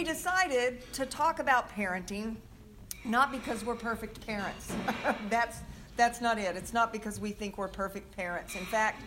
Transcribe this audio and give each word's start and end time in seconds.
we 0.00 0.04
decided 0.04 0.80
to 0.94 1.04
talk 1.04 1.40
about 1.40 1.70
parenting, 1.76 2.34
not 3.04 3.30
because 3.30 3.62
we're 3.66 3.74
perfect 3.74 4.26
parents. 4.26 4.72
that's, 5.28 5.58
that's 5.94 6.22
not 6.22 6.38
it. 6.38 6.56
It's 6.56 6.72
not 6.72 6.90
because 6.90 7.20
we 7.20 7.32
think 7.32 7.58
we're 7.58 7.68
perfect 7.68 8.16
parents. 8.16 8.54
In 8.56 8.64
fact, 8.64 9.02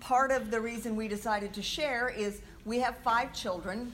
part 0.00 0.30
of 0.30 0.50
the 0.50 0.58
reason 0.58 0.96
we 0.96 1.06
decided 1.06 1.52
to 1.52 1.60
share 1.60 2.08
is 2.08 2.40
we 2.64 2.78
have 2.78 2.96
five 3.04 3.34
children, 3.34 3.92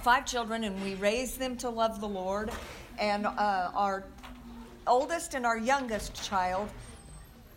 five 0.00 0.24
children, 0.24 0.64
and 0.64 0.82
we 0.82 0.94
raise 0.94 1.36
them 1.36 1.54
to 1.58 1.68
love 1.68 2.00
the 2.00 2.08
Lord. 2.08 2.50
And 2.98 3.26
uh, 3.26 3.72
our 3.74 4.04
oldest 4.86 5.34
and 5.34 5.44
our 5.44 5.58
youngest 5.58 6.14
child 6.24 6.70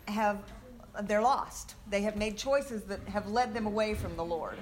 have 0.06 0.42
they're 1.04 1.22
lost. 1.22 1.76
They 1.88 2.02
have 2.02 2.16
made 2.16 2.36
choices 2.36 2.82
that 2.84 3.00
have 3.08 3.26
led 3.28 3.54
them 3.54 3.66
away 3.66 3.94
from 3.94 4.16
the 4.16 4.24
Lord. 4.24 4.58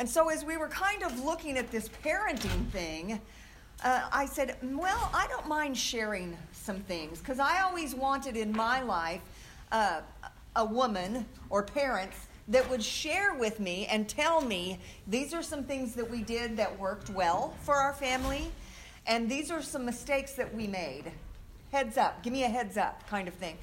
And 0.00 0.08
so, 0.08 0.30
as 0.30 0.46
we 0.46 0.56
were 0.56 0.68
kind 0.68 1.02
of 1.02 1.22
looking 1.22 1.58
at 1.58 1.70
this 1.70 1.90
parenting 2.02 2.66
thing, 2.70 3.20
uh, 3.84 4.08
I 4.10 4.24
said, 4.24 4.56
Well, 4.62 5.10
I 5.12 5.26
don't 5.26 5.46
mind 5.46 5.76
sharing 5.76 6.38
some 6.52 6.80
things 6.80 7.18
because 7.18 7.38
I 7.38 7.60
always 7.60 7.94
wanted 7.94 8.34
in 8.34 8.50
my 8.50 8.80
life 8.80 9.20
uh, 9.70 10.00
a 10.56 10.64
woman 10.64 11.26
or 11.50 11.62
parents 11.62 12.16
that 12.48 12.68
would 12.70 12.82
share 12.82 13.34
with 13.34 13.60
me 13.60 13.86
and 13.88 14.08
tell 14.08 14.40
me 14.40 14.78
these 15.06 15.34
are 15.34 15.42
some 15.42 15.64
things 15.64 15.94
that 15.96 16.10
we 16.10 16.22
did 16.22 16.56
that 16.56 16.78
worked 16.78 17.10
well 17.10 17.54
for 17.60 17.74
our 17.74 17.92
family, 17.92 18.50
and 19.06 19.28
these 19.28 19.50
are 19.50 19.60
some 19.60 19.84
mistakes 19.84 20.32
that 20.32 20.54
we 20.54 20.66
made. 20.66 21.12
Heads 21.72 21.98
up, 21.98 22.22
give 22.22 22.32
me 22.32 22.44
a 22.44 22.48
heads 22.48 22.78
up 22.78 23.06
kind 23.06 23.28
of 23.28 23.34
thing. 23.34 23.58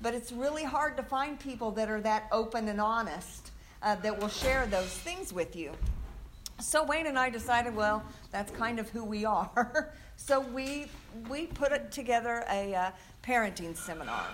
But 0.00 0.14
it's 0.14 0.30
really 0.30 0.62
hard 0.62 0.96
to 0.98 1.02
find 1.02 1.38
people 1.40 1.72
that 1.72 1.90
are 1.90 2.00
that 2.02 2.28
open 2.30 2.68
and 2.68 2.80
honest 2.80 3.50
uh, 3.82 3.96
that 3.96 4.18
will 4.18 4.28
share 4.28 4.66
those 4.66 4.88
things 4.88 5.32
with 5.32 5.56
you. 5.56 5.72
So 6.60 6.84
Wayne 6.84 7.06
and 7.06 7.18
I 7.18 7.30
decided, 7.30 7.74
well, 7.74 8.02
that's 8.30 8.50
kind 8.52 8.78
of 8.78 8.90
who 8.90 9.02
we 9.04 9.24
are. 9.24 9.92
so 10.16 10.40
we 10.40 10.86
we 11.28 11.46
put 11.46 11.90
together 11.90 12.44
a 12.50 12.74
uh, 12.74 12.90
parenting 13.22 13.76
seminar. 13.76 14.26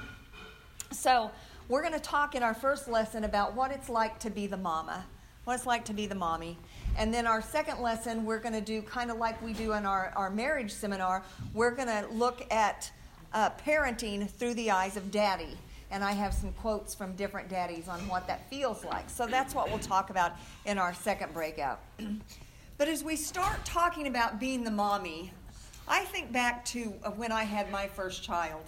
So 0.91 1.31
we're 1.69 1.83
going 1.83 1.95
to 1.95 2.01
talk 2.01 2.35
in 2.35 2.43
our 2.43 2.55
first 2.55 2.89
lesson 2.89 3.25
about 3.25 3.55
what 3.55 3.71
it's 3.71 3.89
like 3.89 4.19
to 4.21 4.31
be 4.31 4.47
the 4.47 4.57
mama, 4.57 5.05
what 5.45 5.55
it's 5.55 5.67
like 5.67 5.85
to 5.87 5.93
be 5.93 6.07
the 6.07 6.15
mommy. 6.15 6.59
And 6.97 7.13
then 7.13 7.27
our 7.27 7.43
second 7.43 7.81
lesson, 7.81 8.25
we're 8.25 8.39
going 8.39 8.55
to 8.55 8.61
do 8.61 8.83
kind 8.83 9.11
of 9.11 9.19
like 9.19 9.41
we 9.43 9.53
do 9.53 9.73
in 9.73 9.85
our, 9.85 10.13
our 10.17 10.31
marriage 10.31 10.73
seminar. 10.73 11.23
We're 11.55 11.73
going 11.73 11.89
to 11.89 12.07
look 12.13 12.47
at 12.53 12.91
uh, 13.33 13.51
parenting 13.65 14.31
through 14.31 14.55
the 14.55 14.71
eyes 14.71 14.97
of 14.97 15.11
daddy. 15.11 15.57
And 15.91 16.03
I 16.03 16.13
have 16.13 16.35
some 16.35 16.53
quotes 16.53 16.95
from 16.95 17.15
different 17.15 17.49
daddies 17.49 17.89
on 17.89 18.01
what 18.09 18.27
that 18.27 18.49
feels 18.51 18.85
like. 18.85 19.09
So 19.09 19.27
that's 19.27 19.55
what 19.55 19.69
we'll 19.69 19.79
talk 19.79 20.11
about 20.11 20.33
in 20.65 20.79
our 20.79 20.93
second 20.93 21.33
breakout. 21.33 21.81
but 22.79 22.89
as 22.89 23.05
we 23.05 23.17
start 23.17 23.65
talking 23.65 24.07
about 24.09 24.41
being 24.41 24.65
the 24.65 24.71
mommy, 24.71 25.33
I 25.89 26.05
think 26.07 26.33
back 26.33 26.65
to 26.67 26.93
uh, 27.05 27.11
when 27.11 27.31
I 27.31 27.45
had 27.45 27.71
my 27.71 27.87
first 27.87 28.25
child. 28.25 28.63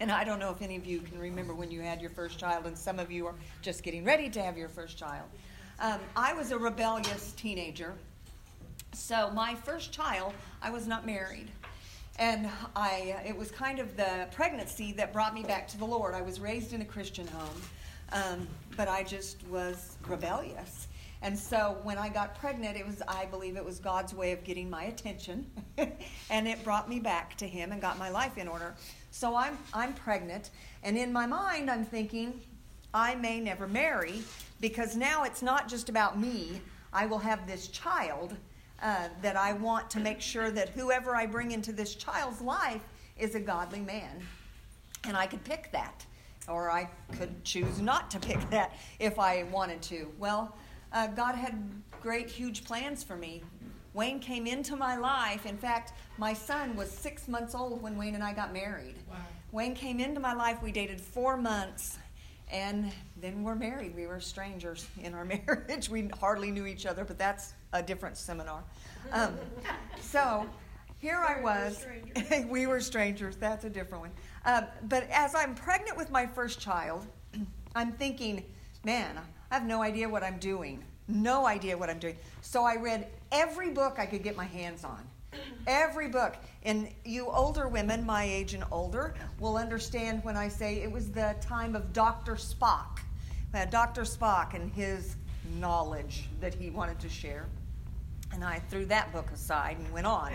And 0.00 0.10
I 0.10 0.24
don't 0.24 0.38
know 0.38 0.50
if 0.50 0.60
any 0.60 0.76
of 0.76 0.84
you 0.84 1.00
can 1.00 1.18
remember 1.18 1.54
when 1.54 1.70
you 1.70 1.80
had 1.80 2.00
your 2.00 2.10
first 2.10 2.38
child, 2.38 2.66
and 2.66 2.76
some 2.76 2.98
of 2.98 3.10
you 3.10 3.26
are 3.26 3.34
just 3.62 3.82
getting 3.82 4.04
ready 4.04 4.28
to 4.30 4.42
have 4.42 4.58
your 4.58 4.68
first 4.68 4.98
child. 4.98 5.26
Um, 5.78 6.00
I 6.16 6.32
was 6.32 6.50
a 6.50 6.58
rebellious 6.58 7.32
teenager. 7.32 7.94
So, 8.92 9.30
my 9.30 9.54
first 9.54 9.92
child, 9.92 10.34
I 10.60 10.70
was 10.70 10.86
not 10.86 11.06
married. 11.06 11.50
And 12.18 12.48
I, 12.76 13.22
it 13.26 13.36
was 13.36 13.50
kind 13.50 13.78
of 13.78 13.96
the 13.96 14.28
pregnancy 14.32 14.92
that 14.92 15.12
brought 15.12 15.34
me 15.34 15.42
back 15.42 15.66
to 15.68 15.78
the 15.78 15.84
Lord. 15.84 16.14
I 16.14 16.22
was 16.22 16.40
raised 16.40 16.72
in 16.72 16.82
a 16.82 16.84
Christian 16.84 17.26
home, 17.26 17.62
um, 18.12 18.48
but 18.76 18.88
I 18.88 19.02
just 19.02 19.46
was 19.48 19.96
rebellious. 20.06 20.88
And 21.22 21.38
so 21.38 21.78
when 21.84 21.98
I 21.98 22.08
got 22.08 22.34
pregnant, 22.34 22.76
it 22.76 22.84
was, 22.84 23.00
I 23.06 23.26
believe 23.26 23.56
it 23.56 23.64
was 23.64 23.78
God's 23.78 24.12
way 24.12 24.32
of 24.32 24.42
getting 24.42 24.68
my 24.68 24.84
attention. 24.84 25.46
and 26.30 26.48
it 26.48 26.62
brought 26.64 26.88
me 26.88 26.98
back 26.98 27.36
to 27.36 27.46
Him 27.46 27.70
and 27.70 27.80
got 27.80 27.96
my 27.96 28.10
life 28.10 28.36
in 28.36 28.48
order. 28.48 28.74
So 29.12 29.36
I'm, 29.36 29.56
I'm 29.72 29.94
pregnant. 29.94 30.50
And 30.82 30.98
in 30.98 31.12
my 31.12 31.26
mind, 31.26 31.70
I'm 31.70 31.84
thinking, 31.84 32.40
I 32.92 33.14
may 33.14 33.40
never 33.40 33.68
marry 33.68 34.22
because 34.60 34.96
now 34.96 35.22
it's 35.22 35.42
not 35.42 35.68
just 35.68 35.88
about 35.88 36.18
me. 36.18 36.60
I 36.92 37.06
will 37.06 37.18
have 37.18 37.46
this 37.46 37.68
child 37.68 38.36
uh, 38.82 39.08
that 39.22 39.36
I 39.36 39.52
want 39.52 39.88
to 39.90 40.00
make 40.00 40.20
sure 40.20 40.50
that 40.50 40.70
whoever 40.70 41.14
I 41.14 41.26
bring 41.26 41.52
into 41.52 41.72
this 41.72 41.94
child's 41.94 42.40
life 42.40 42.82
is 43.16 43.34
a 43.34 43.40
godly 43.40 43.80
man. 43.80 44.20
And 45.04 45.16
I 45.16 45.26
could 45.26 45.42
pick 45.44 45.70
that, 45.72 46.04
or 46.48 46.70
I 46.70 46.90
could 47.16 47.44
choose 47.44 47.80
not 47.80 48.10
to 48.10 48.18
pick 48.18 48.50
that 48.50 48.76
if 48.98 49.18
I 49.18 49.44
wanted 49.44 49.82
to. 49.82 50.10
Well, 50.18 50.56
uh, 50.92 51.06
God 51.08 51.34
had 51.34 51.56
great, 52.02 52.28
huge 52.28 52.64
plans 52.64 53.02
for 53.02 53.16
me. 53.16 53.42
Wayne 53.94 54.20
came 54.20 54.46
into 54.46 54.74
my 54.74 54.96
life. 54.96 55.46
In 55.46 55.56
fact, 55.56 55.92
my 56.18 56.32
son 56.32 56.74
was 56.76 56.90
six 56.90 57.28
months 57.28 57.54
old 57.54 57.82
when 57.82 57.96
Wayne 57.96 58.14
and 58.14 58.24
I 58.24 58.32
got 58.32 58.52
married. 58.52 58.96
Wow. 59.08 59.16
Wayne 59.52 59.74
came 59.74 60.00
into 60.00 60.18
my 60.18 60.32
life. 60.32 60.62
We 60.62 60.72
dated 60.72 61.00
four 61.00 61.36
months, 61.36 61.98
and 62.50 62.90
then 63.20 63.42
we're 63.42 63.54
married. 63.54 63.94
We 63.94 64.06
were 64.06 64.18
strangers 64.18 64.86
in 65.00 65.14
our 65.14 65.24
marriage. 65.46 65.88
We 65.88 66.08
hardly 66.18 66.50
knew 66.50 66.66
each 66.66 66.86
other, 66.86 67.04
but 67.04 67.18
that's 67.18 67.52
a 67.72 67.82
different 67.82 68.16
seminar. 68.16 68.62
Um, 69.12 69.36
so 70.00 70.46
here 70.98 71.24
I 71.26 71.40
was. 71.40 71.84
we 72.48 72.66
were 72.66 72.80
strangers. 72.80 73.36
That's 73.36 73.64
a 73.64 73.70
different 73.70 74.02
one. 74.02 74.10
Uh, 74.44 74.62
but 74.88 75.08
as 75.10 75.34
I'm 75.34 75.54
pregnant 75.54 75.96
with 75.96 76.10
my 76.10 76.26
first 76.26 76.60
child, 76.60 77.06
I'm 77.74 77.92
thinking, 77.92 78.44
man, 78.84 79.18
I 79.50 79.54
have 79.54 79.64
no 79.64 79.82
idea 79.82 80.08
what 80.08 80.22
I'm 80.22 80.38
doing. 80.38 80.84
No 81.08 81.46
idea 81.46 81.76
what 81.76 81.90
I'm 81.90 81.98
doing. 81.98 82.16
So 82.40 82.64
I 82.64 82.76
read 82.76 83.08
every 83.32 83.70
book 83.70 83.98
I 83.98 84.06
could 84.06 84.22
get 84.22 84.36
my 84.36 84.44
hands 84.44 84.84
on. 84.84 85.04
Every 85.66 86.08
book. 86.08 86.36
And 86.62 86.88
you 87.04 87.26
older 87.26 87.66
women, 87.68 88.06
my 88.06 88.24
age 88.24 88.54
and 88.54 88.64
older, 88.70 89.14
will 89.40 89.56
understand 89.56 90.22
when 90.24 90.36
I 90.36 90.48
say 90.48 90.82
it 90.82 90.90
was 90.90 91.10
the 91.10 91.34
time 91.40 91.74
of 91.74 91.92
Dr. 91.92 92.34
Spock. 92.34 93.00
Dr. 93.70 94.02
Spock 94.02 94.54
and 94.54 94.72
his 94.72 95.16
knowledge 95.58 96.28
that 96.40 96.54
he 96.54 96.70
wanted 96.70 96.98
to 97.00 97.08
share. 97.08 97.46
And 98.32 98.44
I 98.44 98.60
threw 98.70 98.86
that 98.86 99.12
book 99.12 99.30
aside 99.32 99.78
and 99.78 99.92
went 99.92 100.06
on. 100.06 100.32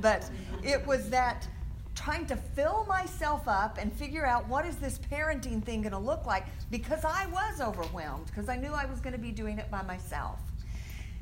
But 0.00 0.28
it 0.62 0.86
was 0.86 1.10
that 1.10 1.48
trying 1.94 2.26
to 2.26 2.36
fill 2.36 2.86
myself 2.88 3.46
up 3.46 3.76
and 3.78 3.92
figure 3.92 4.24
out 4.24 4.48
what 4.48 4.64
is 4.64 4.76
this 4.76 4.98
parenting 4.98 5.62
thing 5.62 5.82
going 5.82 5.92
to 5.92 5.98
look 5.98 6.24
like 6.24 6.46
because 6.70 7.04
I 7.04 7.26
was 7.26 7.60
overwhelmed 7.60 8.26
because 8.26 8.48
I 8.48 8.56
knew 8.56 8.72
I 8.72 8.86
was 8.86 9.00
going 9.00 9.12
to 9.12 9.18
be 9.18 9.32
doing 9.32 9.58
it 9.58 9.70
by 9.70 9.82
myself. 9.82 10.38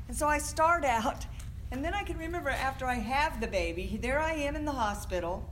And 0.07 0.15
so 0.15 0.27
I 0.27 0.37
start 0.37 0.85
out 0.85 1.25
and 1.71 1.83
then 1.83 1.93
I 1.93 2.03
can 2.03 2.17
remember 2.17 2.49
after 2.49 2.85
I 2.85 2.95
have 2.95 3.41
the 3.41 3.47
baby, 3.47 3.99
there 4.01 4.19
I 4.19 4.33
am 4.33 4.55
in 4.55 4.65
the 4.65 4.71
hospital. 4.71 5.47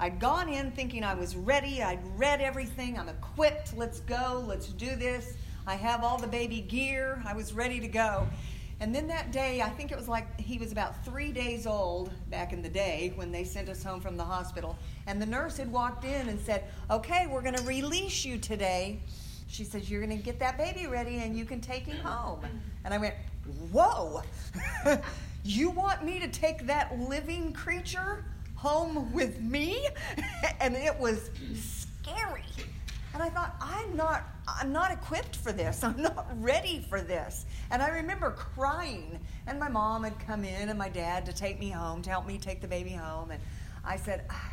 I'd 0.00 0.18
gone 0.18 0.48
in 0.48 0.72
thinking 0.72 1.04
I 1.04 1.14
was 1.14 1.36
ready. 1.36 1.82
I'd 1.82 2.00
read 2.18 2.40
everything. 2.40 2.98
I'm 2.98 3.08
equipped. 3.08 3.76
Let's 3.76 4.00
go. 4.00 4.44
Let's 4.46 4.68
do 4.68 4.96
this. 4.96 5.34
I 5.66 5.74
have 5.74 6.02
all 6.02 6.18
the 6.18 6.26
baby 6.26 6.60
gear. 6.60 7.22
I 7.24 7.34
was 7.34 7.52
ready 7.52 7.80
to 7.80 7.88
go. 7.88 8.26
And 8.78 8.94
then 8.94 9.06
that 9.08 9.32
day, 9.32 9.62
I 9.62 9.70
think 9.70 9.90
it 9.90 9.96
was 9.96 10.06
like 10.06 10.38
he 10.38 10.58
was 10.58 10.70
about 10.70 11.02
three 11.04 11.32
days 11.32 11.66
old 11.66 12.10
back 12.30 12.52
in 12.52 12.60
the 12.60 12.68
day 12.68 13.12
when 13.14 13.32
they 13.32 13.42
sent 13.42 13.70
us 13.70 13.82
home 13.82 14.00
from 14.00 14.16
the 14.18 14.24
hospital. 14.24 14.76
And 15.06 15.20
the 15.20 15.26
nurse 15.26 15.56
had 15.56 15.72
walked 15.72 16.04
in 16.04 16.28
and 16.28 16.38
said, 16.38 16.64
Okay, 16.90 17.26
we're 17.26 17.40
going 17.40 17.54
to 17.54 17.64
release 17.64 18.24
you 18.24 18.36
today. 18.36 19.00
She 19.48 19.64
says, 19.64 19.90
You're 19.90 20.04
going 20.04 20.16
to 20.16 20.22
get 20.22 20.38
that 20.40 20.58
baby 20.58 20.86
ready 20.86 21.18
and 21.18 21.36
you 21.36 21.46
can 21.46 21.60
take 21.60 21.84
him 21.84 21.96
home. 21.98 22.40
And 22.84 22.92
I 22.92 22.98
went, 22.98 23.14
Whoa, 23.72 24.22
you 25.44 25.70
want 25.70 26.04
me 26.04 26.20
to 26.20 26.28
take 26.28 26.66
that 26.66 26.98
living 26.98 27.54
creature 27.54 28.24
home 28.56 29.10
with 29.12 29.40
me? 29.40 29.88
and 30.60 30.74
it 30.74 30.98
was 30.98 31.30
scary. 31.54 32.44
And 33.14 33.22
I 33.22 33.30
thought, 33.30 33.56
I'm 33.62 33.96
not, 33.96 34.24
I'm 34.48 34.72
not 34.72 34.92
equipped 34.92 35.36
for 35.36 35.52
this. 35.52 35.82
I'm 35.84 36.00
not 36.00 36.26
ready 36.40 36.84
for 36.88 37.00
this. 37.00 37.46
And 37.70 37.82
I 37.82 37.88
remember 37.88 38.30
crying. 38.30 39.18
And 39.46 39.58
my 39.58 39.68
mom 39.68 40.04
had 40.04 40.18
come 40.20 40.44
in 40.44 40.68
and 40.68 40.78
my 40.78 40.88
dad 40.88 41.26
to 41.26 41.32
take 41.32 41.58
me 41.58 41.70
home, 41.70 42.02
to 42.02 42.10
help 42.10 42.26
me 42.26 42.38
take 42.38 42.60
the 42.60 42.68
baby 42.68 42.92
home. 42.92 43.30
And 43.30 43.40
I 43.84 43.96
said, 43.96 44.24
ah, 44.30 44.52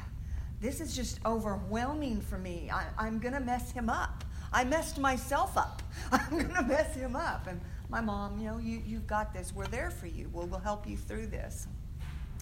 this 0.61 0.79
is 0.81 0.95
just 0.95 1.19
overwhelming 1.25 2.21
for 2.21 2.37
me. 2.37 2.69
I, 2.71 2.85
I'm 2.97 3.19
going 3.19 3.33
to 3.33 3.39
mess 3.39 3.71
him 3.71 3.89
up. 3.89 4.23
I 4.51 4.63
messed 4.63 4.99
myself 4.99 5.57
up. 5.57 5.81
I'm 6.11 6.29
going 6.29 6.53
to 6.53 6.63
mess 6.63 6.95
him 6.95 7.15
up. 7.15 7.47
And 7.47 7.59
my 7.89 8.01
mom, 8.01 8.39
you 8.39 8.47
know, 8.47 8.57
you, 8.59 8.81
you've 8.85 9.07
got 9.07 9.33
this. 9.33 9.53
We're 9.53 9.67
there 9.67 9.89
for 9.91 10.07
you. 10.07 10.29
We'll, 10.31 10.47
we'll 10.47 10.59
help 10.59 10.87
you 10.87 10.97
through 10.97 11.27
this. 11.27 11.67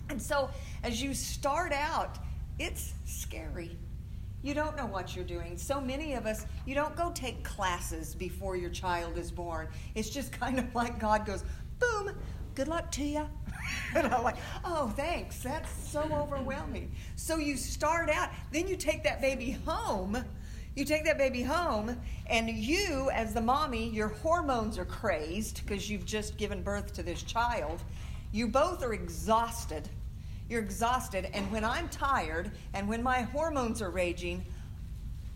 And 0.09 0.21
so 0.21 0.49
as 0.83 1.01
you 1.01 1.13
start 1.13 1.71
out, 1.71 2.17
it's 2.59 2.93
scary. 3.05 3.77
You 4.43 4.55
don't 4.55 4.75
know 4.75 4.87
what 4.87 5.15
you're 5.15 5.25
doing. 5.25 5.57
So 5.57 5.79
many 5.79 6.13
of 6.13 6.25
us, 6.25 6.45
you 6.65 6.73
don't 6.73 6.95
go 6.95 7.11
take 7.13 7.43
classes 7.43 8.15
before 8.15 8.55
your 8.55 8.71
child 8.71 9.17
is 9.17 9.31
born. 9.31 9.67
It's 9.93 10.09
just 10.09 10.31
kind 10.39 10.59
of 10.59 10.73
like 10.73 10.99
God 10.99 11.25
goes, 11.25 11.43
boom, 11.79 12.15
good 12.55 12.67
luck 12.67 12.91
to 12.91 13.03
you. 13.03 13.27
and 13.95 14.07
I'm 14.07 14.23
like, 14.23 14.37
oh, 14.65 14.91
thanks. 14.95 15.43
That's 15.43 15.71
so 15.89 16.01
overwhelming. 16.11 16.91
So 17.15 17.37
you 17.37 17.55
start 17.55 18.09
out, 18.09 18.29
then 18.51 18.67
you 18.67 18.75
take 18.75 19.03
that 19.03 19.21
baby 19.21 19.51
home. 19.65 20.23
You 20.75 20.85
take 20.85 21.03
that 21.03 21.17
baby 21.17 21.41
home, 21.41 21.97
and 22.27 22.49
you, 22.49 23.09
as 23.11 23.33
the 23.33 23.41
mommy, 23.41 23.89
your 23.89 24.07
hormones 24.07 24.77
are 24.77 24.85
crazed 24.85 25.65
because 25.65 25.89
you've 25.89 26.05
just 26.05 26.37
given 26.37 26.63
birth 26.63 26.93
to 26.93 27.03
this 27.03 27.23
child. 27.23 27.83
you 28.31 28.47
both 28.47 28.81
are 28.81 28.93
exhausted. 28.93 29.89
You're 30.51 30.59
exhausted, 30.59 31.29
and 31.33 31.49
when 31.49 31.63
I'm 31.63 31.87
tired 31.87 32.51
and 32.73 32.89
when 32.89 33.01
my 33.01 33.21
hormones 33.21 33.81
are 33.81 33.89
raging, 33.89 34.45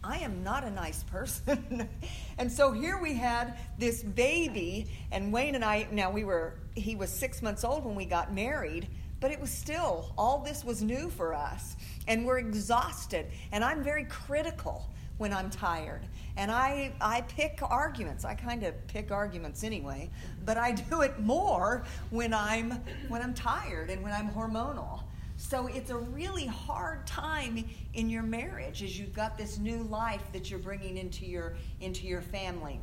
I 0.03 0.17
am 0.17 0.43
not 0.43 0.65
a 0.65 0.69
nice 0.69 1.03
person. 1.03 1.87
and 2.37 2.51
so 2.51 2.73
here 2.73 2.99
we 3.01 3.13
had 3.13 3.57
this 3.79 4.03
baby, 4.03 4.87
and 5.13 5.31
Wayne 5.31 5.55
and 5.55 5.63
I, 5.63 5.87
now 5.89 6.11
we 6.11 6.25
were, 6.25 6.55
he 6.75 6.97
was 6.97 7.09
six 7.09 7.41
months 7.41 7.63
old 7.63 7.85
when 7.85 7.95
we 7.95 8.03
got 8.03 8.33
married, 8.33 8.89
but 9.21 9.31
it 9.31 9.39
was 9.39 9.51
still, 9.51 10.11
all 10.17 10.39
this 10.39 10.65
was 10.65 10.83
new 10.83 11.09
for 11.09 11.33
us. 11.33 11.77
And 12.09 12.25
we're 12.25 12.39
exhausted, 12.39 13.27
and 13.53 13.63
I'm 13.63 13.85
very 13.85 14.03
critical 14.03 14.89
when 15.17 15.31
I'm 15.31 15.49
tired. 15.49 16.01
And 16.37 16.51
I, 16.51 16.91
I 16.99 17.21
pick 17.21 17.59
arguments. 17.61 18.25
I 18.25 18.35
kind 18.35 18.63
of 18.63 18.87
pick 18.87 19.11
arguments 19.11 19.63
anyway, 19.63 20.09
but 20.43 20.57
I 20.57 20.73
do 20.73 21.01
it 21.01 21.19
more 21.19 21.83
when 22.09 22.33
I'm, 22.33 22.71
when 23.07 23.21
I'm 23.21 23.33
tired 23.33 23.89
and 23.89 24.03
when 24.03 24.11
I'm 24.11 24.29
hormonal. 24.29 25.03
So 25.37 25.67
it's 25.67 25.89
a 25.89 25.97
really 25.97 26.45
hard 26.45 27.05
time 27.05 27.65
in 27.93 28.09
your 28.09 28.23
marriage 28.23 28.83
as 28.83 28.97
you've 28.97 29.13
got 29.13 29.37
this 29.37 29.57
new 29.57 29.83
life 29.83 30.23
that 30.33 30.49
you're 30.49 30.59
bringing 30.59 30.97
into 30.97 31.25
your, 31.25 31.55
into 31.81 32.07
your 32.07 32.21
family. 32.21 32.79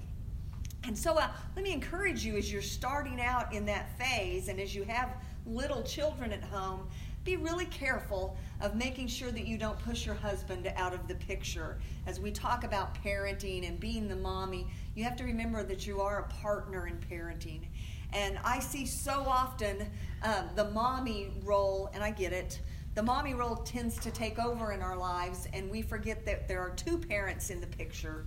And 0.85 0.97
so 0.97 1.19
uh, 1.19 1.29
let 1.55 1.65
me 1.65 1.73
encourage 1.73 2.25
you 2.25 2.37
as 2.37 2.53
you're 2.53 2.61
starting 2.61 3.21
out 3.21 3.53
in 3.53 3.65
that 3.67 3.97
phase 3.99 4.49
and 4.49 4.61
as 4.61 4.75
you 4.75 4.85
have 4.85 5.11
little 5.47 5.83
children 5.83 6.33
at 6.33 6.43
home 6.43 6.89
be 7.25 7.37
really 7.37 7.67
careful 7.67 8.37
of 8.61 8.75
making 8.75 9.07
sure 9.07 9.31
that 9.31 9.47
you 9.47 9.57
don't 9.57 9.79
push 9.79 10.05
your 10.05 10.15
husband 10.15 10.73
out 10.77 10.93
of 10.93 11.07
the 11.07 11.15
picture. 11.15 11.79
As 12.07 12.19
we 12.19 12.31
talk 12.33 12.65
about 12.65 12.97
parenting 13.03 13.67
and 13.67 13.79
being 13.79 14.09
the 14.09 14.17
mommy, 14.17 14.67
you 14.95 15.05
have 15.05 15.17
to 15.17 15.25
remember 15.25 15.63
that 15.63 15.87
you 15.87 16.01
are 16.01 16.21
a 16.21 16.29
partner 16.43 16.89
in 16.89 16.99
parenting. 16.99 17.63
And 18.13 18.39
I 18.45 18.59
see 18.59 18.87
so 18.87 19.25
often 19.27 19.89
um, 20.23 20.51
the 20.55 20.71
mommy 20.71 21.31
role, 21.45 21.91
and 21.95 22.03
I 22.03 22.11
get 22.11 22.33
it, 22.33 22.61
the 22.95 23.03
mommy 23.03 23.35
role 23.35 23.57
tends 23.57 23.99
to 24.01 24.11
take 24.11 24.39
over 24.39 24.73
in 24.73 24.83
our 24.83 24.97
lives, 24.97 25.49
and 25.53 25.71
we 25.71 25.81
forget 25.81 26.27
that 26.27 26.47
there 26.47 26.61
are 26.61 26.71
two 26.71 26.99
parents 26.99 27.51
in 27.51 27.61
the 27.61 27.67
picture, 27.69 28.27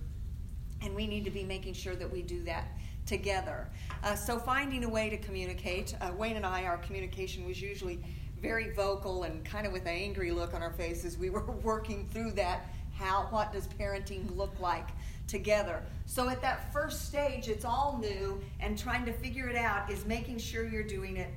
and 0.82 0.96
we 0.96 1.06
need 1.06 1.24
to 1.26 1.32
be 1.32 1.44
making 1.44 1.74
sure 1.74 1.96
that 1.96 2.12
we 2.12 2.24
do 2.24 2.44
that 2.44 2.70
together. 3.06 3.70
Uh, 4.04 4.16
so, 4.16 4.40
finding 4.40 4.84
a 4.84 4.90
way 4.90 5.10
to 5.10 5.18
communicate. 5.18 5.96
Uh, 6.02 6.12
Wayne 6.18 6.36
and 6.36 6.46
I, 6.46 6.64
our 6.64 6.78
communication 6.78 7.46
was 7.46 7.62
usually 7.62 8.00
very 8.46 8.70
vocal 8.70 9.24
and 9.24 9.44
kind 9.44 9.66
of 9.66 9.74
with 9.74 9.82
an 9.88 9.96
angry 9.96 10.30
look 10.30 10.54
on 10.54 10.62
our 10.62 10.72
faces. 10.74 11.18
We 11.18 11.32
were 11.32 11.46
working 11.64 12.08
through 12.12 12.34
that. 12.34 12.68
How, 12.94 13.28
what 13.32 13.52
does 13.52 13.68
parenting 13.68 14.36
look 14.38 14.58
like 14.60 14.88
together? 15.28 15.82
So 16.06 16.30
at 16.30 16.42
that 16.44 16.72
first 16.72 17.08
stage, 17.08 17.50
it's 17.50 17.66
all 17.66 17.98
new, 18.00 18.40
and 18.60 18.78
trying 18.78 19.04
to 19.06 19.14
figure 19.14 19.50
it 19.50 19.56
out 19.56 19.90
is 19.90 20.06
making 20.06 20.38
sure 20.38 20.68
you're 20.68 20.84
doing 20.84 21.18
it, 21.18 21.30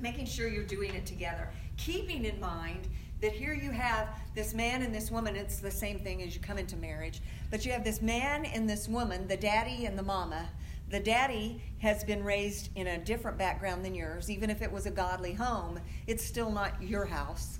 making 0.00 0.26
sure 0.26 0.48
you're 0.48 0.64
doing 0.64 0.94
it 0.94 1.04
together. 1.04 1.48
Keeping 1.76 2.24
in 2.24 2.40
mind 2.40 2.88
that 3.20 3.32
here 3.32 3.54
you 3.54 3.70
have 3.70 4.08
this 4.34 4.54
man 4.54 4.82
and 4.82 4.92
this 4.92 5.10
woman, 5.10 5.36
it's 5.36 5.58
the 5.58 5.70
same 5.70 5.98
thing 6.00 6.22
as 6.22 6.34
you 6.34 6.40
come 6.40 6.58
into 6.58 6.76
marriage, 6.76 7.20
but 7.50 7.64
you 7.64 7.70
have 7.70 7.84
this 7.84 8.00
man 8.02 8.46
and 8.46 8.68
this 8.68 8.88
woman, 8.88 9.28
the 9.28 9.36
daddy 9.36 9.84
and 9.84 9.96
the 9.96 10.02
mama, 10.02 10.48
the 10.92 11.00
daddy 11.00 11.58
has 11.78 12.04
been 12.04 12.22
raised 12.22 12.68
in 12.76 12.86
a 12.86 12.98
different 12.98 13.38
background 13.38 13.82
than 13.82 13.94
yours. 13.94 14.30
Even 14.30 14.50
if 14.50 14.60
it 14.60 14.70
was 14.70 14.84
a 14.84 14.90
godly 14.90 15.32
home, 15.32 15.80
it's 16.06 16.22
still 16.22 16.52
not 16.52 16.80
your 16.82 17.06
house. 17.06 17.58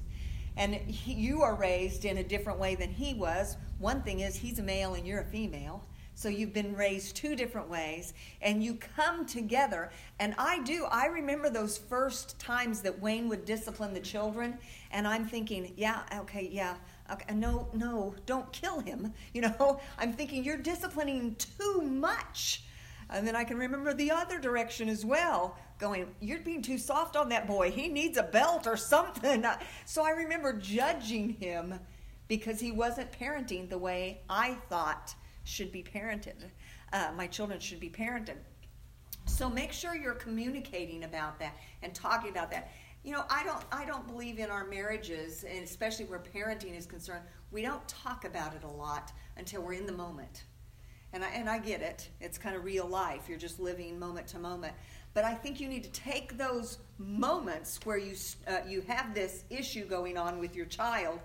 And 0.59 0.75
he, 0.75 1.15
you 1.15 1.41
are 1.41 1.55
raised 1.55 2.05
in 2.05 2.19
a 2.19 2.23
different 2.23 2.59
way 2.59 2.75
than 2.75 2.91
he 2.91 3.15
was. 3.15 3.57
One 3.79 4.03
thing 4.03 4.21
is, 4.21 4.37
he's 4.37 4.59
a 4.59 4.63
male 4.63 4.95
and 4.95 5.07
you're 5.07 5.23
a 5.23 5.25
female. 5.25 5.83
So 6.15 6.29
you've 6.29 6.53
been 6.53 6.77
raised 6.77 7.17
two 7.17 7.35
different 7.35 7.71
ways, 7.71 8.13
and 8.43 8.63
you 8.63 8.75
come 8.75 9.25
together. 9.25 9.91
And 10.21 10.35
I 10.37 10.63
do, 10.63 10.85
I 10.91 11.07
remember 11.07 11.49
those 11.49 11.79
first 11.79 12.39
times 12.39 12.83
that 12.83 13.01
Wayne 13.01 13.31
would 13.31 13.47
discipline 13.47 13.95
the 13.95 14.01
children, 14.01 14.59
and 14.91 15.09
I'm 15.09 15.27
thinking, 15.27 15.73
yeah, 15.75 16.03
okay, 16.19 16.51
yeah, 16.53 16.77
okay, 17.11 17.35
no, 17.35 17.67
no, 17.73 18.15
don't 18.27 18.53
kill 18.53 18.81
him. 18.81 19.15
You 19.33 19.41
know, 19.41 19.81
I'm 19.99 20.13
thinking, 20.13 20.45
you're 20.45 20.59
disciplining 20.59 21.35
too 21.37 21.81
much. 21.81 22.63
And 23.13 23.27
then 23.27 23.37
I 23.37 23.45
can 23.45 23.59
remember 23.59 23.93
the 23.93 24.11
other 24.11 24.39
direction 24.39 24.89
as 24.89 25.05
well, 25.05 25.57
going, 25.79 26.15
You're 26.21 26.41
being 26.41 26.63
too 26.63 26.79
soft 26.79 27.17
on 27.17 27.29
that 27.29 27.47
boy. 27.47 27.71
He 27.71 27.89
needs 27.89 28.17
a 28.17 28.23
belt 28.23 28.67
or 28.67 28.77
something. 28.77 29.45
So 29.85 30.05
I 30.05 30.11
remember 30.11 30.53
judging 30.55 31.31
him 31.31 31.79
because 32.29 32.61
he 32.61 32.73
wasn't 32.73 33.13
parenting 33.13 33.69
the 33.69 33.79
way 33.79 34.23
I 34.29 34.55
thought 34.69 35.15
should 35.45 35.71
be 35.71 35.83
parented. 35.83 36.45
Uh, 36.93 37.11
my 37.17 37.27
children 37.27 37.61
should 37.61 37.81
be 37.81 37.91
parented. 37.91 38.37
So 39.27 39.49
make 39.49 39.73
sure 39.73 39.95
you're 39.95 40.15
communicating 40.15 41.05
about 41.05 41.39
that 41.41 41.57
and 41.83 41.95
talking 41.95 42.31
about 42.31 42.51
that. 42.51 42.71
You 43.05 43.13
know, 43.13 43.25
I 43.29 43.45
don't 43.45 43.65
I 43.73 43.85
don't 43.85 44.07
believe 44.07 44.39
in 44.39 44.51
our 44.51 44.65
marriages, 44.65 45.45
and 45.45 45.65
especially 45.65 46.05
where 46.07 46.21
parenting 46.21 46.77
is 46.77 46.87
concerned, 46.87 47.25
we 47.51 47.63
don't 47.63 47.87
talk 47.89 48.25
about 48.25 48.55
it 48.55 48.63
a 48.65 48.71
lot 48.71 49.13
until 49.37 49.63
we're 49.63 49.75
in 49.75 49.87
the 49.87 49.93
moment. 49.93 50.45
And 51.13 51.23
I, 51.25 51.29
and 51.31 51.49
I 51.49 51.59
get 51.59 51.83
it. 51.83 52.09
It's 52.21 52.39
kind 52.39 52.57
of 52.57 52.65
real 52.65 52.87
life. 52.87 53.29
You're 53.29 53.39
just 53.39 53.61
living 53.61 53.99
moment 53.99 54.27
to 54.29 54.39
moment. 54.39 54.75
But 55.15 55.25
I 55.25 55.35
think 55.35 55.61
you 55.61 55.69
need 55.69 55.85
to 55.85 55.91
take 55.91 56.39
those 56.39 56.79
moments 56.99 57.79
where 57.85 57.99
you, 57.99 58.15
uh, 58.49 58.59
you 58.67 58.81
have 58.89 59.15
this 59.15 59.45
issue 59.51 59.85
going 59.85 60.17
on 60.17 60.39
with 60.39 60.57
your 60.57 60.67
child 60.67 61.21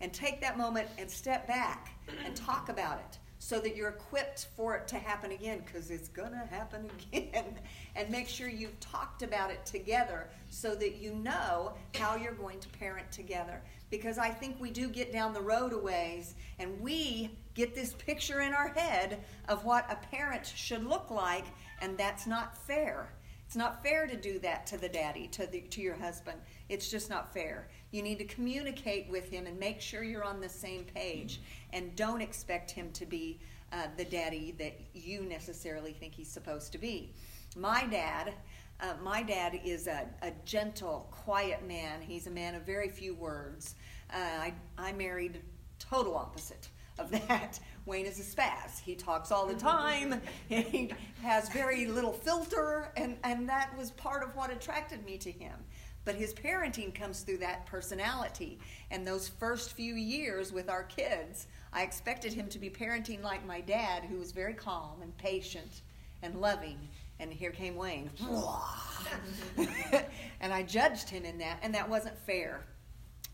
and 0.00 0.12
take 0.12 0.40
that 0.40 0.56
moment 0.56 0.88
and 0.98 1.10
step 1.10 1.46
back 1.48 1.90
and 2.24 2.36
talk 2.36 2.68
about 2.68 2.98
it 2.98 3.18
so 3.42 3.58
that 3.58 3.74
you're 3.74 3.88
equipped 3.88 4.46
for 4.56 4.76
it 4.76 4.86
to 4.86 4.96
happen 4.96 5.32
again 5.32 5.60
because 5.66 5.90
it's 5.90 6.06
going 6.06 6.30
to 6.30 6.46
happen 6.54 6.88
again. 7.12 7.58
and 7.96 8.08
make 8.08 8.28
sure 8.28 8.48
you've 8.48 8.78
talked 8.78 9.22
about 9.22 9.50
it 9.50 9.66
together 9.66 10.28
so 10.48 10.76
that 10.76 10.96
you 10.96 11.12
know 11.14 11.72
how 11.96 12.14
you're 12.14 12.34
going 12.34 12.60
to 12.60 12.68
parent 12.68 13.10
together. 13.10 13.60
Because 13.90 14.16
I 14.16 14.30
think 14.30 14.60
we 14.60 14.70
do 14.70 14.88
get 14.88 15.12
down 15.12 15.34
the 15.34 15.40
road 15.40 15.72
a 15.72 15.78
ways 15.78 16.34
and 16.60 16.80
we 16.80 17.30
get 17.54 17.74
this 17.74 17.92
picture 17.94 18.40
in 18.40 18.52
our 18.52 18.68
head 18.68 19.24
of 19.48 19.64
what 19.64 19.90
a 19.90 19.96
parent 20.14 20.46
should 20.46 20.84
look 20.84 21.10
like, 21.10 21.44
and 21.80 21.96
that's 21.98 22.26
not 22.26 22.56
fair. 22.56 23.12
It's 23.46 23.56
not 23.56 23.82
fair 23.82 24.06
to 24.06 24.16
do 24.16 24.38
that 24.38 24.66
to 24.68 24.78
the 24.78 24.88
daddy, 24.88 25.28
to, 25.28 25.46
the, 25.46 25.60
to 25.60 25.82
your 25.82 25.96
husband. 25.96 26.38
It's 26.70 26.90
just 26.90 27.10
not 27.10 27.34
fair. 27.34 27.68
You 27.90 28.02
need 28.02 28.18
to 28.18 28.24
communicate 28.24 29.10
with 29.10 29.28
him 29.28 29.46
and 29.46 29.60
make 29.60 29.80
sure 29.80 30.02
you're 30.02 30.24
on 30.24 30.40
the 30.40 30.48
same 30.48 30.84
page. 30.84 31.42
And 31.74 31.94
don't 31.94 32.22
expect 32.22 32.70
him 32.70 32.90
to 32.92 33.04
be 33.04 33.40
uh, 33.70 33.88
the 33.98 34.06
daddy 34.06 34.54
that 34.58 34.80
you 34.94 35.24
necessarily 35.24 35.92
think 35.92 36.14
he's 36.14 36.30
supposed 36.30 36.72
to 36.72 36.78
be. 36.78 37.12
My 37.54 37.84
dad, 37.84 38.32
uh, 38.80 38.94
my 39.02 39.22
dad 39.22 39.60
is 39.62 39.86
a, 39.86 40.08
a, 40.22 40.32
gentle, 40.46 41.08
quiet 41.10 41.66
man. 41.68 42.00
He's 42.00 42.26
a 42.26 42.30
man 42.30 42.54
of 42.54 42.62
very 42.62 42.88
few 42.88 43.14
words. 43.14 43.74
Uh, 44.10 44.16
I, 44.16 44.54
I 44.78 44.92
married 44.92 45.42
total 45.78 46.16
opposite 46.16 46.68
of 46.98 47.10
that. 47.10 47.58
Wayne 47.86 48.06
is 48.06 48.20
a 48.20 48.22
spaz. 48.22 48.80
He 48.80 48.94
talks 48.94 49.32
all 49.32 49.46
the 49.46 49.54
time. 49.54 50.20
he 50.48 50.92
has 51.22 51.48
very 51.48 51.86
little 51.86 52.12
filter, 52.12 52.92
and, 52.96 53.16
and 53.24 53.48
that 53.48 53.76
was 53.76 53.90
part 53.92 54.22
of 54.22 54.36
what 54.36 54.52
attracted 54.52 55.04
me 55.04 55.18
to 55.18 55.30
him. 55.30 55.54
But 56.04 56.14
his 56.16 56.34
parenting 56.34 56.94
comes 56.94 57.20
through 57.20 57.38
that 57.38 57.66
personality. 57.66 58.58
And 58.90 59.06
those 59.06 59.28
first 59.28 59.72
few 59.72 59.94
years 59.94 60.52
with 60.52 60.68
our 60.68 60.82
kids, 60.84 61.46
I 61.72 61.82
expected 61.82 62.32
him 62.32 62.48
to 62.48 62.58
be 62.58 62.70
parenting 62.70 63.22
like 63.22 63.46
my 63.46 63.60
dad, 63.60 64.04
who 64.04 64.18
was 64.18 64.32
very 64.32 64.54
calm 64.54 65.02
and 65.02 65.16
patient 65.16 65.82
and 66.22 66.40
loving. 66.40 66.78
And 67.20 67.32
here 67.32 67.52
came 67.52 67.76
Wayne. 67.76 68.10
and 70.40 70.52
I 70.52 70.62
judged 70.64 71.08
him 71.08 71.24
in 71.24 71.38
that, 71.38 71.58
and 71.62 71.74
that 71.74 71.88
wasn't 71.88 72.18
fair. 72.18 72.64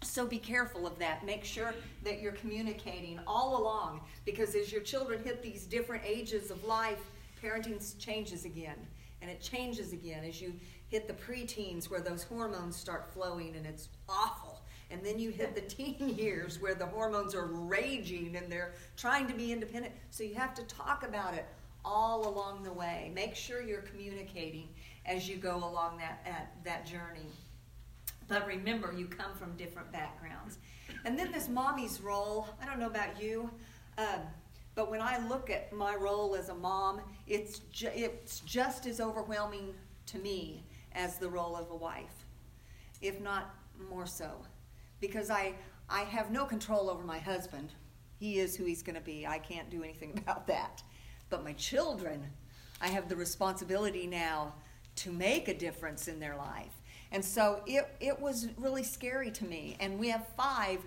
So 0.03 0.27
be 0.27 0.39
careful 0.39 0.87
of 0.87 0.99
that. 1.01 1.25
Make 1.25 1.45
sure 1.45 1.75
that 2.05 2.21
you're 2.21 2.33
communicating 2.33 3.19
all 3.27 3.61
along 3.61 4.01
because 4.25 4.55
as 4.55 4.71
your 4.71 4.81
children 4.81 5.23
hit 5.25 5.43
these 5.43 5.65
different 5.65 6.05
ages 6.05 6.51
of 6.51 6.65
life, 6.65 7.01
parenting 7.43 7.99
changes 7.99 8.45
again. 8.45 8.77
And 9.21 9.31
it 9.31 9.41
changes 9.41 9.93
again 9.93 10.25
as 10.25 10.41
you 10.41 10.53
hit 10.89 11.09
the 11.09 11.15
preteens 11.15 11.91
where 11.91 12.01
those 12.01 12.23
hormones 12.23 12.77
start 12.77 13.13
flowing 13.13 13.57
and 13.57 13.67
it's 13.67 13.89
awful. 14.09 14.63
And 14.91 15.05
then 15.05 15.19
you 15.19 15.31
hit 15.31 15.55
the 15.55 15.61
teen 15.75 16.17
years 16.17 16.61
where 16.61 16.75
the 16.75 16.87
hormones 16.87 17.35
are 17.35 17.47
raging 17.47 18.37
and 18.37 18.51
they're 18.51 18.75
trying 18.97 19.27
to 19.27 19.35
be 19.35 19.53
independent. 19.53 19.95
So 20.11 20.23
you 20.23 20.35
have 20.37 20.55
to 20.55 20.63
talk 20.65 21.05
about 21.05 21.35
it 21.35 21.47
all 21.85 22.29
along 22.29 22.63
the 22.63 22.73
way. 22.73 23.11
Make 23.15 23.35
sure 23.35 23.63
you're 23.63 23.83
communicating 23.83 24.69
as 25.07 25.29
you 25.29 25.37
go 25.37 25.57
along 25.57 25.99
that, 25.99 26.25
that, 26.25 26.53
that 26.65 26.87
journey. 26.87 27.33
But 28.29 28.47
remember, 28.47 28.93
you 28.97 29.07
come 29.07 29.35
from 29.35 29.57
different 29.57 29.91
backgrounds. 29.91 30.59
And 31.05 31.19
then 31.19 31.33
this 31.33 31.49
mommy's 31.49 32.01
role, 32.01 32.47
I 32.63 32.67
don't 32.67 32.79
know 32.79 32.87
about 32.87 33.21
you, 33.21 33.51
um, 33.97 34.21
but 34.75 34.91
when 34.91 35.01
I 35.01 35.19
look 35.27 35.51
at 35.51 35.73
my 35.73 35.97
role 35.97 36.37
as 36.37 36.51
a 36.51 36.55
mom, 36.55 37.01
it's, 37.27 37.59
ju- 37.73 37.91
it's 37.95 38.41
just 38.41 38.87
as 38.87 39.01
overwhelming 39.01 39.75
to 40.07 40.19
me 40.19 40.63
as 40.93 41.19
the 41.19 41.29
role 41.29 41.57
of 41.57 41.71
a 41.71 41.77
wife, 41.77 42.27
if 43.03 43.21
not 43.21 43.55
more 43.91 44.07
so. 44.07 44.31
Because 45.01 45.31
I, 45.31 45.55
I 45.89 46.03
have 46.03 46.31
no 46.31 46.45
control 46.45 46.91
over 46.91 47.03
my 47.03 47.19
husband. 47.19 47.73
He 48.19 48.39
is 48.39 48.57
who 48.57 48.65
he's 48.65 48.83
going 48.83 48.97
to 48.97 49.01
be. 49.01 49.27
I 49.27 49.39
can't 49.39 49.71
do 49.71 49.83
anything 49.83 50.13
about 50.19 50.47
that. 50.47 50.83
But 51.31 51.45
my 51.45 51.55
children, 51.55 52.27
I 52.81 52.89
have 52.89 53.09
the 53.09 53.17
responsibility 53.17 54.07
now 54.07 54.55
to 54.97 55.11
make 55.11 55.49
a 55.49 55.55
difference 55.55 56.09
in 56.09 56.21
their 56.21 56.37
life 56.37 56.78
And 57.13 57.25
so 57.25 57.63
it, 57.67 57.89
it 58.01 58.21
was 58.21 58.49
really 58.57 58.83
scary 58.83 59.31
to 59.33 59.45
me. 59.45 59.77
And 59.81 59.99
we 59.99 60.09
have 60.09 60.27
five 60.37 60.81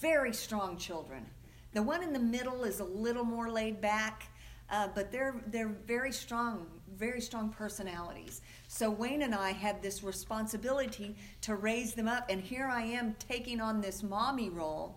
very 0.00 0.32
strong 0.32 0.76
children. 0.76 1.26
The 1.74 1.82
one 1.82 2.02
in 2.02 2.12
the 2.12 2.18
middle 2.18 2.64
is 2.64 2.80
a 2.80 2.84
little 2.84 3.24
more 3.24 3.50
laid 3.50 3.80
back, 3.80 4.28
uh, 4.70 4.88
but 4.94 5.12
they're, 5.12 5.42
they're 5.48 5.74
very 5.86 6.12
strong, 6.12 6.66
very 6.96 7.20
strong 7.20 7.50
personalities. 7.50 8.40
So 8.68 8.90
Wayne 8.90 9.22
and 9.22 9.34
I 9.34 9.52
had 9.52 9.82
this 9.82 10.02
responsibility 10.02 11.16
to 11.42 11.56
raise 11.56 11.94
them 11.94 12.08
up, 12.08 12.30
and 12.30 12.40
here 12.40 12.66
I 12.66 12.82
am 12.82 13.16
taking 13.18 13.60
on 13.60 13.80
this 13.80 14.02
mommy 14.02 14.48
role. 14.50 14.96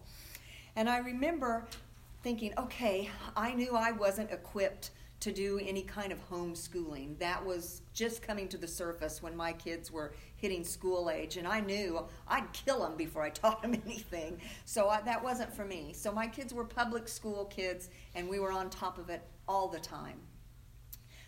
And 0.75 0.89
I 0.89 0.99
remember 0.99 1.65
thinking, 2.23 2.53
okay, 2.57 3.09
I 3.35 3.53
knew 3.53 3.75
I 3.75 3.91
wasn't 3.91 4.31
equipped 4.31 4.91
to 5.21 5.31
do 5.31 5.59
any 5.63 5.83
kind 5.83 6.11
of 6.11 6.29
homeschooling. 6.29 7.17
That 7.19 7.45
was 7.45 7.81
just 7.93 8.21
coming 8.21 8.47
to 8.49 8.57
the 8.57 8.67
surface 8.67 9.21
when 9.21 9.35
my 9.35 9.53
kids 9.53 9.91
were 9.91 10.13
hitting 10.41 10.63
school 10.63 11.09
age, 11.09 11.37
and 11.37 11.47
I 11.47 11.61
knew 11.61 12.03
I'd 12.27 12.51
kill 12.51 12.81
them 12.81 12.97
before 12.97 13.21
I 13.21 13.29
taught 13.29 13.61
them 13.61 13.79
anything. 13.85 14.39
So 14.65 14.89
I, 14.89 15.01
that 15.01 15.23
wasn't 15.23 15.53
for 15.53 15.63
me. 15.63 15.93
So 15.93 16.11
my 16.11 16.27
kids 16.27 16.53
were 16.53 16.65
public 16.65 17.07
school 17.07 17.45
kids, 17.45 17.89
and 18.15 18.27
we 18.27 18.39
were 18.39 18.51
on 18.51 18.69
top 18.69 18.97
of 18.97 19.09
it 19.09 19.21
all 19.47 19.67
the 19.67 19.79
time. 19.79 20.17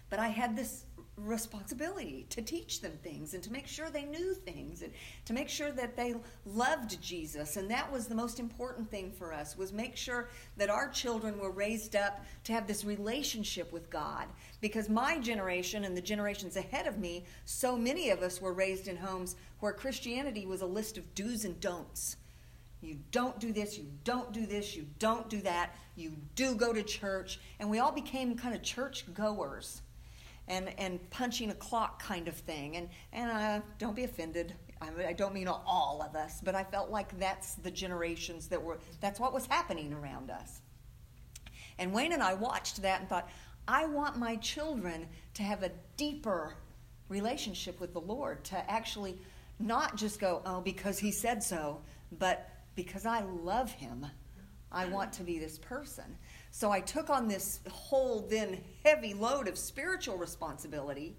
But 0.09 0.19
I 0.19 0.27
had 0.27 0.55
this 0.55 0.85
responsibility 1.15 2.25
to 2.29 2.41
teach 2.41 2.81
them 2.81 2.97
things 3.03 3.33
and 3.33 3.43
to 3.43 3.51
make 3.51 3.67
sure 3.67 3.89
they 3.89 4.03
knew 4.03 4.33
things 4.33 4.81
and 4.81 4.91
to 5.25 5.33
make 5.33 5.47
sure 5.47 5.71
that 5.71 5.95
they 5.95 6.15
loved 6.45 6.99
Jesus. 7.01 7.55
And 7.55 7.69
that 7.69 7.91
was 7.91 8.07
the 8.07 8.15
most 8.15 8.39
important 8.39 8.89
thing 8.89 9.11
for 9.11 9.31
us 9.31 9.55
was 9.55 9.71
make 9.71 9.95
sure 9.95 10.29
that 10.57 10.71
our 10.71 10.89
children 10.89 11.39
were 11.39 11.51
raised 11.51 11.95
up 11.95 12.23
to 12.45 12.53
have 12.53 12.65
this 12.65 12.83
relationship 12.83 13.71
with 13.71 13.91
God. 13.91 14.27
Because 14.59 14.89
my 14.89 15.19
generation 15.19 15.83
and 15.83 15.95
the 15.95 16.01
generations 16.01 16.55
ahead 16.55 16.87
of 16.87 16.97
me 16.97 17.25
so 17.45 17.77
many 17.77 18.09
of 18.09 18.21
us 18.21 18.41
were 18.41 18.53
raised 18.53 18.87
in 18.87 18.97
homes 18.97 19.35
where 19.59 19.73
Christianity 19.73 20.45
was 20.45 20.61
a 20.61 20.65
list 20.65 20.97
of 20.97 21.13
do's 21.13 21.45
and 21.45 21.59
don'ts. 21.59 22.17
You 22.81 22.97
don't 23.11 23.39
do 23.39 23.53
this, 23.53 23.77
you 23.77 23.85
don't 24.03 24.33
do 24.33 24.45
this, 24.45 24.75
you 24.75 24.85
don't 24.99 25.29
do 25.29 25.39
that, 25.41 25.73
you 25.95 26.17
do 26.35 26.55
go 26.55 26.73
to 26.73 26.83
church. 26.83 27.39
And 27.59 27.69
we 27.69 27.79
all 27.79 27.93
became 27.93 28.35
kind 28.35 28.53
of 28.53 28.61
church 28.61 29.05
goers 29.13 29.81
and, 30.47 30.77
and 30.79 31.09
punching 31.09 31.49
a 31.51 31.55
clock 31.55 32.01
kind 32.01 32.27
of 32.27 32.35
thing. 32.35 32.77
And, 32.77 32.89
and 33.11 33.31
uh, 33.31 33.65
don't 33.77 33.95
be 33.95 34.03
offended. 34.03 34.53
I, 34.81 35.09
I 35.09 35.13
don't 35.13 35.33
mean 35.33 35.47
all 35.47 36.05
of 36.07 36.15
us, 36.15 36.41
but 36.43 36.55
I 36.55 36.63
felt 36.63 36.89
like 36.89 37.17
that's 37.19 37.55
the 37.55 37.71
generations 37.71 38.47
that 38.47 38.61
were, 38.61 38.79
that's 39.01 39.19
what 39.19 39.33
was 39.33 39.45
happening 39.45 39.93
around 39.93 40.29
us. 40.29 40.61
And 41.79 41.93
Wayne 41.93 42.13
and 42.13 42.21
I 42.21 42.33
watched 42.33 42.81
that 42.81 42.99
and 42.99 43.09
thought, 43.09 43.29
I 43.67 43.85
want 43.85 44.17
my 44.17 44.35
children 44.37 45.07
to 45.35 45.43
have 45.43 45.63
a 45.63 45.71
deeper 45.97 46.55
relationship 47.09 47.79
with 47.79 47.93
the 47.93 48.01
Lord, 48.01 48.43
to 48.45 48.71
actually 48.71 49.17
not 49.59 49.95
just 49.95 50.19
go, 50.19 50.41
oh, 50.45 50.61
because 50.61 50.99
he 50.99 51.11
said 51.11 51.41
so, 51.41 51.81
but 52.19 52.49
because 52.75 53.05
I 53.05 53.21
love 53.21 53.71
him, 53.71 54.05
I 54.73 54.85
want 54.85 55.13
to 55.13 55.23
be 55.23 55.39
this 55.39 55.57
person. 55.57 56.17
So 56.51 56.71
I 56.71 56.81
took 56.81 57.09
on 57.09 57.27
this 57.27 57.59
whole 57.69 58.27
then 58.29 58.61
heavy 58.83 59.13
load 59.13 59.47
of 59.47 59.57
spiritual 59.57 60.17
responsibility, 60.17 61.15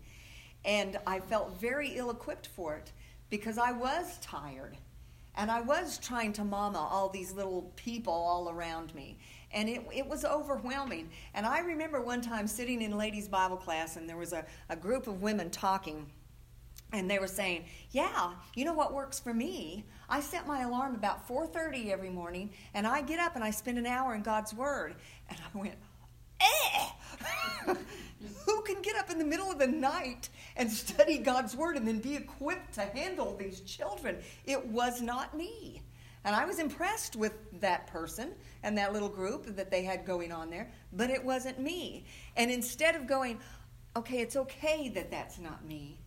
and 0.64 0.98
I 1.06 1.20
felt 1.20 1.60
very 1.60 1.90
ill 1.96 2.10
equipped 2.10 2.48
for 2.48 2.76
it 2.76 2.92
because 3.30 3.58
I 3.58 3.72
was 3.72 4.18
tired. 4.18 4.76
And 5.36 5.50
I 5.50 5.60
was 5.60 5.98
trying 5.98 6.32
to 6.34 6.44
mama 6.44 6.78
all 6.78 7.08
these 7.08 7.32
little 7.32 7.72
people 7.74 8.12
all 8.12 8.50
around 8.50 8.94
me. 8.94 9.18
And 9.52 9.68
it, 9.68 9.84
it 9.92 10.06
was 10.06 10.24
overwhelming. 10.24 11.10
And 11.34 11.44
I 11.44 11.58
remember 11.58 12.00
one 12.00 12.20
time 12.20 12.46
sitting 12.46 12.82
in 12.82 12.96
ladies' 12.96 13.26
Bible 13.26 13.56
class, 13.56 13.96
and 13.96 14.08
there 14.08 14.16
was 14.16 14.32
a, 14.32 14.46
a 14.68 14.76
group 14.76 15.08
of 15.08 15.22
women 15.22 15.50
talking 15.50 16.06
and 16.94 17.10
they 17.10 17.18
were 17.18 17.26
saying, 17.26 17.64
"Yeah, 17.90 18.34
you 18.54 18.64
know 18.64 18.72
what 18.72 18.94
works 18.94 19.18
for 19.18 19.34
me? 19.34 19.84
I 20.14 20.20
set 20.20 20.46
my 20.46 20.62
alarm 20.62 20.94
about 20.94 21.26
4:30 21.26 21.90
every 21.90 22.08
morning, 22.08 22.52
and 22.72 22.86
I 22.86 23.02
get 23.02 23.18
up 23.18 23.34
and 23.34 23.42
I 23.42 23.50
spend 23.50 23.78
an 23.78 23.86
hour 23.86 24.14
in 24.14 24.22
God's 24.22 24.54
Word." 24.54 24.94
And 25.28 25.40
I 25.40 25.58
went, 25.58 25.74
"Eh! 26.40 26.86
Who 28.46 28.62
can 28.62 28.80
get 28.80 28.94
up 28.94 29.10
in 29.10 29.18
the 29.18 29.24
middle 29.24 29.50
of 29.50 29.58
the 29.58 29.66
night 29.66 30.28
and 30.54 30.70
study 30.70 31.18
God's 31.18 31.56
Word 31.56 31.76
and 31.76 31.84
then 31.84 31.98
be 31.98 32.14
equipped 32.14 32.74
to 32.74 32.82
handle 32.82 33.34
these 33.36 33.60
children?" 33.62 34.22
It 34.46 34.64
was 34.68 35.02
not 35.02 35.36
me. 35.36 35.82
And 36.22 36.36
I 36.36 36.44
was 36.44 36.60
impressed 36.60 37.16
with 37.16 37.32
that 37.60 37.88
person 37.88 38.36
and 38.62 38.78
that 38.78 38.92
little 38.92 39.08
group 39.08 39.56
that 39.56 39.72
they 39.72 39.82
had 39.82 40.06
going 40.06 40.30
on 40.30 40.48
there, 40.48 40.70
but 40.92 41.10
it 41.10 41.24
wasn't 41.24 41.58
me. 41.58 42.06
And 42.36 42.52
instead 42.52 42.94
of 42.94 43.08
going, 43.08 43.40
okay, 43.96 44.20
it's 44.20 44.36
okay 44.36 44.88
that 44.90 45.10
that's 45.10 45.40
not 45.40 45.64
me, 45.66 45.98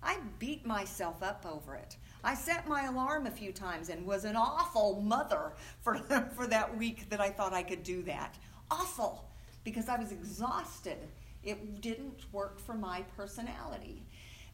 I 0.00 0.20
beat 0.38 0.64
myself 0.64 1.24
up 1.24 1.44
over 1.44 1.74
it. 1.74 1.96
I 2.28 2.34
set 2.34 2.68
my 2.68 2.84
alarm 2.84 3.26
a 3.26 3.30
few 3.30 3.52
times 3.52 3.88
and 3.88 4.04
was 4.04 4.26
an 4.26 4.36
awful 4.36 5.00
mother 5.00 5.54
for, 5.80 5.96
for 6.36 6.46
that 6.48 6.76
week 6.76 7.08
that 7.08 7.22
I 7.22 7.30
thought 7.30 7.54
I 7.54 7.62
could 7.62 7.82
do 7.82 8.02
that. 8.02 8.36
Awful, 8.70 9.24
because 9.64 9.88
I 9.88 9.96
was 9.96 10.12
exhausted. 10.12 10.98
It 11.42 11.80
didn't 11.80 12.26
work 12.30 12.60
for 12.60 12.74
my 12.74 13.00
personality. 13.16 14.04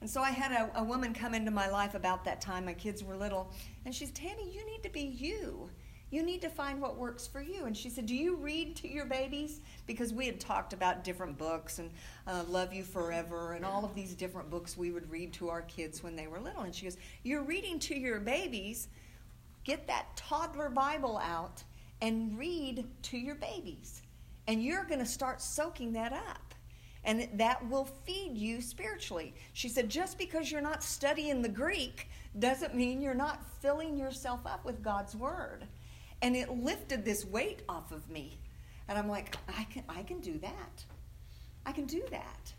And 0.00 0.08
so 0.08 0.20
I 0.20 0.30
had 0.30 0.52
a, 0.52 0.70
a 0.78 0.84
woman 0.84 1.12
come 1.12 1.34
into 1.34 1.50
my 1.50 1.68
life 1.68 1.96
about 1.96 2.24
that 2.26 2.40
time. 2.40 2.64
My 2.64 2.74
kids 2.74 3.02
were 3.02 3.16
little. 3.16 3.50
And 3.84 3.92
she's, 3.92 4.12
Tammy, 4.12 4.48
you 4.54 4.64
need 4.64 4.84
to 4.84 4.90
be 4.90 5.00
you. 5.00 5.68
You 6.14 6.22
need 6.22 6.42
to 6.42 6.48
find 6.48 6.80
what 6.80 6.96
works 6.96 7.26
for 7.26 7.42
you. 7.42 7.64
And 7.64 7.76
she 7.76 7.90
said, 7.90 8.06
Do 8.06 8.14
you 8.14 8.36
read 8.36 8.76
to 8.76 8.88
your 8.88 9.04
babies? 9.04 9.60
Because 9.84 10.12
we 10.12 10.26
had 10.26 10.38
talked 10.38 10.72
about 10.72 11.02
different 11.02 11.36
books 11.36 11.80
and 11.80 11.90
uh, 12.28 12.44
Love 12.46 12.72
You 12.72 12.84
Forever 12.84 13.54
and 13.54 13.64
all 13.64 13.84
of 13.84 13.96
these 13.96 14.14
different 14.14 14.48
books 14.48 14.76
we 14.76 14.92
would 14.92 15.10
read 15.10 15.32
to 15.32 15.48
our 15.48 15.62
kids 15.62 16.04
when 16.04 16.14
they 16.14 16.28
were 16.28 16.38
little. 16.38 16.62
And 16.62 16.72
she 16.72 16.84
goes, 16.84 16.98
You're 17.24 17.42
reading 17.42 17.80
to 17.80 17.98
your 17.98 18.20
babies. 18.20 18.86
Get 19.64 19.88
that 19.88 20.16
toddler 20.16 20.68
Bible 20.70 21.18
out 21.18 21.64
and 22.00 22.38
read 22.38 22.86
to 23.02 23.18
your 23.18 23.34
babies. 23.34 24.00
And 24.46 24.62
you're 24.62 24.84
going 24.84 25.00
to 25.00 25.06
start 25.06 25.42
soaking 25.42 25.94
that 25.94 26.12
up. 26.12 26.54
And 27.02 27.28
that 27.34 27.68
will 27.68 27.86
feed 27.86 28.38
you 28.38 28.60
spiritually. 28.60 29.34
She 29.52 29.68
said, 29.68 29.88
just 29.90 30.16
because 30.16 30.50
you're 30.50 30.60
not 30.60 30.84
studying 30.84 31.42
the 31.42 31.48
Greek 31.48 32.08
doesn't 32.38 32.74
mean 32.74 33.02
you're 33.02 33.14
not 33.14 33.44
filling 33.60 33.96
yourself 33.96 34.40
up 34.46 34.64
with 34.64 34.80
God's 34.80 35.16
Word 35.16 35.66
and 36.24 36.34
it 36.34 36.48
lifted 36.48 37.04
this 37.04 37.26
weight 37.26 37.60
off 37.68 37.92
of 37.92 38.08
me. 38.08 38.38
And 38.88 38.96
I'm 38.96 39.10
like, 39.10 39.36
I 39.46 39.64
can, 39.64 39.84
I 39.90 40.02
can 40.02 40.20
do 40.20 40.38
that. 40.38 40.82
I 41.66 41.72
can 41.72 41.84
do 41.84 42.02
that. 42.10 42.50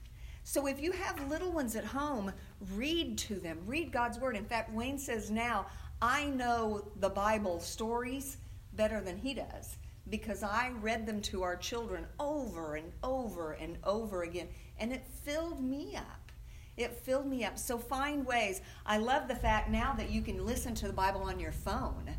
So 0.44 0.68
if 0.68 0.80
you 0.80 0.92
have 0.92 1.28
little 1.30 1.52
ones 1.52 1.76
at 1.76 1.84
home, 1.84 2.32
read 2.76 3.18
to 3.18 3.36
them, 3.40 3.58
read 3.66 3.92
God's 3.92 4.20
word. 4.20 4.36
In 4.36 4.46
fact, 4.46 4.72
Wayne 4.72 5.00
says 5.00 5.32
now, 5.32 5.66
I 6.00 6.26
know 6.26 6.92
the 7.00 7.10
Bible 7.10 7.60
stories 7.60 8.38
better 8.74 9.02
than 9.02 9.18
he 9.18 9.34
does 9.34 9.78
because 10.12 10.44
I 10.44 10.72
read 10.80 11.08
them 11.08 11.20
to 11.22 11.42
our 11.42 11.56
children 11.56 12.06
over 12.20 12.76
and 12.76 12.92
over 13.02 13.54
and 13.54 13.80
over 13.84 14.22
again, 14.22 14.48
and 14.78 14.94
it 14.94 15.08
filled 15.24 15.64
me 15.64 15.96
up. 15.96 16.32
It 16.78 16.92
filled 17.00 17.26
me 17.26 17.44
up. 17.44 17.58
So 17.58 17.80
find 17.80 18.28
ways. 18.28 18.62
I 18.86 19.00
love 19.00 19.28
the 19.28 19.36
fact 19.36 19.72
now 19.72 19.94
that 19.94 20.12
you 20.12 20.22
can 20.22 20.46
listen 20.46 20.76
to 20.76 20.88
the 20.88 20.94
Bible 20.94 21.24
on 21.24 21.40
your 21.40 21.54
phone. 21.54 22.16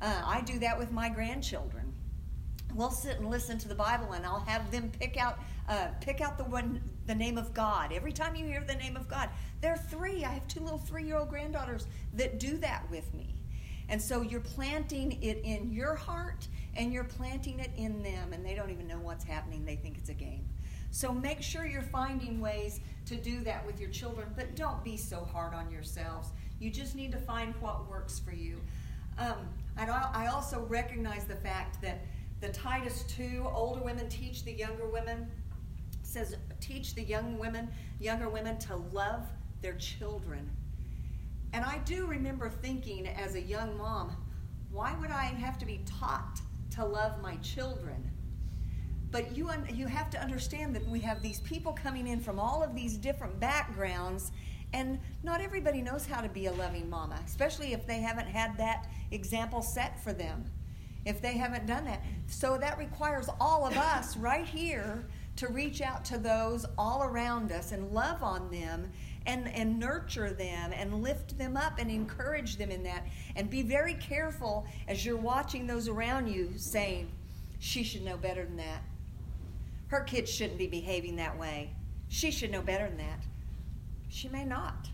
Uh, 0.00 0.22
I 0.24 0.40
do 0.42 0.58
that 0.60 0.78
with 0.78 0.92
my 0.92 1.08
grandchildren. 1.08 1.92
We'll 2.74 2.90
sit 2.90 3.18
and 3.18 3.30
listen 3.30 3.58
to 3.58 3.68
the 3.68 3.74
Bible, 3.74 4.12
and 4.12 4.24
I'll 4.24 4.40
have 4.40 4.70
them 4.70 4.90
pick 4.98 5.16
out 5.16 5.38
uh, 5.68 5.88
pick 6.00 6.20
out 6.20 6.38
the 6.38 6.44
one 6.44 6.80
the 7.06 7.14
name 7.14 7.38
of 7.38 7.52
God. 7.54 7.92
Every 7.92 8.12
time 8.12 8.34
you 8.36 8.44
hear 8.44 8.62
the 8.66 8.74
name 8.74 8.96
of 8.96 9.08
God, 9.08 9.30
there 9.60 9.72
are 9.72 9.78
three. 9.78 10.24
I 10.24 10.30
have 10.30 10.46
two 10.48 10.60
little 10.60 10.78
three 10.78 11.04
year 11.04 11.16
old 11.16 11.30
granddaughters 11.30 11.86
that 12.14 12.38
do 12.38 12.56
that 12.58 12.88
with 12.90 13.12
me. 13.14 13.34
And 13.88 14.00
so 14.00 14.20
you're 14.20 14.40
planting 14.40 15.18
it 15.22 15.40
in 15.44 15.72
your 15.72 15.94
heart 15.94 16.46
and 16.76 16.92
you're 16.92 17.04
planting 17.04 17.58
it 17.58 17.70
in 17.76 18.02
them, 18.02 18.32
and 18.32 18.44
they 18.44 18.54
don't 18.54 18.70
even 18.70 18.86
know 18.86 18.98
what's 18.98 19.24
happening. 19.24 19.64
They 19.64 19.76
think 19.76 19.96
it's 19.98 20.10
a 20.10 20.14
game. 20.14 20.46
So 20.90 21.12
make 21.12 21.42
sure 21.42 21.66
you're 21.66 21.82
finding 21.82 22.40
ways 22.40 22.80
to 23.06 23.16
do 23.16 23.40
that 23.40 23.66
with 23.66 23.80
your 23.80 23.90
children, 23.90 24.28
but 24.36 24.54
don't 24.54 24.82
be 24.84 24.96
so 24.96 25.24
hard 25.24 25.54
on 25.54 25.70
yourselves. 25.70 26.28
You 26.60 26.70
just 26.70 26.94
need 26.94 27.12
to 27.12 27.18
find 27.18 27.54
what 27.60 27.88
works 27.88 28.18
for 28.18 28.32
you. 28.32 28.60
Um, 29.18 29.48
I 29.76 30.26
also 30.26 30.60
recognize 30.68 31.24
the 31.24 31.36
fact 31.36 31.80
that 31.82 32.04
the 32.40 32.48
Titus 32.48 33.04
2, 33.08 33.48
older 33.52 33.82
women 33.82 34.08
teach 34.08 34.44
the 34.44 34.52
younger 34.52 34.86
women, 34.88 35.28
says 36.02 36.36
teach 36.60 36.94
the 36.94 37.02
young 37.02 37.38
women, 37.38 37.68
younger 38.00 38.28
women 38.28 38.58
to 38.58 38.76
love 38.92 39.26
their 39.60 39.74
children. 39.74 40.50
And 41.52 41.64
I 41.64 41.78
do 41.78 42.06
remember 42.06 42.48
thinking 42.48 43.06
as 43.08 43.34
a 43.34 43.40
young 43.40 43.76
mom, 43.76 44.16
why 44.70 44.94
would 45.00 45.10
I 45.10 45.24
have 45.24 45.58
to 45.58 45.66
be 45.66 45.80
taught 45.86 46.40
to 46.72 46.84
love 46.84 47.20
my 47.22 47.36
children? 47.36 48.10
But 49.10 49.36
you, 49.36 49.50
you 49.72 49.86
have 49.86 50.10
to 50.10 50.20
understand 50.20 50.76
that 50.76 50.86
we 50.86 51.00
have 51.00 51.22
these 51.22 51.40
people 51.40 51.72
coming 51.72 52.06
in 52.06 52.20
from 52.20 52.38
all 52.38 52.62
of 52.62 52.74
these 52.74 52.96
different 52.96 53.40
backgrounds, 53.40 54.32
and 54.72 54.98
not 55.22 55.40
everybody 55.40 55.80
knows 55.80 56.06
how 56.06 56.20
to 56.20 56.28
be 56.28 56.46
a 56.46 56.52
loving 56.52 56.88
mama, 56.90 57.18
especially 57.26 57.72
if 57.72 57.86
they 57.86 58.00
haven't 58.00 58.26
had 58.26 58.56
that 58.58 58.86
example 59.10 59.62
set 59.62 60.02
for 60.02 60.12
them. 60.12 60.44
If 61.04 61.22
they 61.22 61.38
haven't 61.38 61.66
done 61.66 61.84
that. 61.86 62.02
So 62.26 62.58
that 62.58 62.76
requires 62.76 63.30
all 63.40 63.66
of 63.66 63.76
us 63.76 64.16
right 64.16 64.44
here 64.44 65.06
to 65.36 65.48
reach 65.48 65.80
out 65.80 66.04
to 66.06 66.18
those 66.18 66.66
all 66.76 67.02
around 67.02 67.52
us 67.52 67.72
and 67.72 67.92
love 67.92 68.22
on 68.22 68.50
them 68.50 68.90
and, 69.24 69.48
and 69.54 69.78
nurture 69.78 70.32
them 70.32 70.72
and 70.74 71.02
lift 71.02 71.38
them 71.38 71.56
up 71.56 71.78
and 71.78 71.90
encourage 71.90 72.56
them 72.56 72.70
in 72.70 72.82
that. 72.82 73.06
And 73.36 73.48
be 73.48 73.62
very 73.62 73.94
careful 73.94 74.66
as 74.88 75.06
you're 75.06 75.16
watching 75.16 75.66
those 75.66 75.88
around 75.88 76.28
you 76.28 76.52
saying, 76.56 77.10
she 77.60 77.84
should 77.84 78.04
know 78.04 78.16
better 78.16 78.44
than 78.44 78.56
that. 78.56 78.82
Her 79.86 80.00
kids 80.00 80.30
shouldn't 80.30 80.58
be 80.58 80.66
behaving 80.66 81.16
that 81.16 81.38
way. 81.38 81.70
She 82.08 82.30
should 82.30 82.50
know 82.50 82.62
better 82.62 82.88
than 82.88 82.98
that. 82.98 83.24
She 84.08 84.28
may 84.28 84.44
not. 84.44 84.88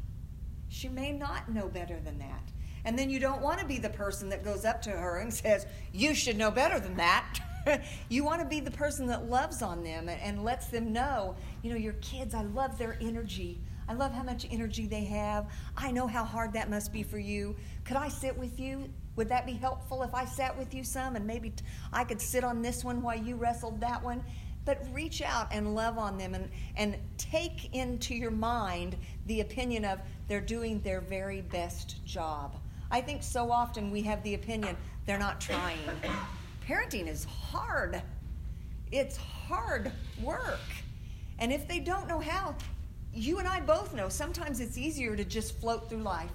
She 0.68 0.88
may 0.88 1.12
not 1.12 1.48
know 1.48 1.68
better 1.68 2.00
than 2.00 2.18
that. 2.18 2.52
And 2.84 2.98
then 2.98 3.08
you 3.08 3.18
don't 3.18 3.40
want 3.40 3.60
to 3.60 3.66
be 3.66 3.78
the 3.78 3.90
person 3.90 4.28
that 4.28 4.44
goes 4.44 4.64
up 4.64 4.82
to 4.82 4.90
her 4.90 5.18
and 5.18 5.32
says, 5.32 5.66
You 5.92 6.14
should 6.14 6.36
know 6.36 6.50
better 6.50 6.78
than 6.78 6.96
that. 6.96 7.38
you 8.08 8.24
want 8.24 8.42
to 8.42 8.46
be 8.46 8.60
the 8.60 8.70
person 8.70 9.06
that 9.06 9.28
loves 9.28 9.62
on 9.62 9.82
them 9.82 10.08
and 10.08 10.44
lets 10.44 10.66
them 10.66 10.92
know, 10.92 11.34
you 11.62 11.70
know, 11.70 11.76
your 11.76 11.94
kids, 11.94 12.34
I 12.34 12.42
love 12.42 12.76
their 12.76 12.98
energy. 13.00 13.60
I 13.88 13.94
love 13.94 14.12
how 14.12 14.22
much 14.22 14.46
energy 14.50 14.86
they 14.86 15.04
have. 15.04 15.46
I 15.76 15.90
know 15.90 16.06
how 16.06 16.24
hard 16.24 16.54
that 16.54 16.70
must 16.70 16.92
be 16.92 17.02
for 17.02 17.18
you. 17.18 17.56
Could 17.84 17.96
I 17.96 18.08
sit 18.08 18.36
with 18.36 18.58
you? 18.58 18.88
Would 19.16 19.28
that 19.28 19.46
be 19.46 19.52
helpful 19.52 20.02
if 20.02 20.14
I 20.14 20.24
sat 20.24 20.58
with 20.58 20.74
you 20.74 20.82
some 20.82 21.16
and 21.16 21.26
maybe 21.26 21.52
I 21.92 22.04
could 22.04 22.20
sit 22.20 22.44
on 22.44 22.62
this 22.62 22.82
one 22.82 23.02
while 23.02 23.16
you 23.16 23.36
wrestled 23.36 23.80
that 23.80 24.02
one? 24.02 24.24
But 24.64 24.78
reach 24.92 25.20
out 25.20 25.48
and 25.50 25.74
love 25.74 25.98
on 25.98 26.16
them 26.16 26.34
and, 26.34 26.48
and 26.76 26.96
take 27.18 27.74
into 27.74 28.14
your 28.14 28.30
mind 28.30 28.96
the 29.26 29.40
opinion 29.40 29.84
of 29.84 29.98
they're 30.28 30.40
doing 30.40 30.80
their 30.80 31.00
very 31.00 31.42
best 31.42 32.04
job. 32.04 32.56
I 32.90 33.00
think 33.00 33.22
so 33.22 33.50
often 33.50 33.90
we 33.90 34.02
have 34.02 34.22
the 34.22 34.34
opinion 34.34 34.76
they're 35.06 35.18
not 35.18 35.40
trying. 35.40 35.78
Parenting 36.68 37.08
is 37.08 37.24
hard. 37.24 38.00
It's 38.90 39.16
hard 39.16 39.92
work. 40.22 40.60
And 41.38 41.52
if 41.52 41.68
they 41.68 41.80
don't 41.80 42.08
know 42.08 42.20
how, 42.20 42.54
you 43.12 43.38
and 43.38 43.46
I 43.46 43.60
both 43.60 43.94
know 43.94 44.08
sometimes 44.08 44.60
it's 44.60 44.78
easier 44.78 45.16
to 45.16 45.24
just 45.24 45.58
float 45.60 45.88
through 45.88 46.02
life. 46.02 46.30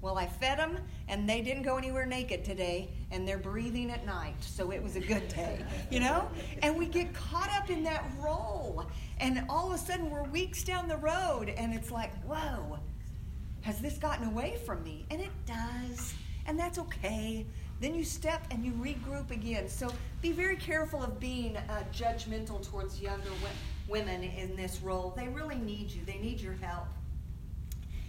Well, 0.00 0.18
I 0.18 0.26
fed 0.26 0.58
them 0.58 0.78
and 1.08 1.28
they 1.28 1.42
didn't 1.42 1.62
go 1.62 1.76
anywhere 1.76 2.06
naked 2.06 2.44
today 2.44 2.88
and 3.10 3.26
they're 3.26 3.38
breathing 3.38 3.90
at 3.90 4.06
night, 4.06 4.36
so 4.40 4.72
it 4.72 4.82
was 4.82 4.96
a 4.96 5.00
good 5.00 5.26
day, 5.28 5.64
you 5.90 6.00
know? 6.00 6.28
And 6.62 6.76
we 6.76 6.86
get 6.86 7.12
caught 7.12 7.50
up 7.52 7.70
in 7.70 7.82
that 7.84 8.04
role. 8.18 8.86
And 9.18 9.44
all 9.48 9.72
of 9.72 9.74
a 9.74 9.78
sudden 9.78 10.10
we're 10.10 10.24
weeks 10.24 10.64
down 10.64 10.88
the 10.88 10.96
road 10.96 11.48
and 11.56 11.74
it's 11.74 11.90
like, 11.90 12.12
whoa, 12.24 12.78
has 13.62 13.80
this 13.80 13.98
gotten 13.98 14.26
away 14.26 14.58
from 14.64 14.82
me? 14.82 15.06
And 15.10 15.20
it 15.20 15.30
does. 15.46 16.14
And 16.46 16.58
that's 16.58 16.78
okay. 16.78 17.46
Then 17.80 17.94
you 17.94 18.04
step 18.04 18.46
and 18.50 18.64
you 18.64 18.72
regroup 18.72 19.30
again. 19.30 19.68
So 19.68 19.92
be 20.20 20.32
very 20.32 20.56
careful 20.56 21.02
of 21.02 21.18
being 21.18 21.56
uh, 21.56 21.82
judgmental 21.92 22.68
towards 22.68 23.00
younger 23.00 23.30
women 23.88 24.22
in 24.22 24.56
this 24.56 24.80
role. 24.82 25.12
They 25.16 25.28
really 25.28 25.56
need 25.56 25.90
you, 25.90 26.02
they 26.04 26.18
need 26.18 26.40
your 26.40 26.54
help. 26.54 26.86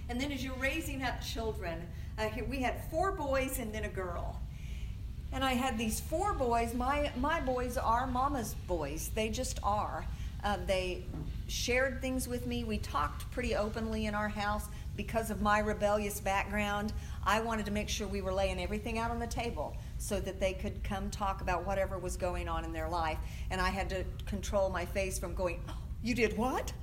And 0.10 0.20
then 0.20 0.32
as 0.32 0.44
you're 0.44 0.54
raising 0.56 1.04
up 1.04 1.22
children, 1.22 1.88
uh, 2.18 2.30
we 2.50 2.60
had 2.60 2.76
four 2.90 3.12
boys 3.12 3.60
and 3.60 3.74
then 3.74 3.86
a 3.86 3.90
girl. 3.90 4.40
And 5.32 5.44
I 5.44 5.54
had 5.54 5.78
these 5.78 6.00
four 6.00 6.34
boys. 6.34 6.74
My, 6.74 7.12
my 7.18 7.40
boys 7.40 7.78
are 7.78 8.06
mama's 8.06 8.56
boys, 8.68 9.12
they 9.16 9.30
just 9.30 9.60
are. 9.64 10.06
Um, 10.44 10.66
they 10.68 11.06
shared 11.48 12.02
things 12.02 12.28
with 12.28 12.46
me. 12.46 12.64
We 12.64 12.78
talked 12.78 13.30
pretty 13.32 13.56
openly 13.56 14.08
in 14.08 14.16
our 14.16 14.28
house 14.28 14.68
because 14.96 15.32
of 15.32 15.42
my 15.42 15.60
rebellious 15.60 16.20
background, 16.20 16.94
I 17.24 17.40
wanted 17.40 17.66
to 17.66 17.72
make 17.72 17.90
sure 17.90 18.08
we 18.08 18.22
were 18.22 18.34
laying 18.34 18.62
everything 18.62 19.00
out 19.00 19.12
on 19.12 19.20
the 19.20 19.28
table 19.28 19.76
so 19.98 20.20
that 20.20 20.40
they 20.40 20.54
could 20.54 20.84
come 20.84 21.10
talk 21.10 21.42
about 21.42 21.66
whatever 21.66 21.98
was 21.98 22.16
going 22.16 22.48
on 22.48 22.64
in 22.64 22.74
their 22.74 22.90
life. 22.90 23.18
And 23.50 23.60
I 23.60 23.70
had 23.70 23.90
to 23.90 24.04
control 24.26 24.70
my 24.70 24.86
face 24.86 25.18
from 25.18 25.34
going, 25.34 25.62
oh, 25.70 25.78
You 26.04 26.14
did 26.14 26.38
what? 26.38 26.74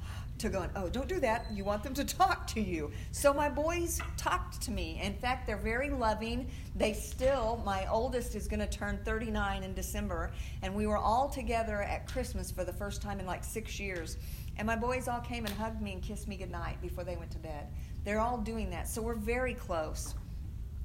To 0.40 0.48
going, 0.48 0.70
Oh, 0.76 0.88
don't 0.88 1.08
do 1.08 1.20
that. 1.20 1.46
You 1.52 1.64
want 1.64 1.82
them 1.82 1.94
to 1.94 2.04
talk 2.20 2.46
to 2.48 2.60
you. 2.60 2.90
So 3.12 3.32
my 3.32 3.48
boys 3.48 4.00
talked 4.16 4.60
to 4.62 4.70
me. 4.70 5.00
In 5.02 5.14
fact, 5.14 5.46
they're 5.46 5.56
very 5.56 5.90
loving. 5.90 6.50
They 6.76 6.92
still, 6.92 7.62
my 7.64 7.86
oldest 7.88 8.34
is 8.34 8.48
going 8.48 8.60
to 8.60 8.66
turn 8.66 8.98
39 9.04 9.62
in 9.62 9.74
December. 9.74 10.32
And 10.62 10.74
we 10.74 10.86
were 10.86 10.98
all 10.98 11.28
together 11.28 11.82
at 11.82 12.06
Christmas 12.06 12.50
for 12.50 12.64
the 12.64 12.72
first 12.72 13.02
time 13.02 13.20
in 13.20 13.26
like 13.26 13.44
six 13.44 13.78
years. 13.78 14.16
And 14.56 14.66
my 14.66 14.76
boys 14.76 15.08
all 15.08 15.20
came 15.20 15.46
and 15.46 15.54
hugged 15.54 15.80
me 15.80 15.92
and 15.92 16.02
kissed 16.02 16.28
me 16.28 16.36
goodnight 16.36 16.80
before 16.82 17.04
they 17.04 17.16
went 17.16 17.30
to 17.30 17.38
bed. 17.38 17.68
They're 18.04 18.20
all 18.20 18.38
doing 18.38 18.70
that. 18.70 18.88
So 18.88 19.00
we're 19.00 19.14
very 19.14 19.54
close. 19.54 20.14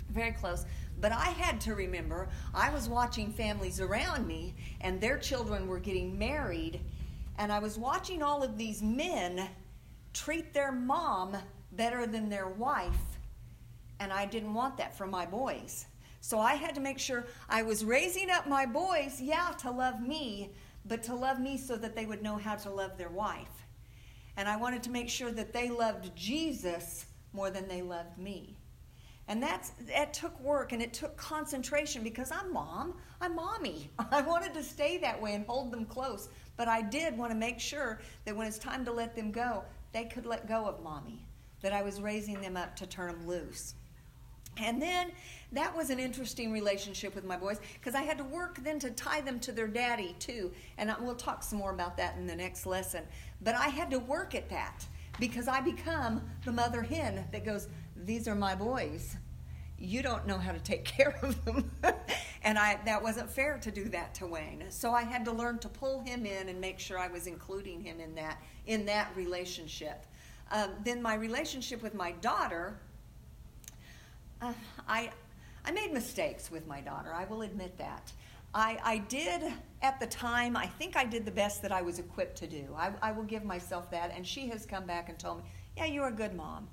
Very 0.10 0.32
close. 0.32 0.66
But 1.02 1.12
I 1.12 1.30
had 1.30 1.60
to 1.62 1.76
remember 1.76 2.30
I 2.54 2.70
was 2.72 2.88
watching 2.88 3.32
families 3.32 3.82
around 3.82 4.26
me 4.28 4.56
and 4.82 5.02
their 5.02 5.18
children 5.18 5.68
were 5.68 5.80
getting 5.80 6.18
married. 6.18 6.80
And 7.38 7.52
I 7.52 7.60
was 7.60 7.78
watching 7.78 8.22
all 8.24 8.44
of 8.44 8.58
these 8.58 8.82
men 8.82 9.48
treat 10.14 10.54
their 10.54 10.72
mom 10.72 11.36
better 11.74 12.08
than 12.08 12.30
their 12.30 12.48
wife. 12.48 13.20
And 14.00 14.12
I 14.12 14.26
didn't 14.26 14.54
want 14.54 14.78
that 14.78 14.98
for 14.98 15.08
my 15.08 15.26
boys. 15.26 15.86
So 16.22 16.40
I 16.40 16.56
had 16.56 16.74
to 16.76 16.82
make 16.82 16.98
sure 16.98 17.26
I 17.50 17.62
was 17.62 17.86
raising 17.86 18.30
up 18.30 18.48
my 18.48 18.66
boys, 18.66 19.22
yeah, 19.22 19.52
to 19.60 19.70
love 19.70 20.02
me, 20.02 20.52
but 20.86 21.04
to 21.04 21.16
love 21.16 21.40
me 21.40 21.58
so 21.58 21.76
that 21.76 21.96
they 21.96 22.06
would 22.06 22.24
know 22.24 22.38
how 22.38 22.56
to 22.56 22.70
love 22.70 22.98
their 22.98 23.10
wife. 23.10 23.66
And 24.38 24.50
I 24.50 24.58
wanted 24.58 24.84
to 24.84 24.90
make 24.90 25.10
sure 25.10 25.32
that 25.32 25.54
they 25.54 25.70
loved 25.70 26.16
Jesus 26.16 27.06
more 27.32 27.50
than 27.50 27.68
they 27.68 27.82
loved 27.82 28.18
me. 28.18 28.58
And 29.28 29.42
that's 29.42 29.72
that 29.88 30.14
took 30.14 30.40
work 30.40 30.72
and 30.72 30.82
it 30.82 30.94
took 30.94 31.18
concentration 31.18 32.04
because 32.04 32.32
I'm 32.32 32.54
mom, 32.54 32.96
I'm 33.22 33.36
mommy. 33.36 33.90
I 34.12 34.22
wanted 34.22 34.54
to 34.54 34.64
stay 34.64 34.98
that 35.00 35.20
way 35.20 35.34
and 35.34 35.46
hold 35.46 35.72
them 35.72 35.86
close, 35.86 36.30
but 36.58 36.68
I 36.68 36.82
did 36.82 37.18
want 37.18 37.32
to 37.32 37.38
make 37.38 37.60
sure 37.60 38.00
that 38.26 38.36
when 38.36 38.48
it's 38.48 38.58
time 38.58 38.86
to 38.86 38.92
let 38.92 39.16
them 39.16 39.32
go, 39.32 39.64
they 39.92 40.06
could 40.06 40.26
let 40.26 40.48
go 40.48 40.66
of 40.66 40.82
mommy, 40.84 41.26
that 41.62 41.74
I 41.74 41.82
was 41.82 42.02
raising 42.02 42.42
them 42.42 42.58
up 42.58 42.76
to 42.78 42.86
turn 42.86 43.12
them 43.12 43.28
loose. 43.28 43.76
And 44.58 44.82
then 44.82 45.12
that 45.52 45.76
was 45.76 45.90
an 45.90 46.00
interesting 46.00 46.52
relationship 46.52 47.14
with 47.14 47.26
my 47.26 47.38
boys 47.38 47.60
because 47.74 47.96
I 47.96 48.04
had 48.04 48.18
to 48.18 48.24
work 48.24 48.64
then 48.64 48.80
to 48.80 48.92
tie 48.92 49.22
them 49.22 49.40
to 49.42 49.52
their 49.52 49.68
daddy 49.68 50.16
too. 50.20 50.52
And 50.78 50.94
we'll 51.02 51.16
talk 51.16 51.44
some 51.44 51.60
more 51.60 51.72
about 51.72 51.98
that 51.98 52.16
in 52.18 52.26
the 52.26 52.36
next 52.36 52.66
lesson. 52.66 53.04
But 53.42 53.56
I 53.56 53.68
had 53.68 53.92
to 53.92 54.00
work 54.00 54.34
at 54.34 54.50
that 54.50 54.86
because 55.20 55.48
I 55.48 55.62
become 55.62 56.22
the 56.46 56.52
mother 56.52 56.82
hen 56.82 57.26
that 57.32 57.46
goes, 57.46 57.68
These 57.96 58.28
are 58.28 58.36
my 58.36 58.56
boys. 58.56 59.18
You 59.78 60.02
don't 60.02 60.26
know 60.26 60.38
how 60.38 60.52
to 60.52 60.60
take 60.60 60.86
care 60.86 61.18
of 61.22 61.44
them. 61.46 61.70
And 62.46 62.58
I 62.58 62.80
that 62.86 63.04
wasn't 63.04 63.30
fair 63.30 63.58
to 63.58 63.72
do 63.72 63.90
that 63.90 64.14
to 64.16 64.28
Wayne. 64.28 64.64
So 64.70 64.94
I 64.94 65.02
had 65.04 65.26
to 65.26 65.32
learn 65.32 65.60
to 65.60 65.68
pull 65.68 66.02
him 66.02 66.26
in 66.26 66.48
and 66.48 66.62
make 66.62 66.80
sure 66.80 66.98
I 66.98 67.08
was 67.08 67.28
including 67.28 67.82
him 67.82 68.00
in 68.00 68.16
that 68.16 68.42
in 68.68 68.86
that 68.86 69.10
relationship. 69.16 70.06
Um, 70.52 70.70
then 70.86 71.02
my 71.02 71.16
relationship 71.16 71.82
with 71.82 71.96
my 71.96 72.12
daughter, 72.14 72.78
uh, 74.42 74.54
I 74.88 75.10
I 75.66 75.72
made 75.72 75.92
mistakes 75.92 76.52
with 76.52 76.66
my 76.68 76.80
daughter. 76.80 77.12
I 77.14 77.26
will 77.26 77.42
admit 77.42 77.78
that. 77.80 78.14
I, 78.54 78.80
I 78.86 78.98
did 79.00 79.52
at 79.82 80.00
the 80.00 80.08
time, 80.08 80.56
I 80.56 80.66
think 80.66 80.96
I 80.96 81.04
did 81.04 81.26
the 81.26 81.32
best 81.32 81.62
that 81.64 81.74
I 81.74 81.82
was 81.82 82.00
equipped 82.00 82.38
to 82.38 82.48
do. 82.48 82.74
I, 82.78 82.92
I 83.02 83.12
will 83.12 83.24
give 83.24 83.44
myself 83.44 83.92
that. 83.92 84.14
And 84.16 84.26
she 84.26 84.48
has 84.48 84.66
come 84.66 84.86
back 84.86 85.10
and 85.10 85.20
told 85.20 85.40
me, 85.40 85.44
yeah, 85.76 85.86
you're 85.86 86.08
a 86.08 86.12
good 86.12 86.34
mom. 86.34 86.70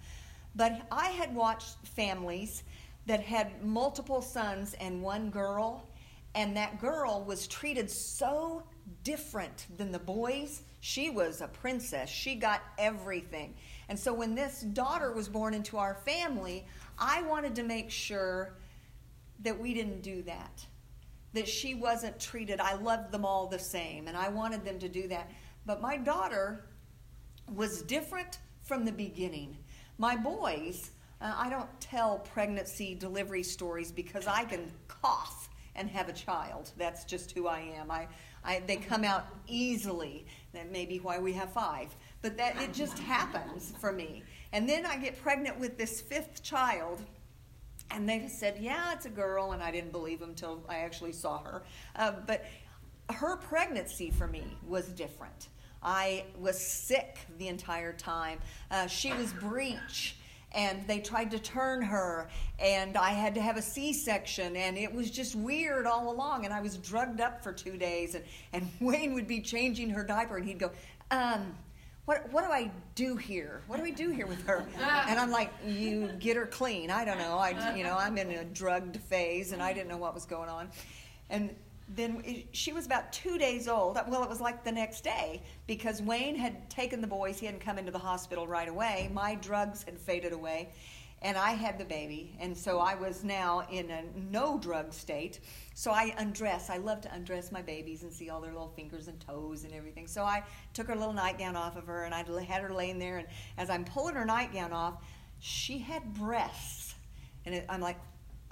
But 0.55 0.87
I 0.93 1.09
had 1.09 1.35
watched 1.35 1.77
families 1.85 2.63
that 3.07 3.21
had 3.21 3.65
multiple 3.65 4.23
sons 4.23 4.75
and 4.75 5.03
one 5.03 5.31
girl, 5.31 5.89
and 6.35 6.57
that 6.57 6.81
girl 6.81 7.25
was 7.27 7.47
treated 7.47 7.91
so 7.91 8.63
different 9.05 9.67
than 9.77 9.93
the 9.93 9.99
boys. 9.99 10.63
She 10.81 11.11
was 11.11 11.41
a 11.41 11.49
princess, 11.49 12.09
she 12.09 12.35
got 12.35 12.63
everything. 12.79 13.55
And 13.89 13.99
so 13.99 14.13
when 14.13 14.35
this 14.35 14.61
daughter 14.61 15.13
was 15.13 15.29
born 15.29 15.55
into 15.55 15.79
our 15.79 15.95
family, 15.95 16.67
I 16.99 17.23
wanted 17.23 17.55
to 17.57 17.63
make 17.63 17.91
sure 17.91 18.55
that 19.41 19.59
we 19.59 19.75
didn't 19.75 20.03
do 20.03 20.23
that 20.23 20.65
that 21.33 21.49
she 21.49 21.75
wasn't 21.75 22.19
treated. 22.21 22.61
I 22.61 22.75
loved 22.75 23.11
them 23.11 23.25
all 23.25 23.47
the 23.47 23.59
same, 23.59 24.09
and 24.09 24.17
I 24.17 24.29
wanted 24.29 24.65
them 24.65 24.79
to 24.79 24.89
do 24.89 25.09
that. 25.09 25.31
But 25.65 25.81
my 25.81 25.97
daughter 25.97 26.67
was 27.55 27.83
different 27.83 28.39
from 28.63 28.85
the 28.85 28.93
beginning. 28.93 29.57
My 29.99 30.17
boys, 30.17 30.91
uh, 31.23 31.35
I 31.37 31.49
don't 31.49 31.69
tell 31.81 32.19
pregnancy 32.19 32.95
delivery 32.95 33.43
stories 33.43 33.93
because 33.93 34.27
I 34.27 34.45
can 34.45 34.71
cough 34.89 35.49
and 35.75 35.89
have 35.89 36.09
a 36.09 36.13
child. 36.13 36.73
That's 36.77 37.05
just 37.05 37.33
who 37.33 37.47
I 37.47 37.61
am. 37.77 37.91
I, 37.91 38.09
I, 38.45 38.63
they 38.67 38.77
come 38.77 39.05
out 39.05 39.27
easily. 39.47 40.27
That 40.53 40.71
may 40.71 40.85
be 40.85 40.99
why 40.99 41.19
we 41.19 41.33
have 41.35 41.53
five. 41.53 41.95
But 42.21 42.37
that 42.37 42.61
it 42.61 42.73
just 42.75 42.99
happens 42.99 43.73
for 43.81 43.93
me. 43.93 44.23
And 44.53 44.69
then 44.69 44.85
I 44.85 44.97
get 44.97 45.21
pregnant 45.23 45.59
with 45.59 45.79
this 45.79 46.01
fifth 46.01 46.43
child 46.43 47.01
and 47.91 48.09
they 48.09 48.27
said, 48.29 48.57
yeah, 48.59 48.93
it's 48.93 49.05
a 49.05 49.11
girl, 49.11 49.53
and 49.53 49.63
I 49.63 49.71
didn't 49.71 49.93
believe 49.93 50.21
them 50.21 50.31
until 50.31 50.63
I 50.69 50.77
actually 50.79 51.13
saw 51.13 51.43
her. 51.43 51.63
Uh, 51.95 52.13
but 52.27 52.45
her 53.11 53.37
pregnancy 53.37 54.11
for 54.11 54.27
me 54.27 54.45
was 54.67 54.87
different. 54.89 55.49
I 55.83 56.25
was 56.39 56.59
sick 56.59 57.19
the 57.39 57.49
entire 57.49 57.93
time. 57.93 58.39
Uh, 58.71 58.87
she 58.87 59.13
was 59.13 59.33
breech, 59.35 60.17
and 60.55 60.87
they 60.87 61.01
tried 61.01 61.31
to 61.33 61.39
turn 61.39 61.83
her, 61.83 62.29
and 62.59 62.97
I 62.97 63.11
had 63.11 63.35
to 63.35 63.41
have 63.41 63.57
a 63.57 63.63
C 63.63 63.93
section, 63.93 64.57
and 64.57 64.77
it 64.77 64.93
was 64.93 65.11
just 65.11 65.35
weird 65.35 65.87
all 65.87 66.13
along. 66.13 66.45
And 66.45 66.55
I 66.55 66.61
was 66.61 66.77
drugged 66.77 67.21
up 67.21 67.43
for 67.43 67.53
two 67.53 67.77
days, 67.77 68.15
and, 68.15 68.25
and 68.53 68.69
Wayne 68.81 69.15
would 69.15 69.27
be 69.27 69.41
changing 69.41 69.91
her 69.91 70.05
diaper, 70.05 70.37
and 70.37 70.47
he'd 70.47 70.59
go, 70.59 70.71
um, 71.11 71.55
what, 72.05 72.31
what 72.33 72.45
do 72.45 72.51
I 72.51 72.71
do 72.95 73.17
here? 73.17 73.63
What 73.69 73.77
do 73.77 73.83
we 73.83 73.93
do 73.93 74.11
here 74.11 74.27
with 74.27 74.45
her? 74.47 74.67
And 75.09 75.19
I'm 75.19 75.31
like, 75.31 75.53
you 75.65 76.11
get 76.19 76.37
her 76.37 76.47
clean. 76.47 76.91
I 76.91 77.05
don't 77.05 77.19
know. 77.19 77.39
I, 77.39 77.77
you 77.77 77.85
know, 77.85 77.97
I'm 77.97 78.19
in 78.19 78.31
a 78.31 78.45
drugged 78.45 78.97
phase 78.97 79.53
and 79.53 79.63
I 79.63 79.73
didn't 79.73 79.89
know 79.89 79.99
what 79.99 80.15
was 80.15 80.25
going 80.25 80.49
on. 80.49 80.69
And 81.31 81.55
then 81.89 82.23
it, 82.25 82.47
she 82.53 82.73
was 82.73 82.87
about 82.87 83.13
two 83.13 83.39
days 83.39 83.69
old. 83.69 83.99
Well, 84.09 84.23
it 84.23 84.29
was 84.29 84.41
like 84.41 84.65
the 84.65 84.73
next 84.73 85.03
day 85.03 85.43
because 85.67 86.01
Wayne 86.01 86.37
had 86.37 86.69
taken 86.71 87.01
the 87.01 87.07
boys. 87.07 87.39
He 87.39 87.47
hadn't 87.47 87.61
come 87.61 87.79
into 87.79 87.93
the 87.93 87.99
hospital 87.99 88.47
right 88.47 88.69
away. 88.69 89.11
My 89.13 89.35
drugs 89.37 89.83
had 89.83 89.99
faded 89.99 90.33
away 90.33 90.73
and 91.23 91.39
I 91.39 91.53
had 91.53 91.79
the 91.79 91.85
baby, 91.85 92.37
and 92.41 92.57
so 92.57 92.81
I 92.81 92.97
was 92.97 93.23
now 93.23 93.63
in 93.71 93.91
a 93.91 94.03
no 94.17 94.59
drug 94.59 94.93
state. 94.93 95.39
So 95.75 95.93
I 95.93 96.15
undress. 96.19 96.69
I 96.69 96.79
love 96.79 97.01
to 97.03 97.15
undress 97.15 97.53
my 97.53 97.63
babies 97.63 98.03
and 98.03 98.13
see 98.13 98.29
all 98.29 98.41
their 98.41 98.53
little 98.53 98.73
fingers 98.75 99.07
and 99.07 99.21
toes 99.21 99.63
and 99.63 99.73
everything. 99.73 100.09
So 100.09 100.25
I 100.25 100.43
took 100.75 100.89
her 100.89 100.97
little 100.97 101.13
nightgown 101.13 101.55
off 101.55 101.77
of 101.77 101.87
her, 101.87 102.05
and 102.05 102.15
I 102.15 102.25
had 102.43 102.63
her 102.63 102.73
laying 102.73 102.99
there. 102.99 103.19
And 103.19 103.29
as 103.57 103.71
I'm 103.71 103.85
pulling 103.85 104.17
her 104.17 104.25
nightgown 104.25 104.73
off, 104.73 104.95
she 105.39 105.79
had 105.79 106.13
breasts, 106.15 106.95
and 107.47 107.55
it, 107.55 107.67
I'm 107.69 107.81
like, 107.81 107.99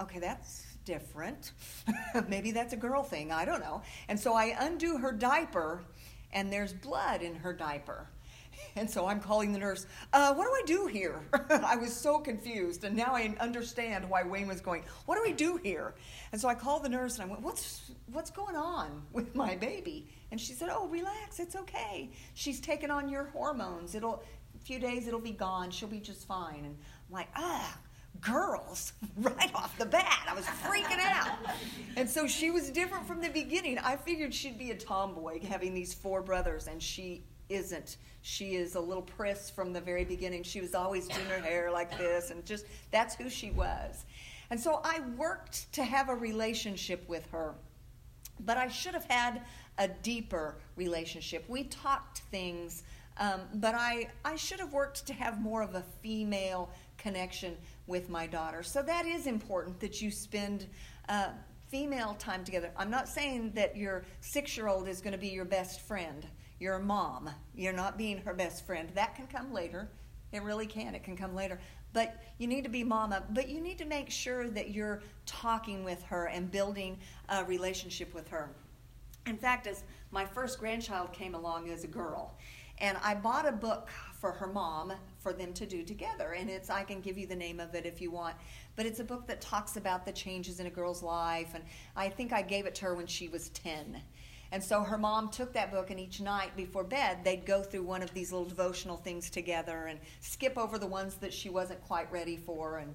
okay, 0.01 0.19
that's 0.19 0.65
different. 0.85 1.51
Maybe 2.27 2.51
that's 2.51 2.73
a 2.73 2.77
girl 2.77 3.03
thing. 3.03 3.31
I 3.31 3.45
don't 3.45 3.61
know. 3.61 3.81
And 4.07 4.19
so 4.19 4.33
I 4.33 4.55
undo 4.59 4.97
her 4.97 5.11
diaper, 5.11 5.83
and 6.33 6.51
there's 6.51 6.73
blood 6.73 7.21
in 7.21 7.35
her 7.35 7.53
diaper. 7.53 8.07
And 8.75 8.89
so 8.89 9.05
I'm 9.05 9.19
calling 9.19 9.51
the 9.51 9.59
nurse, 9.59 9.85
uh, 10.13 10.33
what 10.33 10.45
do 10.45 10.51
I 10.51 10.61
do 10.65 10.87
here? 10.87 11.19
I 11.49 11.75
was 11.75 11.93
so 11.93 12.19
confused. 12.19 12.85
And 12.85 12.95
now 12.95 13.13
I 13.13 13.35
understand 13.39 14.09
why 14.09 14.23
Wayne 14.23 14.47
was 14.47 14.61
going, 14.61 14.83
what 15.05 15.15
do 15.15 15.21
we 15.23 15.33
do 15.33 15.59
here? 15.61 15.93
And 16.31 16.39
so 16.39 16.47
I 16.47 16.55
called 16.55 16.83
the 16.83 16.89
nurse 16.89 17.15
and 17.15 17.23
I 17.23 17.25
went, 17.25 17.41
what's, 17.41 17.91
what's 18.13 18.29
going 18.29 18.55
on 18.55 19.01
with 19.11 19.35
my 19.35 19.55
baby? 19.55 20.07
And 20.31 20.39
she 20.39 20.53
said, 20.53 20.69
oh, 20.71 20.87
relax, 20.87 21.39
it's 21.39 21.55
okay. 21.55 22.11
She's 22.33 22.61
taken 22.61 22.91
on 22.91 23.09
your 23.09 23.25
hormones. 23.25 23.93
It'll, 23.93 24.23
a 24.55 24.59
few 24.59 24.79
days 24.79 25.05
it'll 25.05 25.19
be 25.19 25.31
gone. 25.31 25.69
She'll 25.71 25.89
be 25.89 25.99
just 25.99 26.25
fine. 26.25 26.59
And 26.63 26.77
I'm 26.77 27.13
like, 27.13 27.29
ah, 27.35 27.77
girls 28.19 28.93
right 29.17 29.53
off 29.55 29.77
the 29.77 29.85
bat. 29.85 30.27
I 30.29 30.35
was 30.35 30.45
freaking 30.45 30.99
out. 30.99 31.37
And 31.95 32.09
so 32.09 32.27
she 32.27 32.51
was 32.51 32.69
different 32.69 33.07
from 33.07 33.21
the 33.21 33.29
beginning. 33.29 33.77
I 33.79 33.95
figured 33.95 34.33
she'd 34.33 34.57
be 34.57 34.71
a 34.71 34.75
tomboy 34.75 35.43
having 35.45 35.73
these 35.73 35.93
four 35.93 36.21
brothers, 36.21 36.67
and 36.67 36.81
she 36.81 37.23
isn't. 37.49 37.97
She 38.21 38.55
is 38.55 38.75
a 38.75 38.79
little 38.79 39.03
priss 39.03 39.49
from 39.49 39.73
the 39.73 39.81
very 39.81 40.05
beginning. 40.05 40.43
She 40.43 40.61
was 40.61 40.75
always 40.75 41.07
doing 41.07 41.25
her 41.27 41.39
hair 41.39 41.71
like 41.71 41.97
this, 41.97 42.31
and 42.31 42.45
just 42.45 42.65
that's 42.91 43.15
who 43.15 43.29
she 43.29 43.51
was. 43.51 44.05
And 44.49 44.59
so 44.59 44.81
I 44.83 44.99
worked 45.17 45.71
to 45.73 45.83
have 45.83 46.09
a 46.09 46.15
relationship 46.15 47.07
with 47.07 47.25
her, 47.31 47.55
but 48.41 48.57
I 48.57 48.67
should 48.67 48.93
have 48.93 49.05
had 49.05 49.41
a 49.77 49.87
deeper 49.87 50.57
relationship. 50.75 51.45
We 51.47 51.63
talked 51.63 52.19
things, 52.31 52.83
um, 53.17 53.41
but 53.55 53.75
I, 53.75 54.09
I 54.25 54.35
should 54.35 54.59
have 54.59 54.73
worked 54.73 55.07
to 55.07 55.13
have 55.13 55.41
more 55.41 55.61
of 55.61 55.75
a 55.75 55.83
female 56.01 56.69
connection 56.97 57.57
with 57.91 58.09
my 58.09 58.25
daughter. 58.25 58.63
So 58.63 58.81
that 58.81 59.05
is 59.05 59.27
important 59.27 59.79
that 59.81 60.01
you 60.01 60.09
spend. 60.09 60.67
Uh, 61.07 61.29
female 61.69 62.15
time 62.19 62.43
together. 62.43 62.69
I'm 62.75 62.91
not 62.91 63.07
saying 63.07 63.53
that 63.55 63.77
your 63.77 64.03
six 64.19 64.57
year 64.57 64.67
old 64.67 64.89
is 64.89 64.99
going 64.99 65.13
to 65.13 65.17
be 65.17 65.29
your 65.29 65.45
best 65.45 65.79
friend 65.79 66.27
your 66.61 66.77
mom. 66.77 67.29
You're 67.55 67.73
not 67.73 67.97
being 67.97 68.19
her 68.19 68.35
best 68.35 68.65
friend. 68.65 68.89
That 68.93 69.15
can 69.15 69.25
come 69.25 69.51
later. 69.51 69.89
It 70.31 70.43
really 70.43 70.67
can. 70.67 70.93
It 70.93 71.03
can 71.03 71.17
come 71.17 71.35
later. 71.35 71.59
But 71.91 72.23
you 72.37 72.47
need 72.47 72.63
to 72.63 72.69
be 72.69 72.83
mama. 72.83 73.23
But 73.31 73.49
you 73.49 73.59
need 73.59 73.79
to 73.79 73.85
make 73.85 74.11
sure 74.11 74.47
that 74.49 74.69
you're 74.69 75.01
talking 75.25 75.83
with 75.83 76.01
her 76.03 76.27
and 76.27 76.49
building 76.51 76.99
a 77.29 77.43
relationship 77.43 78.13
with 78.13 78.29
her. 78.29 78.51
In 79.25 79.37
fact, 79.37 79.65
as 79.65 79.83
my 80.11 80.23
first 80.23 80.59
grandchild 80.59 81.11
came 81.11 81.33
along 81.33 81.69
as 81.69 81.83
a 81.83 81.87
girl, 81.87 82.37
and 82.81 82.97
I 83.03 83.15
bought 83.15 83.47
a 83.47 83.51
book 83.51 83.89
for 84.19 84.31
her 84.31 84.47
mom 84.47 84.91
for 85.19 85.33
them 85.33 85.53
to 85.53 85.65
do 85.65 85.83
together. 85.83 86.33
And 86.33 86.49
it's 86.49 86.69
I 86.69 86.83
can 86.83 86.99
give 86.99 87.17
you 87.17 87.27
the 87.27 87.35
name 87.35 87.59
of 87.59 87.75
it 87.75 87.85
if 87.85 88.01
you 88.01 88.11
want. 88.11 88.35
But 88.75 88.85
it's 88.85 88.99
a 88.99 89.03
book 89.03 89.27
that 89.27 89.39
talks 89.39 89.77
about 89.77 90.05
the 90.05 90.11
changes 90.11 90.59
in 90.59 90.65
a 90.65 90.71
girl's 90.71 91.03
life. 91.03 91.51
And 91.53 91.63
I 91.95 92.09
think 92.09 92.33
I 92.33 92.41
gave 92.41 92.65
it 92.65 92.75
to 92.75 92.85
her 92.85 92.95
when 92.95 93.07
she 93.07 93.27
was 93.27 93.49
10. 93.49 94.01
And 94.51 94.61
so 94.61 94.81
her 94.81 94.97
mom 94.97 95.29
took 95.29 95.53
that 95.53 95.71
book, 95.71 95.91
and 95.91 95.99
each 95.99 96.19
night 96.19 96.57
before 96.57 96.83
bed, 96.83 97.19
they'd 97.23 97.45
go 97.45 97.63
through 97.63 97.83
one 97.83 98.01
of 98.01 98.13
these 98.13 98.33
little 98.33 98.47
devotional 98.47 98.97
things 98.97 99.29
together 99.29 99.85
and 99.85 99.97
skip 100.19 100.57
over 100.57 100.77
the 100.77 100.87
ones 100.87 101.15
that 101.15 101.33
she 101.33 101.49
wasn't 101.49 101.81
quite 101.83 102.11
ready 102.11 102.35
for. 102.35 102.79
And 102.79 102.93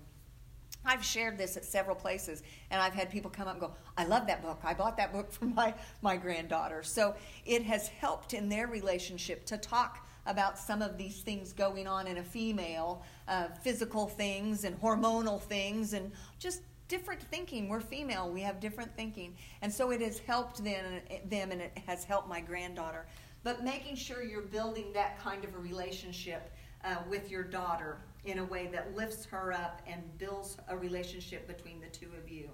I've 0.86 1.04
shared 1.04 1.36
this 1.36 1.56
at 1.56 1.64
several 1.64 1.96
places, 1.96 2.42
and 2.70 2.80
I've 2.80 2.94
had 2.94 3.10
people 3.10 3.30
come 3.30 3.48
up 3.48 3.54
and 3.54 3.60
go, 3.60 3.74
I 3.96 4.04
love 4.04 4.26
that 4.28 4.42
book. 4.42 4.60
I 4.62 4.72
bought 4.72 4.96
that 4.96 5.12
book 5.12 5.32
for 5.32 5.46
my, 5.46 5.74
my 6.00 6.16
granddaughter. 6.16 6.82
So 6.82 7.14
it 7.44 7.62
has 7.64 7.88
helped 7.88 8.32
in 8.34 8.48
their 8.48 8.66
relationship 8.66 9.44
to 9.46 9.58
talk 9.58 10.06
about 10.26 10.58
some 10.58 10.82
of 10.82 10.98
these 10.98 11.20
things 11.20 11.52
going 11.52 11.86
on 11.86 12.06
in 12.06 12.18
a 12.18 12.22
female, 12.22 13.02
uh, 13.28 13.48
physical 13.62 14.08
things 14.08 14.64
and 14.64 14.80
hormonal 14.80 15.40
things, 15.40 15.92
and 15.92 16.10
just 16.38 16.62
different 16.88 17.22
thinking. 17.22 17.68
We're 17.68 17.80
female. 17.80 18.30
We 18.30 18.40
have 18.42 18.60
different 18.60 18.94
thinking. 18.96 19.34
And 19.62 19.72
so 19.72 19.90
it 19.90 20.00
has 20.00 20.18
helped 20.18 20.62
them, 20.62 21.00
them 21.28 21.52
and 21.52 21.60
it 21.60 21.76
has 21.86 22.04
helped 22.04 22.28
my 22.28 22.40
granddaughter. 22.40 23.06
But 23.44 23.62
making 23.62 23.96
sure 23.96 24.24
you're 24.24 24.42
building 24.42 24.92
that 24.94 25.20
kind 25.20 25.44
of 25.44 25.54
a 25.54 25.58
relationship 25.58 26.52
uh, 26.84 26.96
with 27.08 27.30
your 27.30 27.42
daughter 27.42 27.98
in 28.26 28.38
a 28.38 28.44
way 28.44 28.68
that 28.72 28.94
lifts 28.94 29.24
her 29.26 29.52
up 29.52 29.82
and 29.86 30.02
builds 30.18 30.56
a 30.68 30.76
relationship 30.76 31.46
between 31.46 31.80
the 31.80 31.88
two 31.88 32.10
of 32.22 32.28
you. 32.30 32.50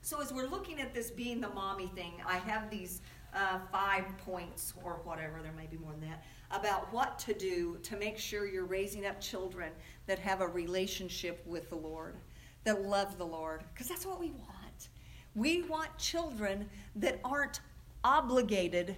So 0.00 0.20
as 0.20 0.32
we're 0.32 0.48
looking 0.48 0.80
at 0.80 0.92
this 0.92 1.10
being 1.10 1.40
the 1.40 1.50
mommy 1.50 1.86
thing, 1.94 2.14
I 2.26 2.38
have 2.38 2.70
these 2.70 3.00
uh, 3.34 3.60
five 3.70 4.04
points 4.18 4.74
or 4.84 5.00
whatever, 5.04 5.40
there 5.42 5.52
may 5.52 5.66
be 5.66 5.78
more 5.78 5.92
than 5.92 6.08
that, 6.10 6.24
about 6.50 6.92
what 6.92 7.18
to 7.20 7.34
do 7.34 7.78
to 7.82 7.96
make 7.96 8.18
sure 8.18 8.46
you're 8.46 8.64
raising 8.64 9.06
up 9.06 9.20
children 9.20 9.72
that 10.06 10.18
have 10.18 10.40
a 10.40 10.46
relationship 10.46 11.42
with 11.46 11.70
the 11.70 11.76
Lord 11.76 12.16
that 12.64 12.82
love 12.82 13.18
the 13.18 13.26
Lord, 13.26 13.64
because 13.72 13.88
that's 13.88 14.06
what 14.06 14.20
we 14.20 14.30
want. 14.30 14.88
We 15.34 15.62
want 15.62 15.96
children 15.98 16.68
that 16.96 17.20
aren't 17.24 17.60
obligated, 18.04 18.96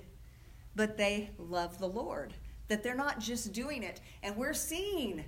but 0.77 0.97
they 0.97 1.31
love 1.39 1.79
the 1.79 1.89
Lord. 1.89 2.35
That 2.69 2.83
they're 2.83 2.95
not 2.95 3.21
just 3.21 3.53
doing 3.53 3.83
it. 3.83 4.01
And 4.23 4.37
we're 4.37 4.55
seeing 4.55 5.25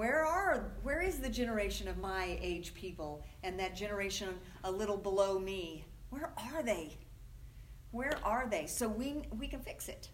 where 0.00 0.24
are 0.24 0.72
where 0.82 1.02
is 1.02 1.18
the 1.18 1.28
generation 1.28 1.86
of 1.86 1.98
my 1.98 2.38
age 2.40 2.72
people 2.72 3.22
and 3.42 3.60
that 3.60 3.76
generation 3.76 4.30
a 4.64 4.72
little 4.72 4.96
below 4.96 5.38
me? 5.38 5.84
Where 6.08 6.32
are 6.38 6.62
they? 6.62 6.96
Where 7.90 8.18
are 8.24 8.48
they? 8.50 8.64
So 8.64 8.88
we 8.88 9.28
we 9.38 9.46
can 9.46 9.60
fix 9.60 9.90
it. 9.90 10.08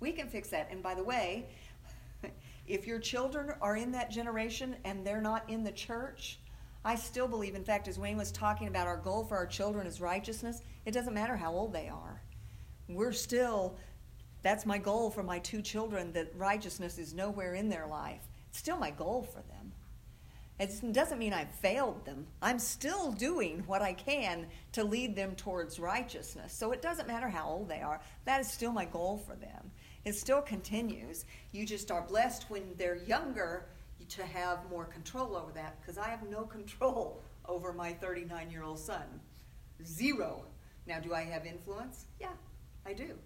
We 0.00 0.12
can 0.12 0.28
fix 0.28 0.50
that. 0.50 0.68
And 0.70 0.82
by 0.82 0.94
the 0.94 1.02
way, 1.02 1.46
if 2.66 2.86
your 2.86 2.98
children 2.98 3.54
are 3.62 3.74
in 3.74 3.90
that 3.92 4.10
generation 4.10 4.76
and 4.84 5.02
they're 5.02 5.22
not 5.22 5.48
in 5.48 5.64
the 5.64 5.72
church, 5.72 6.38
I 6.84 6.94
still 6.94 7.26
believe, 7.26 7.54
in 7.54 7.64
fact, 7.64 7.88
as 7.88 7.98
Wayne 7.98 8.18
was 8.18 8.32
talking 8.32 8.68
about 8.68 8.86
our 8.86 8.98
goal 8.98 9.24
for 9.24 9.38
our 9.38 9.46
children 9.46 9.86
is 9.86 9.98
righteousness, 9.98 10.60
it 10.84 10.92
doesn't 10.92 11.14
matter 11.14 11.38
how 11.38 11.52
old 11.52 11.72
they 11.72 11.88
are. 11.88 12.20
We're 12.86 13.12
still, 13.12 13.78
that's 14.42 14.66
my 14.66 14.76
goal 14.76 15.10
for 15.10 15.22
my 15.22 15.38
two 15.38 15.62
children, 15.62 16.12
that 16.12 16.32
righteousness 16.36 16.98
is 16.98 17.14
nowhere 17.14 17.54
in 17.54 17.70
their 17.70 17.86
life. 17.86 18.28
Still 18.52 18.76
my 18.76 18.90
goal 18.90 19.22
for 19.22 19.42
them. 19.42 19.72
It 20.58 20.92
doesn't 20.92 21.18
mean 21.18 21.32
I've 21.32 21.52
failed 21.56 22.04
them. 22.04 22.26
I'm 22.40 22.58
still 22.58 23.10
doing 23.10 23.64
what 23.66 23.82
I 23.82 23.94
can 23.94 24.46
to 24.72 24.84
lead 24.84 25.16
them 25.16 25.34
towards 25.34 25.80
righteousness. 25.80 26.52
So 26.52 26.70
it 26.70 26.82
doesn't 26.82 27.08
matter 27.08 27.28
how 27.28 27.48
old 27.48 27.68
they 27.68 27.80
are. 27.80 28.00
That 28.26 28.40
is 28.40 28.48
still 28.48 28.70
my 28.70 28.84
goal 28.84 29.18
for 29.26 29.34
them. 29.34 29.72
It 30.04 30.14
still 30.14 30.42
continues. 30.42 31.24
You 31.50 31.66
just 31.66 31.90
are 31.90 32.02
blessed 32.02 32.48
when 32.48 32.62
they're 32.76 32.96
younger 32.96 33.66
to 34.10 34.24
have 34.24 34.68
more 34.70 34.84
control 34.84 35.36
over 35.36 35.52
that 35.52 35.80
because 35.80 35.96
I 35.96 36.08
have 36.08 36.28
no 36.28 36.42
control 36.42 37.22
over 37.46 37.72
my 37.72 37.92
39 37.94 38.50
year 38.50 38.62
old 38.62 38.78
son. 38.78 39.20
Zero. 39.84 40.44
Now, 40.86 41.00
do 41.00 41.14
I 41.14 41.22
have 41.22 41.46
influence? 41.46 42.06
Yeah, 42.20 42.34
I 42.86 42.92
do. 42.92 43.18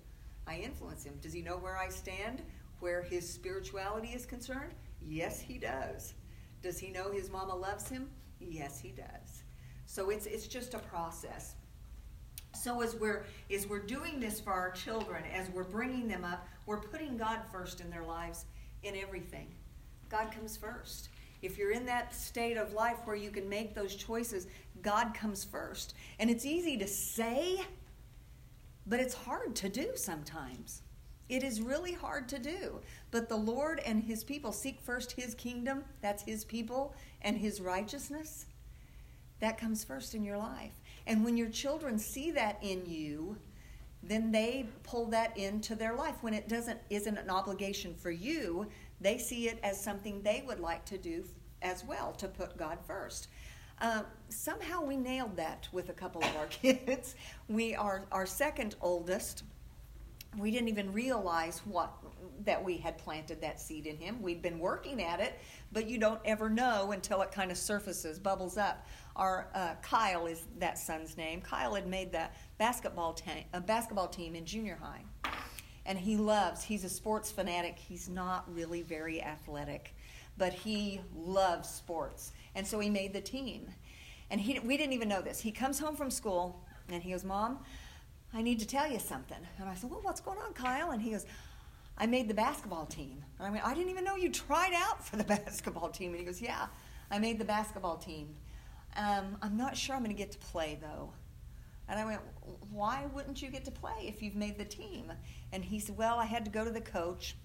I 0.47 0.59
influence 0.59 1.05
him. 1.05 1.19
Does 1.21 1.33
he 1.33 1.43
know 1.43 1.57
where 1.57 1.77
I 1.77 1.89
stand, 1.89 2.43
where 2.81 3.03
his 3.03 3.29
spirituality 3.29 4.09
is 4.09 4.25
concerned? 4.25 4.73
Yes, 5.07 5.40
he 5.40 5.59
does. 5.59 6.14
Does 6.62 6.79
he 6.79 6.90
know 6.90 7.12
his 7.12 7.31
mama 7.31 7.55
loves 7.55 7.88
him? 7.88 8.11
Yes, 8.40 8.81
he 8.81 8.90
does. 8.90 9.45
So 9.87 10.11
it's, 10.11 10.27
it's 10.27 10.47
just 10.47 10.75
a 10.75 10.79
process. 10.79 11.55
So 12.53 12.81
as 12.81 12.97
we're 12.97 13.27
as 13.55 13.66
we're 13.66 13.85
doing 13.85 14.19
this 14.19 14.40
for 14.40 14.51
our 14.51 14.71
children, 14.71 15.25
as 15.33 15.49
we're 15.51 15.64
bringing 15.64 16.09
them 16.09 16.25
up, 16.25 16.49
we're 16.64 16.81
putting 16.81 17.16
God 17.16 17.40
first 17.53 17.81
in 17.81 17.90
their 17.90 18.03
lives 18.03 18.47
in 18.83 18.97
everything. 18.97 19.55
God 20.09 20.33
comes 20.33 20.57
first. 20.57 21.11
If 21.42 21.59
you're 21.59 21.73
in 21.73 21.85
that 21.87 22.14
state 22.14 22.57
of 22.57 22.73
life 22.73 22.97
where 23.05 23.14
you 23.14 23.31
can 23.31 23.49
make 23.49 23.75
those 23.75 23.95
choices, 23.95 24.47
God 24.83 25.12
comes 25.14 25.45
first. 25.45 25.95
And 26.19 26.31
it's 26.31 26.47
easy 26.47 26.77
to 26.79 26.88
say, 26.88 27.61
but 28.87 29.01
it's 29.01 29.14
hard 29.14 29.55
to 29.57 29.69
do 29.69 29.90
sometimes. 29.95 30.83
It 31.29 31.43
is 31.43 31.61
really 31.61 31.93
hard 31.93 32.29
to 32.29 32.39
do. 32.39 32.81
But 33.11 33.29
the 33.29 33.37
Lord 33.37 33.81
and 33.85 34.03
His 34.03 34.23
people 34.25 34.53
seek 34.53 34.81
first 34.81 35.12
His 35.12 35.35
kingdom, 35.35 35.85
that's 36.01 36.23
His 36.23 36.45
people, 36.45 36.95
and 37.23 37.37
His 37.37 37.61
righteousness. 37.61 38.47
That 39.41 39.59
comes 39.59 39.85
first 39.85 40.15
in 40.15 40.25
your 40.25 40.39
life. 40.39 40.81
And 41.07 41.25
when 41.25 41.37
your 41.37 41.51
children 41.51 41.99
see 41.99 42.31
that 42.33 42.59
in 42.62 42.87
you, 42.87 43.37
then 44.03 44.31
they 44.31 44.67
pull 44.83 45.07
that 45.07 45.37
into 45.37 45.75
their 45.75 45.95
life 45.95 46.17
when 46.21 46.35
it 46.35 46.49
doesn't 46.49 46.79
isn't 46.91 47.17
an 47.17 47.31
obligation 47.31 47.95
for 47.95 48.11
you 48.11 48.67
they 49.01 49.19
see 49.19 49.49
it 49.49 49.59
as 49.62 49.83
something 49.83 50.23
they 50.23 50.43
would 50.47 50.61
like 50.61 50.85
to 50.85 50.99
do 50.99 51.25
as 51.62 51.85
well 51.85 52.12
to 52.12 52.29
put 52.29 52.57
god 52.57 52.79
first 52.87 53.29
uh, 53.81 54.03
somehow 54.31 54.83
we 54.83 54.97
nailed 54.97 55.37
that 55.37 55.69
with 55.73 55.89
a 55.91 55.93
couple 55.93 56.23
of 56.23 56.37
our 56.37 56.47
kids 56.51 57.15
we 57.49 57.75
are 57.75 58.05
our 58.12 58.27
second 58.27 58.77
oldest 58.81 59.43
we 60.38 60.51
didn't 60.51 60.68
even 60.68 60.92
realize 60.92 61.61
what 61.64 61.92
that 62.44 62.62
we 62.62 62.77
had 62.77 62.99
planted 62.99 63.40
that 63.40 63.61
seed 63.61 63.87
in 63.87 63.96
him 63.96 64.20
we'd 64.20 64.42
been 64.42 64.59
working 64.59 65.03
at 65.03 65.20
it 65.20 65.38
but 65.72 65.88
you 65.88 65.99
don't 65.99 66.20
ever 66.25 66.49
know 66.49 66.92
until 66.92 67.22
it 67.22 67.33
kind 67.33 67.51
of 67.51 67.57
surfaces 67.57 68.18
bubbles 68.18 68.57
up 68.57 68.87
our 69.16 69.49
uh, 69.55 69.75
Kyle 69.83 70.27
is 70.27 70.44
that 70.59 70.79
son's 70.79 71.16
name. 71.16 71.40
Kyle 71.40 71.75
had 71.75 71.87
made 71.87 72.12
the 72.12 72.29
basketball, 72.59 73.14
ta- 73.14 73.44
a 73.53 73.61
basketball 73.61 74.09
team 74.09 74.35
in 74.35 74.44
junior 74.44 74.79
high. 74.81 75.03
And 75.87 75.99
he 75.99 76.16
loves, 76.16 76.62
he's 76.62 76.85
a 76.85 76.88
sports 76.88 77.31
fanatic. 77.31 77.79
He's 77.79 78.09
not 78.09 78.44
really 78.53 78.83
very 78.83 79.22
athletic, 79.22 79.94
but 80.37 80.53
he 80.53 81.01
loves 81.16 81.68
sports. 81.68 82.33
And 82.55 82.66
so 82.66 82.79
he 82.79 82.90
made 82.90 83.12
the 83.12 83.20
team. 83.20 83.68
And 84.31 84.40
he, 84.40 84.59
we 84.59 84.77
didn't 84.77 84.92
even 84.92 85.09
know 85.09 85.22
this. 85.22 85.40
He 85.40 85.53
comes 85.53 85.79
home 85.79 85.96
from 85.96 86.11
school 86.11 86.61
and 86.90 87.03
he 87.03 87.12
goes, 87.12 87.25
Mom, 87.25 87.61
I 88.37 88.42
need 88.42 88.61
to 88.61 88.66
tell 88.66 88.90
you 88.90 88.99
something. 88.99 89.38
And 89.59 89.66
I 89.66 89.75
said, 89.75 89.90
Well, 89.90 90.01
what's 90.03 90.20
going 90.20 90.38
on, 90.38 90.53
Kyle? 90.53 90.90
And 90.90 91.01
he 91.01 91.12
goes, 91.12 91.25
I 91.96 92.05
made 92.05 92.29
the 92.29 92.35
basketball 92.35 92.85
team. 92.85 93.25
And 93.38 93.49
I 93.49 93.51
mean, 93.51 93.62
I 93.64 93.72
didn't 93.72 93.88
even 93.88 94.05
know 94.05 94.16
you 94.16 94.31
tried 94.31 94.75
out 94.75 95.03
for 95.03 95.16
the 95.16 95.25
basketball 95.46 95.88
team. 95.88 96.11
And 96.11 96.20
he 96.20 96.27
goes, 96.27 96.42
Yeah, 96.42 96.66
I 97.11 97.18
made 97.18 97.38
the 97.38 97.46
basketball 97.46 97.96
team. 97.96 98.35
Um, 98.94 99.38
I'm 99.40 99.57
not 99.57 99.75
sure 99.75 99.96
I'm 99.96 100.03
going 100.03 100.14
to 100.14 100.18
get 100.18 100.33
to 100.33 100.38
play 100.38 100.79
though. 100.83 101.12
And 101.88 101.99
I 101.99 102.05
went, 102.05 102.20
Why 102.70 103.07
wouldn't 103.14 103.40
you 103.40 103.49
get 103.49 103.64
to 103.64 103.70
play 103.70 104.03
if 104.03 104.22
you've 104.22 104.37
made 104.37 104.59
the 104.59 104.66
team? 104.66 105.11
And 105.53 105.64
he 105.64 105.81
said, 105.81 105.96
Well, 105.96 106.18
I 106.18 106.27
had 106.27 106.44
to 106.44 106.51
go 106.51 106.62
to 106.62 106.70
the 106.70 106.83
coach. 106.83 107.37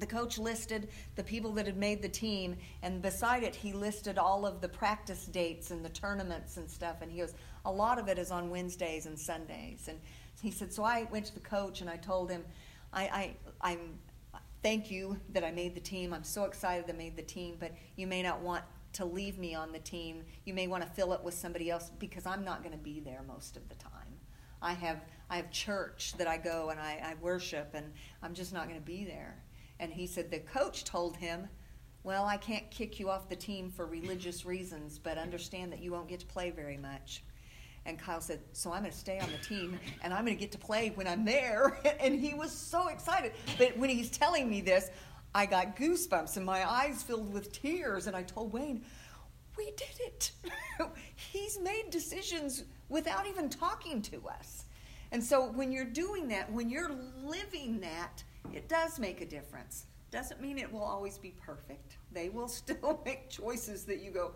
The 0.00 0.06
coach 0.06 0.38
listed 0.38 0.88
the 1.14 1.22
people 1.22 1.52
that 1.52 1.66
had 1.66 1.76
made 1.76 2.02
the 2.02 2.08
team, 2.08 2.56
and 2.82 3.00
beside 3.00 3.44
it, 3.44 3.54
he 3.54 3.72
listed 3.72 4.18
all 4.18 4.44
of 4.44 4.60
the 4.60 4.68
practice 4.68 5.26
dates 5.26 5.70
and 5.70 5.84
the 5.84 5.90
tournaments 5.90 6.56
and 6.56 6.68
stuff. 6.68 6.96
And 7.00 7.12
he 7.12 7.18
goes, 7.18 7.34
A 7.64 7.70
lot 7.70 7.98
of 7.98 8.08
it 8.08 8.18
is 8.18 8.30
on 8.30 8.50
Wednesdays 8.50 9.06
and 9.06 9.18
Sundays. 9.18 9.88
And 9.88 9.98
he 10.42 10.50
said, 10.50 10.72
So 10.72 10.82
I 10.82 11.06
went 11.10 11.26
to 11.26 11.34
the 11.34 11.40
coach 11.40 11.80
and 11.80 11.88
I 11.88 11.96
told 11.96 12.30
him, 12.30 12.44
I, 12.92 13.02
I, 13.02 13.36
I'm 13.60 13.98
thank 14.64 14.90
you 14.90 15.20
that 15.28 15.44
I 15.44 15.50
made 15.50 15.74
the 15.74 15.80
team. 15.80 16.14
I'm 16.14 16.24
so 16.24 16.44
excited 16.44 16.86
that 16.86 16.94
I 16.94 16.98
made 16.98 17.16
the 17.16 17.22
team, 17.22 17.56
but 17.60 17.72
you 17.96 18.06
may 18.06 18.22
not 18.22 18.40
want 18.40 18.64
to 18.94 19.04
leave 19.04 19.36
me 19.38 19.54
on 19.54 19.72
the 19.72 19.78
team. 19.78 20.24
You 20.46 20.54
may 20.54 20.66
want 20.68 20.82
to 20.82 20.88
fill 20.88 21.12
it 21.12 21.22
with 21.22 21.34
somebody 21.34 21.70
else 21.70 21.90
because 21.98 22.24
I'm 22.24 22.44
not 22.44 22.62
going 22.62 22.72
to 22.72 22.82
be 22.82 22.98
there 22.98 23.22
most 23.28 23.58
of 23.58 23.68
the 23.68 23.74
time. 23.74 23.92
I 24.62 24.72
have 24.72 25.02
I 25.28 25.36
have 25.36 25.50
church 25.50 26.14
that 26.16 26.26
I 26.26 26.38
go 26.38 26.70
and 26.70 26.80
I, 26.80 27.00
I 27.04 27.14
worship 27.20 27.72
and 27.74 27.92
I'm 28.22 28.32
just 28.32 28.54
not 28.54 28.66
going 28.66 28.80
to 28.80 28.84
be 28.84 29.04
there. 29.04 29.36
And 29.84 29.92
he 29.92 30.06
said 30.06 30.30
the 30.30 30.38
coach 30.38 30.84
told 30.84 31.14
him, 31.14 31.46
Well, 32.04 32.24
I 32.24 32.38
can't 32.38 32.70
kick 32.70 32.98
you 32.98 33.10
off 33.10 33.28
the 33.28 33.36
team 33.36 33.70
for 33.70 33.84
religious 33.84 34.46
reasons, 34.46 34.98
but 34.98 35.18
understand 35.18 35.70
that 35.72 35.82
you 35.82 35.92
won't 35.92 36.08
get 36.08 36.20
to 36.20 36.26
play 36.26 36.50
very 36.50 36.78
much. 36.78 37.22
And 37.84 37.98
Kyle 37.98 38.22
said, 38.22 38.40
So 38.52 38.72
I'm 38.72 38.80
going 38.80 38.92
to 38.92 38.96
stay 38.98 39.18
on 39.18 39.28
the 39.30 39.46
team 39.46 39.78
and 40.02 40.14
I'm 40.14 40.24
going 40.24 40.38
to 40.38 40.40
get 40.40 40.52
to 40.52 40.58
play 40.58 40.90
when 40.94 41.06
I'm 41.06 41.26
there. 41.26 41.78
and 42.00 42.18
he 42.18 42.32
was 42.32 42.50
so 42.50 42.88
excited. 42.88 43.32
But 43.58 43.76
when 43.76 43.90
he's 43.90 44.10
telling 44.10 44.48
me 44.48 44.62
this, 44.62 44.88
I 45.34 45.44
got 45.44 45.76
goosebumps 45.76 46.38
and 46.38 46.46
my 46.46 46.66
eyes 46.66 47.02
filled 47.02 47.30
with 47.30 47.52
tears. 47.52 48.06
And 48.06 48.16
I 48.16 48.22
told 48.22 48.54
Wayne, 48.54 48.86
we 49.58 49.66
did 49.72 50.00
it. 50.00 50.30
He's 51.14 51.60
made 51.60 51.90
decisions 51.90 52.64
without 52.88 53.26
even 53.26 53.50
talking 53.50 54.00
to 54.00 54.28
us. 54.28 54.64
And 55.12 55.22
so 55.22 55.52
when 55.52 55.70
you're 55.70 55.84
doing 55.84 56.26
that, 56.28 56.50
when 56.50 56.70
you're 56.70 56.90
living 57.22 57.80
that, 57.80 58.24
it 58.52 58.68
does 58.68 58.98
make 58.98 59.20
a 59.20 59.26
difference. 59.26 59.86
Doesn't 60.10 60.40
mean 60.40 60.58
it 60.58 60.72
will 60.72 60.82
always 60.82 61.18
be 61.18 61.34
perfect. 61.44 61.96
They 62.12 62.28
will 62.28 62.48
still 62.62 63.00
make 63.04 63.30
choices 63.30 63.84
that 63.84 64.00
you 64.00 64.10
go, 64.10 64.32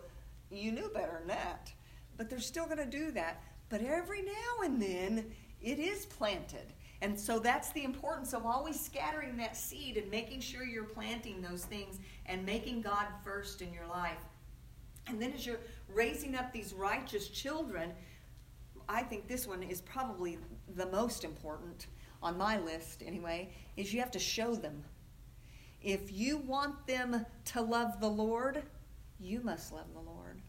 you 0.51 0.71
knew 0.71 0.89
better 0.93 1.19
than 1.19 1.27
that. 1.27 1.71
But 2.17 2.29
they're 2.29 2.39
still 2.39 2.65
going 2.65 2.77
to 2.77 2.85
do 2.85 3.11
that. 3.11 3.41
But 3.69 3.81
every 3.81 4.23
now 4.23 4.63
and 4.63 4.81
then, 4.81 5.31
it 5.61 5.79
is 5.79 6.05
planted. 6.05 6.73
And 7.01 7.17
so 7.17 7.39
that's 7.39 7.71
the 7.71 7.83
importance 7.83 8.33
of 8.33 8.45
always 8.45 8.79
scattering 8.79 9.37
that 9.37 9.55
seed 9.55 9.95
and 9.95 10.09
making 10.11 10.41
sure 10.41 10.65
you're 10.65 10.83
planting 10.83 11.41
those 11.41 11.63
things 11.63 11.99
and 12.25 12.45
making 12.45 12.81
God 12.81 13.05
first 13.23 13.61
in 13.61 13.71
your 13.73 13.87
life. 13.87 14.17
And 15.07 15.21
then 15.21 15.31
as 15.33 15.45
you're 15.45 15.59
raising 15.87 16.35
up 16.35 16.51
these 16.51 16.73
righteous 16.73 17.29
children, 17.29 17.93
I 18.89 19.03
think 19.03 19.27
this 19.27 19.47
one 19.47 19.63
is 19.63 19.81
probably 19.81 20.37
the 20.75 20.87
most 20.87 21.23
important 21.23 21.87
on 22.21 22.37
my 22.37 22.59
list 22.59 23.03
anyway, 23.05 23.49
is 23.77 23.93
you 23.93 23.99
have 23.99 24.11
to 24.11 24.19
show 24.19 24.55
them. 24.55 24.83
If 25.81 26.11
you 26.11 26.37
want 26.37 26.85
them 26.87 27.25
to 27.45 27.61
love 27.61 27.99
the 27.99 28.09
Lord, 28.09 28.63
you 29.19 29.41
must 29.41 29.71
love 29.71 29.93
the 29.93 30.01
Lord. 30.01 30.41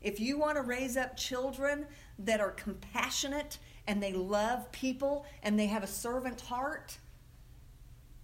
If 0.00 0.20
you 0.20 0.38
want 0.38 0.56
to 0.56 0.62
raise 0.62 0.96
up 0.96 1.16
children 1.16 1.86
that 2.20 2.40
are 2.40 2.52
compassionate 2.52 3.58
and 3.88 4.02
they 4.02 4.12
love 4.12 4.70
people 4.70 5.26
and 5.42 5.58
they 5.58 5.66
have 5.66 5.82
a 5.82 5.88
servant 5.88 6.40
heart, 6.40 6.98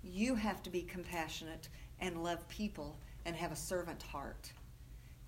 you 0.03 0.35
have 0.35 0.63
to 0.63 0.71
be 0.71 0.83
compassionate 0.83 1.69
and 2.01 2.23
love 2.23 2.47
people 2.49 2.99
and 3.25 3.35
have 3.37 3.53
a 3.53 3.57
servant 3.57 4.03
heart. 4.03 4.53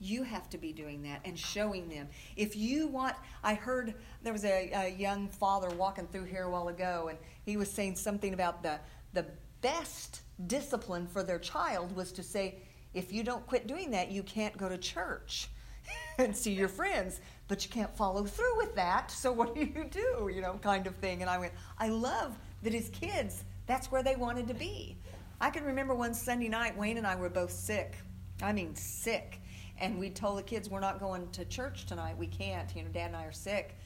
You 0.01 0.23
have 0.23 0.51
to 0.51 0.59
be 0.59 0.73
doing 0.73 1.03
that 1.05 1.21
and 1.25 1.39
showing 1.39 1.89
them. 1.89 2.09
If 2.37 2.57
you 2.57 2.89
want, 2.89 3.17
I 3.43 3.55
heard 3.55 3.95
there 4.23 4.33
was 4.33 4.45
a, 4.45 4.71
a 4.75 4.89
young 4.89 5.29
father 5.29 5.71
walking 5.71 6.07
through 6.07 6.25
here 6.25 6.45
a 6.45 6.51
while 6.51 6.69
ago, 6.69 7.09
and 7.09 7.19
he 7.45 7.57
was 7.57 7.71
saying 7.71 7.97
something 7.97 8.35
about 8.35 8.63
the, 8.63 8.79
the 9.13 9.27
best 9.61 10.21
discipline 10.47 11.07
for 11.07 11.23
their 11.23 11.39
child 11.39 11.95
was 11.97 12.13
to 12.13 12.23
say, 12.23 12.57
if 12.93 13.13
you 13.13 13.23
don't 13.23 13.47
quit 13.47 13.67
doing 13.67 13.91
that, 13.93 14.11
you 14.11 14.23
can't 14.23 14.57
go 14.57 14.69
to 14.69 14.79
church 14.79 15.49
and 16.19 16.37
see 16.37 16.53
your 16.53 16.69
friends 16.69 17.21
but 17.49 17.65
you 17.65 17.71
can't 17.71 17.95
follow 17.97 18.25
through 18.25 18.57
with 18.57 18.75
that. 18.75 19.11
So 19.11 19.33
what 19.33 19.55
do 19.55 19.61
you 19.61 19.85
do? 19.91 20.31
You 20.33 20.41
know, 20.41 20.59
kind 20.63 20.87
of 20.87 20.95
thing. 20.97 21.21
And 21.21 21.31
I 21.31 21.39
went, 21.39 21.53
I 21.79 21.89
love 21.89 22.37
that 22.63 22.73
his 22.73 22.89
kids, 22.91 23.45
that's 23.67 23.91
where 23.91 24.03
they 24.03 24.17
wanted 24.17 24.49
to 24.49 24.55
be. 24.55 24.97
I 25.41 25.51
can 25.51 25.65
remember 25.65 25.95
one 25.95 26.15
Sunday 26.15 26.49
night, 26.49 26.77
Wayne 26.77 26.97
and 26.97 27.07
I 27.07 27.17
were 27.17 27.29
both 27.29 27.51
sick. 27.51 27.97
I 28.43 28.53
mean, 28.53 28.75
sick. 28.75 29.41
And 29.79 29.99
we 29.99 30.11
told 30.11 30.39
the 30.39 30.43
kids, 30.43 30.71
we're 30.71 30.81
not 30.81 31.01
going 31.01 31.29
to 31.31 31.45
church 31.45 31.87
tonight. 31.87 32.17
We 32.17 32.27
can't. 32.27 32.75
You 32.75 32.83
know, 32.83 32.89
dad 32.91 33.07
and 33.07 33.17
I 33.17 33.25
are 33.25 33.33
sick. 33.33 33.77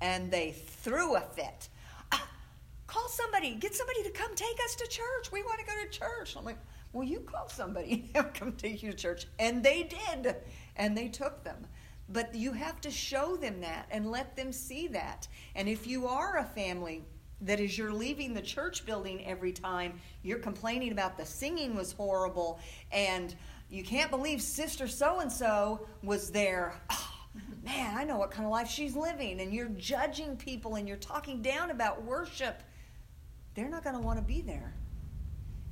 And 0.00 0.30
they 0.30 0.52
threw 0.52 1.16
a 1.16 1.20
fit. 1.20 1.68
Ah, 2.12 2.28
call 2.86 3.08
somebody. 3.08 3.54
Get 3.54 3.74
somebody 3.74 4.02
to 4.02 4.10
come 4.10 4.34
take 4.34 4.58
us 4.64 4.74
to 4.76 4.86
church. 4.88 5.32
We 5.32 5.42
want 5.42 5.60
to 5.60 5.66
go 5.66 5.72
to 5.82 5.88
church. 5.88 6.36
I'm 6.36 6.44
like, 6.44 6.58
well, 6.92 7.04
you 7.04 7.20
call 7.20 7.48
somebody 7.48 8.10
and 8.14 8.34
come 8.34 8.52
take 8.52 8.82
you 8.82 8.90
to 8.90 8.96
church. 8.96 9.26
And 9.38 9.62
they 9.62 9.84
did. 9.84 10.36
And 10.76 10.96
they 10.96 11.08
took 11.08 11.44
them. 11.44 11.66
But 12.08 12.34
you 12.34 12.52
have 12.52 12.80
to 12.82 12.90
show 12.90 13.36
them 13.36 13.60
that 13.60 13.86
and 13.90 14.10
let 14.10 14.36
them 14.36 14.52
see 14.52 14.86
that. 14.88 15.26
And 15.54 15.68
if 15.68 15.86
you 15.86 16.06
are 16.06 16.38
a 16.38 16.44
family 16.44 17.04
that 17.40 17.60
as 17.60 17.76
you're 17.76 17.92
leaving 17.92 18.32
the 18.32 18.42
church 18.42 18.86
building 18.86 19.24
every 19.26 19.52
time, 19.52 20.00
you're 20.22 20.38
complaining 20.38 20.92
about 20.92 21.18
the 21.18 21.26
singing 21.26 21.74
was 21.74 21.92
horrible 21.92 22.60
and 22.92 23.34
you 23.68 23.82
can't 23.82 24.10
believe 24.10 24.40
sister 24.40 24.86
so 24.86 25.20
and 25.20 25.30
so 25.30 25.86
was 26.02 26.30
there. 26.30 26.80
Oh, 26.90 27.12
man, 27.64 27.96
I 27.96 28.04
know 28.04 28.16
what 28.16 28.30
kind 28.30 28.46
of 28.46 28.52
life 28.52 28.68
she's 28.68 28.94
living. 28.94 29.40
And 29.40 29.52
you're 29.52 29.68
judging 29.70 30.36
people 30.36 30.76
and 30.76 30.86
you're 30.86 30.96
talking 30.96 31.42
down 31.42 31.70
about 31.70 32.04
worship. 32.04 32.62
They're 33.54 33.68
not 33.68 33.82
going 33.82 33.96
to 33.96 34.02
want 34.02 34.18
to 34.18 34.24
be 34.24 34.40
there. 34.40 34.74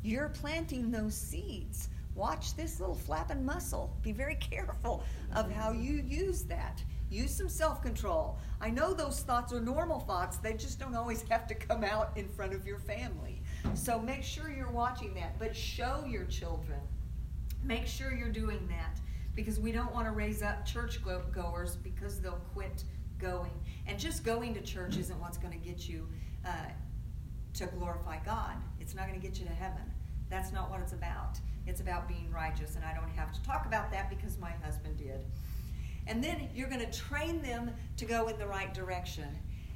You're 0.03 0.29
planting 0.29 0.91
those 0.91 1.15
seeds. 1.15 1.89
Watch 2.15 2.55
this 2.57 2.79
little 2.79 2.95
flapping 2.95 3.45
muscle. 3.45 3.97
Be 4.03 4.13
very 4.13 4.37
careful 4.37 5.05
of 5.35 5.51
how 5.51 5.73
you 5.73 6.03
use 6.07 6.43
that. 6.45 6.83
Use 7.11 7.35
some 7.35 7.49
self 7.49 7.83
control. 7.83 8.39
I 8.61 8.71
know 8.71 8.93
those 8.93 9.21
thoughts 9.21 9.53
are 9.53 9.61
normal 9.61 10.01
thoughts, 10.01 10.39
they 10.39 10.55
just 10.55 10.79
don't 10.79 10.95
always 10.95 11.23
have 11.31 11.47
to 11.49 11.55
come 11.55 11.85
out 11.85 12.11
in 12.17 12.29
front 12.29 12.55
of 12.55 12.67
your 12.67 12.79
family. 12.79 13.41
So 13.75 13.99
make 13.99 14.23
sure 14.23 14.51
you're 14.51 14.71
watching 14.71 15.15
that, 15.15 15.39
but 15.39 15.55
show 15.57 16.05
your 16.09 16.25
children. 16.25 16.81
Make 17.64 17.87
sure 17.87 18.12
you're 18.12 18.29
doing 18.29 18.68
that 18.68 19.00
because 19.35 19.59
we 19.59 19.72
don't 19.72 19.92
want 19.92 20.07
to 20.07 20.12
raise 20.12 20.42
up 20.42 20.66
church 20.66 21.00
goers 21.03 21.77
because 21.77 22.20
they'll 22.20 22.40
quit 22.53 22.85
going. 23.18 23.50
And 23.87 23.98
just 23.98 24.22
going 24.22 24.55
to 24.55 24.61
church 24.61 24.96
isn't 24.96 25.18
what's 25.20 25.38
going 25.38 25.59
to 25.59 25.66
get 25.66 25.88
you 25.88 26.07
uh, 26.46 26.50
to 27.55 27.66
glorify 27.66 28.18
God, 28.24 28.57
it's 28.81 28.94
not 28.94 29.07
going 29.07 29.18
to 29.18 29.27
get 29.27 29.38
you 29.38 29.46
to 29.46 29.53
heaven. 29.53 29.83
That's 30.29 30.53
not 30.53 30.70
what 30.70 30.81
it's 30.81 30.92
about. 30.92 31.38
It's 31.66 31.81
about 31.81 32.09
being 32.09 32.31
righteous, 32.33 32.77
and 32.77 32.85
I 32.85 32.92
don't 32.92 33.09
have 33.11 33.33
to 33.33 33.42
talk 33.42 33.64
about 33.66 33.90
that 33.92 34.11
because 34.11 34.37
my 34.38 34.50
husband 34.62 34.98
did. 34.98 35.24
And 36.07 36.22
then 36.22 36.50
you're 36.55 36.68
going 36.68 36.85
to 36.85 36.98
train 36.98 37.40
them 37.40 37.70
to 37.96 38.05
go 38.05 38.29
in 38.29 38.38
the 38.38 38.46
right 38.46 38.74
direction. 38.74 39.29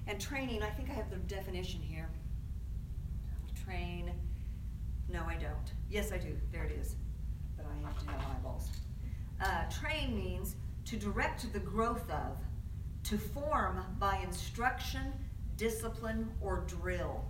And 0.07 0.21
training, 0.21 0.63
I 0.63 0.71
think 0.71 0.91
I 0.91 0.93
have 0.93 1.09
the 1.09 1.17
definition 1.17 1.81
here. 1.81 2.09
Train. 3.65 4.13
No, 5.09 5.23
I 5.27 5.35
don't. 5.35 5.73
Yes, 5.89 6.13
I 6.13 6.19
do. 6.19 6.37
There 6.53 6.65
it 6.65 6.73
is. 6.73 6.97
But 7.59 7.67
I 7.67 7.87
have 7.87 7.99
to 7.99 8.11
have 8.11 8.21
eyeballs. 8.31 8.71
Uh, 9.41 9.65
train 9.71 10.17
means 10.17 10.57
to 10.87 10.97
direct 10.97 11.53
the 11.53 11.61
growth 11.61 12.09
of, 12.11 12.39
to 13.05 13.19
form 13.19 13.85
by 13.99 14.19
instruction, 14.25 15.13
discipline, 15.57 16.31
or 16.41 16.65
drill. 16.67 17.25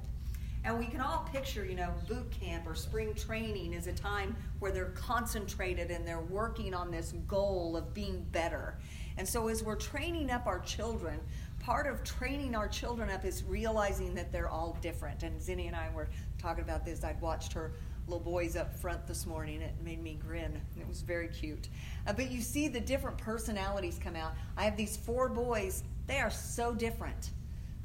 And 0.64 0.78
we 0.78 0.86
can 0.86 1.00
all 1.00 1.28
picture, 1.32 1.64
you 1.64 1.74
know, 1.74 1.92
boot 2.08 2.30
camp 2.30 2.66
or 2.66 2.74
spring 2.74 3.14
training 3.14 3.72
is 3.72 3.86
a 3.86 3.92
time 3.92 4.36
where 4.58 4.70
they're 4.72 4.90
concentrated 4.90 5.90
and 5.90 6.06
they're 6.06 6.20
working 6.20 6.74
on 6.74 6.90
this 6.90 7.12
goal 7.26 7.76
of 7.76 7.94
being 7.94 8.26
better. 8.32 8.78
And 9.16 9.28
so, 9.28 9.48
as 9.48 9.62
we're 9.62 9.76
training 9.76 10.30
up 10.30 10.46
our 10.46 10.60
children, 10.60 11.20
part 11.60 11.86
of 11.86 12.04
training 12.04 12.54
our 12.54 12.68
children 12.68 13.10
up 13.10 13.24
is 13.24 13.44
realizing 13.44 14.14
that 14.14 14.32
they're 14.32 14.48
all 14.48 14.76
different. 14.80 15.22
And 15.22 15.40
Zinni 15.40 15.66
and 15.66 15.76
I 15.76 15.90
were 15.94 16.08
talking 16.38 16.64
about 16.64 16.84
this. 16.84 17.02
I'd 17.04 17.20
watched 17.20 17.52
her 17.52 17.72
little 18.08 18.24
boys 18.24 18.56
up 18.56 18.74
front 18.74 19.06
this 19.06 19.26
morning. 19.26 19.60
It 19.60 19.74
made 19.84 20.02
me 20.02 20.18
grin. 20.26 20.60
It 20.78 20.88
was 20.88 21.02
very 21.02 21.28
cute. 21.28 21.68
Uh, 22.06 22.12
but 22.14 22.30
you 22.30 22.40
see 22.40 22.68
the 22.68 22.80
different 22.80 23.18
personalities 23.18 23.98
come 24.02 24.16
out. 24.16 24.32
I 24.56 24.64
have 24.64 24.76
these 24.76 24.96
four 24.96 25.28
boys. 25.28 25.84
They 26.06 26.18
are 26.18 26.30
so 26.30 26.74
different. 26.74 27.30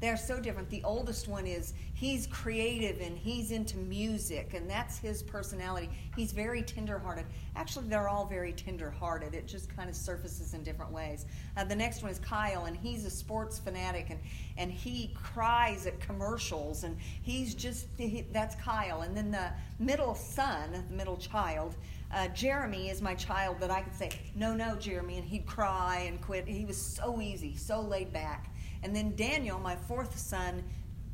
They're 0.04 0.18
so 0.18 0.38
different. 0.38 0.68
The 0.68 0.84
oldest 0.84 1.28
one 1.28 1.46
is 1.46 1.72
he's 1.94 2.26
creative 2.26 3.00
and 3.00 3.16
he's 3.16 3.52
into 3.52 3.78
music, 3.78 4.52
and 4.52 4.68
that's 4.68 4.98
his 4.98 5.22
personality. 5.22 5.88
He's 6.14 6.30
very 6.30 6.60
tenderhearted. 6.60 7.24
Actually, 7.56 7.88
they're 7.88 8.10
all 8.10 8.26
very 8.26 8.52
tenderhearted. 8.52 9.34
It 9.34 9.46
just 9.46 9.74
kind 9.74 9.88
of 9.88 9.96
surfaces 9.96 10.52
in 10.52 10.62
different 10.62 10.92
ways. 10.92 11.24
Uh, 11.56 11.64
the 11.64 11.74
next 11.74 12.02
one 12.02 12.12
is 12.12 12.18
Kyle, 12.18 12.66
and 12.66 12.76
he's 12.76 13.06
a 13.06 13.10
sports 13.10 13.58
fanatic, 13.58 14.08
and 14.10 14.20
and 14.58 14.70
he 14.70 15.14
cries 15.14 15.86
at 15.86 15.98
commercials, 16.00 16.84
and 16.84 16.98
he's 17.22 17.54
just 17.54 17.86
he, 17.96 18.26
that's 18.30 18.56
Kyle. 18.56 19.00
And 19.00 19.16
then 19.16 19.30
the 19.30 19.52
middle 19.78 20.14
son, 20.14 20.84
the 20.90 20.94
middle 20.94 21.16
child. 21.16 21.76
Uh, 22.12 22.28
Jeremy 22.28 22.90
is 22.90 23.00
my 23.00 23.14
child 23.14 23.58
that 23.58 23.70
I 23.70 23.80
could 23.80 23.94
say, 23.94 24.10
no, 24.36 24.54
no, 24.54 24.76
Jeremy, 24.76 25.16
and 25.16 25.24
he'd 25.24 25.46
cry 25.46 26.04
and 26.06 26.20
quit. 26.20 26.46
He 26.46 26.64
was 26.64 26.76
so 26.76 27.20
easy, 27.20 27.56
so 27.56 27.80
laid 27.80 28.12
back. 28.12 28.53
And 28.84 28.94
then 28.94 29.16
Daniel, 29.16 29.58
my 29.58 29.74
fourth 29.74 30.16
son, 30.18 30.62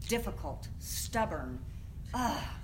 difficult, 0.09 0.69
stubborn. 0.81 1.59
Ah. 2.13 2.57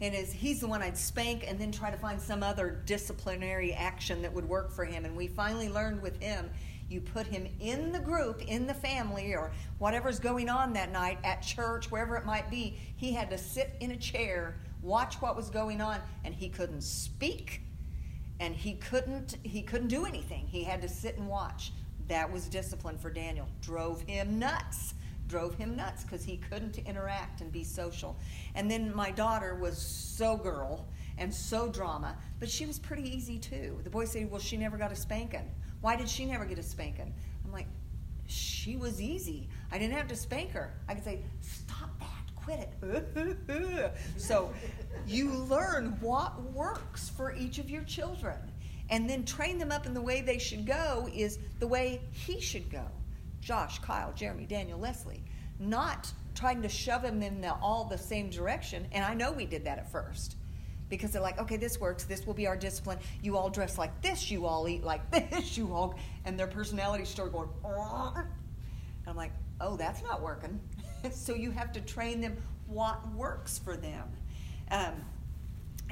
And 0.00 0.14
is 0.14 0.32
he's 0.32 0.60
the 0.60 0.66
one 0.66 0.82
I'd 0.82 0.96
spank 0.96 1.44
and 1.46 1.58
then 1.58 1.70
try 1.70 1.90
to 1.90 1.96
find 1.96 2.20
some 2.20 2.42
other 2.42 2.82
disciplinary 2.84 3.72
action 3.72 4.22
that 4.22 4.32
would 4.32 4.48
work 4.48 4.72
for 4.72 4.84
him. 4.84 5.04
And 5.04 5.16
we 5.16 5.28
finally 5.28 5.68
learned 5.68 6.02
with 6.02 6.20
him 6.20 6.50
you 6.88 7.00
put 7.00 7.26
him 7.26 7.46
in 7.60 7.92
the 7.92 7.98
group, 7.98 8.42
in 8.46 8.66
the 8.66 8.74
family, 8.74 9.34
or 9.34 9.52
whatever's 9.78 10.18
going 10.18 10.48
on 10.48 10.72
that 10.74 10.92
night 10.92 11.18
at 11.24 11.42
church, 11.42 11.90
wherever 11.90 12.16
it 12.16 12.26
might 12.26 12.50
be. 12.50 12.78
He 12.96 13.12
had 13.12 13.30
to 13.30 13.38
sit 13.38 13.74
in 13.80 13.92
a 13.92 13.96
chair, 13.96 14.60
watch 14.82 15.14
what 15.16 15.34
was 15.36 15.48
going 15.48 15.80
on, 15.80 16.00
and 16.24 16.34
he 16.34 16.48
couldn't 16.48 16.82
speak, 16.82 17.62
and 18.38 18.54
he 18.54 18.74
couldn't 18.74 19.36
he 19.42 19.62
couldn't 19.62 19.88
do 19.88 20.04
anything. 20.04 20.46
He 20.46 20.64
had 20.64 20.82
to 20.82 20.88
sit 20.88 21.16
and 21.16 21.26
watch. 21.28 21.72
That 22.08 22.30
was 22.30 22.46
discipline 22.48 22.98
for 22.98 23.10
Daniel. 23.10 23.48
Drove 23.60 24.02
him 24.02 24.38
nuts. 24.38 24.94
Drove 25.26 25.54
him 25.54 25.74
nuts 25.74 26.04
because 26.04 26.24
he 26.24 26.36
couldn't 26.36 26.78
interact 26.78 27.40
and 27.40 27.50
be 27.50 27.64
social. 27.64 28.16
And 28.54 28.70
then 28.70 28.94
my 28.94 29.10
daughter 29.10 29.54
was 29.54 29.78
so 29.78 30.36
girl 30.36 30.86
and 31.16 31.32
so 31.32 31.68
drama, 31.68 32.16
but 32.40 32.50
she 32.50 32.66
was 32.66 32.78
pretty 32.78 33.08
easy 33.08 33.38
too. 33.38 33.78
The 33.84 33.90
boys 33.90 34.10
say, 34.10 34.24
well, 34.24 34.40
she 34.40 34.56
never 34.56 34.76
got 34.76 34.92
a 34.92 34.96
spanking. 34.96 35.50
Why 35.80 35.96
did 35.96 36.08
she 36.08 36.24
never 36.24 36.44
get 36.44 36.58
a 36.58 36.62
spanking? 36.62 37.12
I'm 37.44 37.52
like, 37.52 37.68
she 38.26 38.76
was 38.76 39.00
easy. 39.00 39.48
I 39.70 39.78
didn't 39.78 39.94
have 39.94 40.08
to 40.08 40.16
spank 40.16 40.50
her. 40.52 40.74
I 40.88 40.94
could 40.94 41.04
say, 41.04 41.22
stop 41.40 41.90
that, 42.00 42.34
quit 42.34 42.68
it. 42.82 43.92
so 44.16 44.52
you 45.06 45.30
learn 45.30 45.96
what 46.00 46.42
works 46.52 47.08
for 47.10 47.34
each 47.34 47.58
of 47.58 47.70
your 47.70 47.82
children 47.82 48.36
and 48.90 49.08
then 49.08 49.24
train 49.24 49.58
them 49.58 49.72
up 49.72 49.86
in 49.86 49.94
the 49.94 50.00
way 50.00 50.20
they 50.20 50.38
should 50.38 50.66
go 50.66 51.08
is 51.14 51.38
the 51.58 51.66
way 51.66 52.00
he 52.10 52.40
should 52.40 52.70
go. 52.70 52.84
Josh, 53.40 53.78
Kyle, 53.80 54.12
Jeremy, 54.14 54.46
Daniel, 54.46 54.78
Leslie. 54.78 55.22
Not 55.58 56.12
trying 56.34 56.62
to 56.62 56.68
shove 56.68 57.02
them 57.02 57.22
in 57.22 57.40
the, 57.40 57.54
all 57.54 57.84
the 57.84 57.98
same 57.98 58.30
direction. 58.30 58.86
And 58.92 59.04
I 59.04 59.14
know 59.14 59.32
we 59.32 59.46
did 59.46 59.64
that 59.64 59.78
at 59.78 59.90
first 59.90 60.36
because 60.88 61.12
they're 61.12 61.22
like, 61.22 61.38
okay, 61.38 61.56
this 61.56 61.80
works. 61.80 62.04
This 62.04 62.26
will 62.26 62.34
be 62.34 62.46
our 62.46 62.56
discipline. 62.56 62.98
You 63.22 63.36
all 63.36 63.50
dress 63.50 63.78
like 63.78 64.02
this. 64.02 64.30
You 64.30 64.46
all 64.46 64.68
eat 64.68 64.84
like 64.84 65.10
this. 65.30 65.56
You 65.56 65.72
all, 65.72 65.94
and 66.24 66.38
their 66.38 66.46
personalities 66.46 67.08
start 67.08 67.32
going. 67.32 67.48
And 67.64 68.26
I'm 69.06 69.16
like, 69.16 69.32
oh, 69.60 69.76
that's 69.76 70.02
not 70.02 70.22
working. 70.22 70.60
so 71.12 71.34
you 71.34 71.50
have 71.50 71.72
to 71.72 71.80
train 71.80 72.20
them 72.20 72.36
what 72.66 73.06
works 73.12 73.58
for 73.58 73.76
them. 73.76 74.08
Um, 74.70 74.94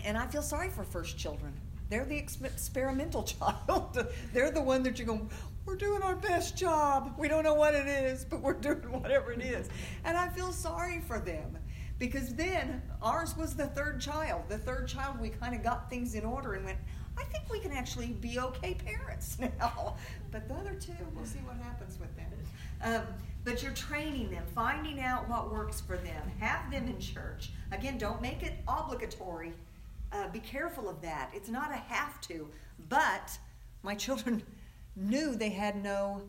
and 0.04 0.16
I 0.16 0.26
feel 0.26 0.42
sorry 0.42 0.70
for 0.70 0.84
first 0.84 1.16
children 1.18 1.52
they're 1.92 2.06
the 2.06 2.16
experimental 2.16 3.22
child. 3.68 4.06
They're 4.32 4.50
the 4.50 4.62
one 4.62 4.82
that 4.84 4.98
you're 4.98 5.06
going, 5.06 5.28
we're 5.66 5.76
doing 5.76 6.00
our 6.00 6.16
best 6.16 6.56
job. 6.56 7.14
We 7.18 7.28
don't 7.28 7.44
know 7.44 7.52
what 7.52 7.74
it 7.74 7.86
is, 7.86 8.24
but 8.24 8.40
we're 8.40 8.54
doing 8.54 8.90
whatever 8.90 9.30
it 9.30 9.42
is. 9.42 9.68
And 10.04 10.16
I 10.16 10.28
feel 10.28 10.52
sorry 10.52 11.02
for 11.06 11.18
them 11.18 11.58
because 11.98 12.34
then 12.34 12.80
ours 13.02 13.36
was 13.36 13.54
the 13.54 13.66
third 13.66 14.00
child. 14.00 14.44
The 14.48 14.56
third 14.56 14.88
child, 14.88 15.20
we 15.20 15.28
kind 15.28 15.54
of 15.54 15.62
got 15.62 15.90
things 15.90 16.14
in 16.14 16.24
order 16.24 16.54
and 16.54 16.64
went, 16.64 16.78
I 17.18 17.24
think 17.24 17.44
we 17.50 17.60
can 17.60 17.72
actually 17.72 18.08
be 18.08 18.38
okay 18.40 18.72
parents 18.72 19.36
now. 19.60 19.96
But 20.30 20.48
the 20.48 20.54
other 20.54 20.74
two, 20.80 20.94
we'll 21.14 21.26
see 21.26 21.40
what 21.40 21.58
happens 21.58 21.98
with 22.00 22.16
them. 22.16 22.32
Um, 22.82 23.02
but 23.44 23.62
you're 23.62 23.72
training 23.72 24.30
them, 24.30 24.44
finding 24.54 25.00
out 25.00 25.28
what 25.28 25.52
works 25.52 25.82
for 25.82 25.98
them. 25.98 26.22
Have 26.40 26.70
them 26.70 26.88
in 26.88 26.98
church. 26.98 27.50
Again, 27.70 27.98
don't 27.98 28.22
make 28.22 28.42
it 28.42 28.54
obligatory 28.66 29.52
uh, 30.12 30.28
be 30.28 30.40
careful 30.40 30.88
of 30.88 31.00
that. 31.02 31.30
It's 31.34 31.48
not 31.48 31.70
a 31.70 31.76
have 31.76 32.20
to, 32.22 32.48
but 32.88 33.36
my 33.82 33.94
children 33.94 34.42
knew 34.96 35.34
they 35.34 35.50
had 35.50 35.82
no 35.82 36.22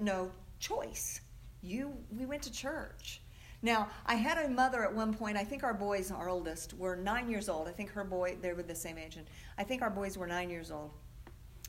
no 0.00 0.30
choice. 0.58 1.20
You 1.62 1.92
we 2.16 2.26
went 2.26 2.42
to 2.42 2.52
church. 2.52 3.20
Now, 3.62 3.88
I 4.04 4.14
had 4.14 4.38
a 4.38 4.48
mother 4.48 4.84
at 4.84 4.94
one 4.94 5.14
point, 5.14 5.36
I 5.36 5.42
think 5.42 5.64
our 5.64 5.74
boys, 5.74 6.10
our 6.10 6.28
oldest, 6.28 6.74
were 6.74 6.94
nine 6.94 7.30
years 7.30 7.48
old. 7.48 7.66
I 7.66 7.72
think 7.72 7.90
her 7.90 8.04
boy, 8.04 8.36
they 8.40 8.52
were 8.52 8.62
the 8.62 8.74
same 8.74 8.98
age, 8.98 9.16
and 9.16 9.26
I 9.58 9.64
think 9.64 9.82
our 9.82 9.90
boys 9.90 10.18
were 10.18 10.26
nine 10.26 10.50
years 10.50 10.70
old. 10.70 10.90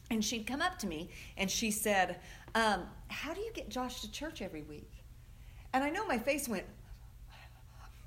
And 0.10 0.24
she'd 0.24 0.46
come 0.46 0.62
up 0.62 0.78
to 0.80 0.88
me 0.88 1.10
and 1.38 1.50
she 1.50 1.72
said, 1.72 2.20
um, 2.56 2.84
How 3.10 3.34
do 3.34 3.42
you 3.42 3.52
get 3.54 3.70
Josh 3.70 4.02
to 4.02 4.12
church 4.12 4.42
every 4.42 4.64
week? 4.64 4.92
And 5.74 5.84
I 5.84 5.90
know 5.90 6.06
my 6.08 6.18
face 6.18 6.48
went, 6.48 6.66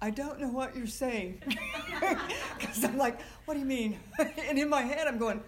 I 0.03 0.11
don't 0.11 0.41
know 0.41 0.49
what 0.49 0.77
you're 0.77 0.87
saying. 0.87 1.43
Because 2.59 2.85
I'm 2.85 2.99
like, 2.99 3.21
what 3.45 3.55
do 3.55 3.61
you 3.61 3.67
mean? 3.67 3.99
and 4.19 4.59
in 4.59 4.69
my 4.69 4.83
head, 4.83 5.07
I'm 5.07 5.19
going, 5.19 5.43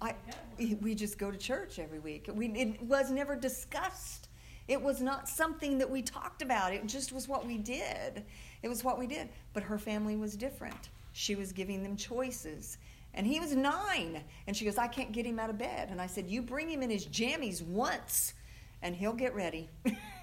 I, 0.00 0.14
we 0.58 0.94
just 0.94 1.18
go 1.18 1.30
to 1.30 1.38
church 1.38 1.78
every 1.78 1.98
week. 1.98 2.28
We, 2.32 2.48
it 2.48 2.82
was 2.82 3.10
never 3.10 3.34
discussed. 3.34 4.28
It 4.68 4.80
was 4.80 5.00
not 5.00 5.28
something 5.28 5.78
that 5.78 5.88
we 5.88 6.02
talked 6.02 6.42
about. 6.42 6.72
It 6.72 6.86
just 6.86 7.12
was 7.12 7.28
what 7.28 7.46
we 7.46 7.56
did. 7.56 8.24
It 8.62 8.68
was 8.68 8.84
what 8.84 8.98
we 8.98 9.06
did. 9.06 9.28
But 9.52 9.62
her 9.62 9.78
family 9.78 10.16
was 10.16 10.36
different. 10.36 10.90
She 11.12 11.34
was 11.34 11.52
giving 11.52 11.82
them 11.82 11.96
choices. 11.96 12.78
And 13.14 13.26
he 13.26 13.40
was 13.40 13.54
nine. 13.54 14.22
And 14.46 14.56
she 14.56 14.64
goes, 14.64 14.76
I 14.76 14.88
can't 14.88 15.12
get 15.12 15.24
him 15.24 15.38
out 15.38 15.50
of 15.50 15.58
bed. 15.58 15.88
And 15.90 16.00
I 16.00 16.06
said, 16.06 16.28
You 16.28 16.42
bring 16.42 16.68
him 16.68 16.82
in 16.82 16.90
his 16.90 17.06
jammies 17.06 17.62
once, 17.62 18.34
and 18.82 18.94
he'll 18.94 19.14
get 19.14 19.34
ready. 19.34 19.70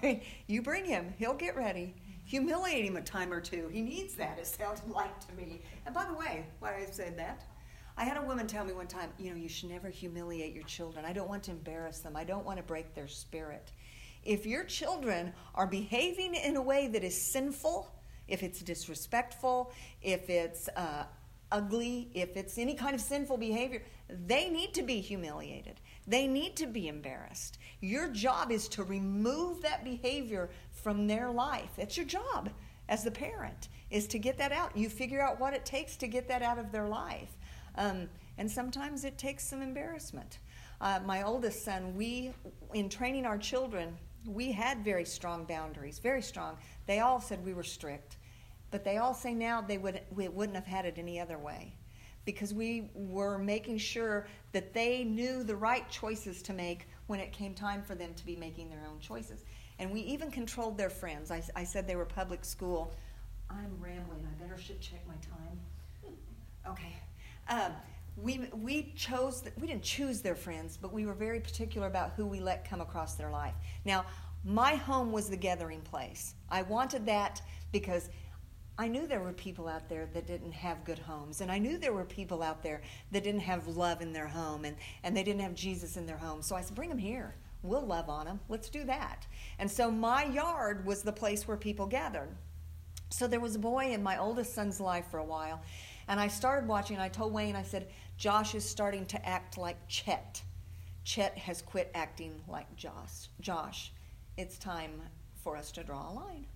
you 0.46 0.62
bring 0.62 0.84
him, 0.84 1.14
he'll 1.18 1.34
get 1.34 1.56
ready 1.56 1.94
humiliate 2.24 2.84
him 2.84 2.96
a 2.96 3.02
time 3.02 3.32
or 3.32 3.40
two. 3.40 3.68
He 3.72 3.82
needs 3.82 4.14
that, 4.14 4.38
it 4.38 4.46
sounded 4.46 4.88
like 4.94 5.26
to 5.26 5.34
me. 5.34 5.62
And 5.86 5.94
by 5.94 6.04
the 6.04 6.14
way, 6.14 6.46
why 6.58 6.76
I 6.76 6.86
said 6.90 7.18
that, 7.18 7.44
I 7.96 8.04
had 8.04 8.16
a 8.16 8.22
woman 8.22 8.46
tell 8.46 8.64
me 8.64 8.72
one 8.72 8.88
time, 8.88 9.10
you 9.18 9.30
know, 9.30 9.36
you 9.36 9.48
should 9.48 9.70
never 9.70 9.88
humiliate 9.88 10.52
your 10.52 10.64
children. 10.64 11.04
I 11.04 11.12
don't 11.12 11.28
want 11.28 11.44
to 11.44 11.52
embarrass 11.52 12.00
them. 12.00 12.16
I 12.16 12.24
don't 12.24 12.44
want 12.44 12.56
to 12.58 12.64
break 12.64 12.94
their 12.94 13.06
spirit. 13.06 13.70
If 14.24 14.46
your 14.46 14.64
children 14.64 15.32
are 15.54 15.66
behaving 15.66 16.34
in 16.34 16.56
a 16.56 16.62
way 16.62 16.88
that 16.88 17.04
is 17.04 17.20
sinful, 17.20 17.88
if 18.26 18.42
it's 18.42 18.60
disrespectful, 18.60 19.70
if 20.02 20.28
it's 20.28 20.68
uh, 20.76 21.04
ugly, 21.52 22.10
if 22.14 22.36
it's 22.36 22.58
any 22.58 22.74
kind 22.74 22.94
of 22.94 23.00
sinful 23.00 23.36
behavior, 23.36 23.82
they 24.26 24.48
need 24.48 24.74
to 24.74 24.82
be 24.82 25.00
humiliated. 25.00 25.80
They 26.06 26.26
need 26.26 26.56
to 26.56 26.66
be 26.66 26.88
embarrassed. 26.88 27.58
Your 27.80 28.08
job 28.08 28.50
is 28.50 28.68
to 28.68 28.84
remove 28.84 29.62
that 29.62 29.84
behavior 29.84 30.50
from 30.70 31.06
their 31.06 31.30
life. 31.30 31.70
That's 31.76 31.96
your 31.96 32.06
job 32.06 32.50
as 32.88 33.04
the 33.04 33.10
parent 33.10 33.68
is 33.90 34.06
to 34.08 34.18
get 34.18 34.36
that 34.38 34.52
out. 34.52 34.76
You 34.76 34.88
figure 34.88 35.22
out 35.22 35.40
what 35.40 35.54
it 35.54 35.64
takes 35.64 35.96
to 35.96 36.08
get 36.08 36.28
that 36.28 36.42
out 36.42 36.58
of 36.58 36.72
their 36.72 36.88
life. 36.88 37.36
Um, 37.76 38.08
and 38.36 38.50
sometimes 38.50 39.04
it 39.04 39.16
takes 39.16 39.46
some 39.46 39.62
embarrassment. 39.62 40.38
Uh, 40.80 41.00
my 41.04 41.22
oldest 41.22 41.64
son, 41.64 41.94
we, 41.94 42.32
in 42.74 42.88
training 42.88 43.24
our 43.24 43.38
children, 43.38 43.96
we 44.26 44.52
had 44.52 44.84
very 44.84 45.04
strong 45.04 45.44
boundaries, 45.44 45.98
very 45.98 46.22
strong. 46.22 46.58
They 46.86 47.00
all 47.00 47.20
said 47.20 47.44
we 47.44 47.54
were 47.54 47.62
strict, 47.62 48.16
but 48.70 48.84
they 48.84 48.98
all 48.98 49.14
say 49.14 49.32
now 49.32 49.60
they 49.60 49.78
would, 49.78 50.00
we 50.14 50.28
wouldn't 50.28 50.56
have 50.56 50.66
had 50.66 50.84
it 50.84 50.98
any 50.98 51.20
other 51.20 51.38
way 51.38 51.76
because 52.24 52.54
we 52.54 52.90
were 52.94 53.38
making 53.38 53.78
sure 53.78 54.26
that 54.52 54.72
they 54.72 55.04
knew 55.04 55.42
the 55.42 55.56
right 55.56 55.88
choices 55.90 56.42
to 56.42 56.52
make 56.52 56.88
when 57.06 57.20
it 57.20 57.32
came 57.32 57.54
time 57.54 57.82
for 57.82 57.94
them 57.94 58.14
to 58.14 58.24
be 58.24 58.36
making 58.36 58.70
their 58.70 58.84
own 58.90 58.98
choices. 59.00 59.44
And 59.78 59.90
we 59.90 60.00
even 60.00 60.30
controlled 60.30 60.78
their 60.78 60.90
friends. 60.90 61.30
I, 61.30 61.42
I 61.54 61.64
said 61.64 61.86
they 61.86 61.96
were 61.96 62.04
public 62.04 62.44
school. 62.44 62.94
I'm 63.50 63.76
rambling. 63.80 64.26
I 64.26 64.42
better 64.42 64.60
should 64.60 64.80
check 64.80 65.00
my 65.06 65.14
time. 65.14 66.14
Okay. 66.66 66.96
Um, 67.48 67.72
we, 68.16 68.48
we 68.54 68.92
chose, 68.96 69.42
we 69.60 69.66
didn't 69.66 69.82
choose 69.82 70.20
their 70.20 70.36
friends, 70.36 70.78
but 70.80 70.92
we 70.92 71.04
were 71.04 71.14
very 71.14 71.40
particular 71.40 71.88
about 71.88 72.12
who 72.16 72.24
we 72.24 72.40
let 72.40 72.68
come 72.68 72.80
across 72.80 73.14
their 73.16 73.30
life. 73.30 73.54
Now, 73.84 74.06
My 74.44 74.74
home 74.74 75.10
was 75.10 75.30
the 75.30 75.38
gathering 75.38 75.80
place. 75.80 76.34
I 76.50 76.62
wanted 76.62 77.06
that 77.06 77.40
because 77.72 78.10
I 78.76 78.88
knew 78.88 79.06
there 79.06 79.20
were 79.20 79.32
people 79.32 79.68
out 79.68 79.88
there 79.88 80.08
that 80.14 80.26
didn't 80.26 80.52
have 80.52 80.84
good 80.84 80.98
homes. 80.98 81.40
And 81.40 81.50
I 81.50 81.58
knew 81.58 81.78
there 81.78 81.92
were 81.92 82.04
people 82.04 82.42
out 82.42 82.62
there 82.62 82.82
that 83.12 83.22
didn't 83.22 83.40
have 83.40 83.68
love 83.68 84.02
in 84.02 84.12
their 84.12 84.26
home 84.26 84.64
and, 84.64 84.76
and 85.04 85.16
they 85.16 85.22
didn't 85.22 85.42
have 85.42 85.54
Jesus 85.54 85.96
in 85.96 86.06
their 86.06 86.16
home. 86.16 86.42
So 86.42 86.56
I 86.56 86.60
said, 86.60 86.74
bring 86.74 86.88
them 86.88 86.98
here. 86.98 87.36
We'll 87.62 87.86
love 87.86 88.10
on 88.10 88.26
them. 88.26 88.40
Let's 88.48 88.68
do 88.68 88.84
that. 88.84 89.26
And 89.58 89.70
so 89.70 89.90
my 89.90 90.24
yard 90.24 90.84
was 90.84 91.02
the 91.02 91.12
place 91.12 91.46
where 91.46 91.56
people 91.56 91.86
gathered. 91.86 92.28
So 93.10 93.28
there 93.28 93.40
was 93.40 93.54
a 93.54 93.60
boy 93.60 93.92
in 93.92 94.02
my 94.02 94.18
oldest 94.18 94.54
son's 94.54 94.80
life 94.80 95.06
for 95.10 95.18
a 95.18 95.24
while. 95.24 95.62
And 96.08 96.18
I 96.18 96.28
started 96.28 96.68
watching. 96.68 96.98
I 96.98 97.08
told 97.08 97.32
Wayne, 97.32 97.56
I 97.56 97.62
said, 97.62 97.88
Josh 98.16 98.54
is 98.54 98.68
starting 98.68 99.06
to 99.06 99.26
act 99.26 99.56
like 99.56 99.76
Chet. 99.88 100.42
Chet 101.04 101.38
has 101.38 101.62
quit 101.62 101.90
acting 101.94 102.34
like 102.48 102.74
Josh. 102.76 103.28
Josh, 103.40 103.92
it's 104.36 104.58
time 104.58 105.00
for 105.36 105.56
us 105.56 105.70
to 105.72 105.84
draw 105.84 106.10
a 106.10 106.12
line. 106.12 106.46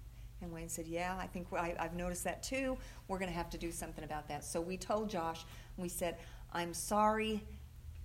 And 0.40 0.52
Wayne 0.52 0.68
said, 0.68 0.86
Yeah, 0.86 1.16
I 1.18 1.26
think 1.26 1.48
I, 1.52 1.74
have 1.78 1.94
noticed 1.94 2.24
that 2.24 2.42
too. 2.42 2.76
We're 3.08 3.18
going 3.18 3.30
to 3.30 3.36
have 3.36 3.50
to 3.50 3.58
do 3.58 3.70
something 3.70 4.04
about 4.04 4.28
that. 4.28 4.44
So 4.44 4.60
we 4.60 4.76
told 4.76 5.10
Josh, 5.10 5.44
we 5.76 5.88
said, 5.88 6.18
I'm 6.52 6.72
sorry, 6.72 7.42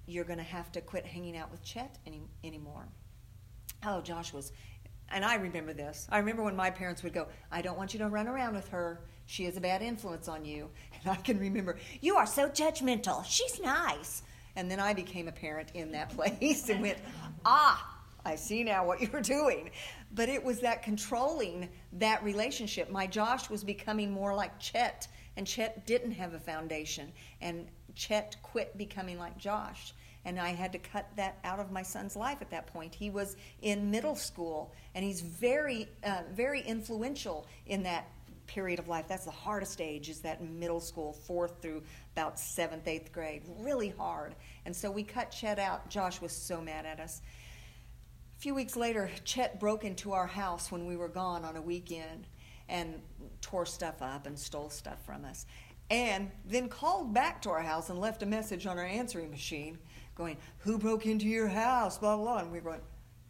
you're 0.05 0.25
going 0.25 0.39
to 0.39 0.43
have 0.43 0.71
to 0.73 0.81
quit 0.81 1.05
hanging 1.05 1.38
out 1.38 1.51
with 1.51 1.63
Chet 1.63 1.97
any, 2.05 2.21
anymore. 2.43 2.88
Oh, 3.86 4.01
Josh 4.01 4.34
was, 4.34 4.51
and 5.09 5.23
I 5.23 5.36
remember 5.36 5.73
this. 5.73 6.07
I 6.11 6.17
remember 6.17 6.43
when 6.43 6.55
my 6.55 6.69
parents 6.69 7.03
would 7.03 7.13
go, 7.13 7.27
I 7.51 7.61
don't 7.61 7.77
want 7.77 7.93
you 7.93 7.99
to 7.99 8.09
run 8.09 8.27
around 8.27 8.55
with 8.55 8.67
her. 8.69 9.01
She 9.25 9.45
is 9.45 9.55
a 9.57 9.61
bad 9.61 9.81
influence 9.81 10.27
on 10.27 10.45
you. 10.45 10.69
And 11.03 11.11
I 11.11 11.15
can 11.15 11.38
remember, 11.38 11.77
You 12.01 12.15
are 12.15 12.25
so 12.25 12.49
judgmental. 12.49 13.25
She's 13.25 13.59
nice. 13.59 14.23
And 14.55 14.69
then 14.69 14.79
I 14.79 14.93
became 14.93 15.27
a 15.27 15.31
parent 15.31 15.71
in 15.73 15.91
that 15.91 16.09
place 16.15 16.69
and 16.69 16.81
went, 16.81 16.97
Ah, 17.45 17.99
I 18.25 18.36
see 18.36 18.63
now 18.63 18.86
what 18.86 19.01
you're 19.01 19.21
doing. 19.21 19.71
But 20.14 20.30
it 20.30 20.43
was 20.43 20.59
that 20.59 20.84
controlling 20.84 21.70
that 21.93 22.24
relationship. 22.24 22.89
My 22.91 23.07
Josh 23.07 23.49
was 23.49 23.64
becoming 23.64 24.11
more 24.11 24.36
like 24.36 24.59
Chet, 24.59 25.07
and 25.36 25.47
Chet 25.47 25.88
didn't 25.88 26.11
have 26.11 26.34
a 26.34 26.39
foundation. 26.39 27.11
And 27.41 27.68
Chet 27.95 28.36
quit 28.43 28.78
becoming 28.78 29.18
like 29.18 29.38
Josh. 29.38 29.93
And 30.26 30.39
I 30.39 30.49
had 30.49 30.72
to 30.72 30.78
cut 30.78 31.09
that 31.18 31.39
out 31.43 31.59
of 31.59 31.72
my 31.72 31.82
son's 31.82 32.16
life 32.16 32.38
at 32.41 32.51
that 32.51 32.68
point. 32.68 32.95
He 32.95 33.09
was 33.09 33.36
in 33.61 33.91
middle 33.91 34.16
school, 34.16 34.72
and 34.95 35.03
he's 35.03 35.22
very, 35.22 35.89
uh, 36.03 36.22
very 36.32 36.61
influential 36.61 37.47
in 37.66 37.84
that 37.84 38.07
period 38.45 38.80
of 38.80 38.88
life. 38.88 39.05
That's 39.07 39.26
the 39.26 39.32
hardest 39.32 39.82
age, 39.82 40.09
is 40.09 40.20
that 40.22 40.43
middle 40.43 40.80
school, 40.80 41.14
fourth 41.14 41.61
through 41.61 41.82
about 42.16 42.39
seventh, 42.39 42.88
eighth 42.88 43.11
grade. 43.11 43.41
Really 43.59 43.89
hard. 43.89 44.36
And 44.66 44.76
so 44.76 44.91
we 44.91 45.03
cut 45.03 45.32
Chet 45.32 45.59
out. 45.59 45.89
Josh 45.89 46.22
was 46.22 46.32
so 46.32 46.61
mad 46.61 46.86
at 46.86 46.99
us 46.99 47.22
few 48.44 48.54
weeks 48.54 48.76
later, 48.76 49.10
Chet 49.24 49.58
broke 49.58 49.86
into 49.86 50.12
our 50.12 50.28
house 50.28 50.70
when 50.70 50.86
we 50.86 50.98
were 50.98 51.08
gone 51.08 51.46
on 51.46 51.56
a 51.56 51.62
weekend 51.62 52.28
and 52.68 53.02
tore 53.39 53.66
stuff 53.66 54.02
up 54.02 54.28
and 54.28 54.38
stole 54.38 54.70
stuff 54.70 54.98
from 55.06 55.24
us. 55.24 55.46
And 55.89 56.30
then 56.44 56.68
called 56.68 57.14
back 57.14 57.41
to 57.44 57.52
our 57.52 57.62
house 57.62 57.89
and 57.89 58.02
left 58.02 58.22
a 58.22 58.26
message 58.26 58.68
on 58.68 58.78
our 58.78 58.86
answering 58.86 59.32
machine 59.32 59.78
going, 60.14 60.36
Who 60.58 60.78
broke 60.78 61.06
into 61.06 61.26
your 61.26 61.48
house? 61.48 61.98
Blah, 61.98 62.18
blah, 62.18 62.26
blah. 62.26 62.38
And 62.39 62.52
we 62.52 62.60
were 62.60 62.72
going, 62.72 62.82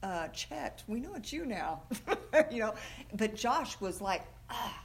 uh, 0.02 0.30
Chet, 0.30 0.84
we 0.88 1.00
know 1.00 1.14
it's 1.14 1.32
you 1.32 1.46
now. 1.46 1.84
you 2.52 2.62
know, 2.62 2.74
but 3.14 3.36
Josh 3.36 3.80
was 3.80 4.02
like, 4.02 4.24
ah, 4.50 4.84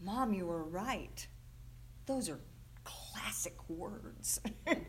Mom, 0.00 0.32
you 0.32 0.46
were 0.46 0.64
right. 0.64 1.26
Those 2.06 2.30
are 2.30 2.40
classic 3.14 3.56
words. 3.68 4.40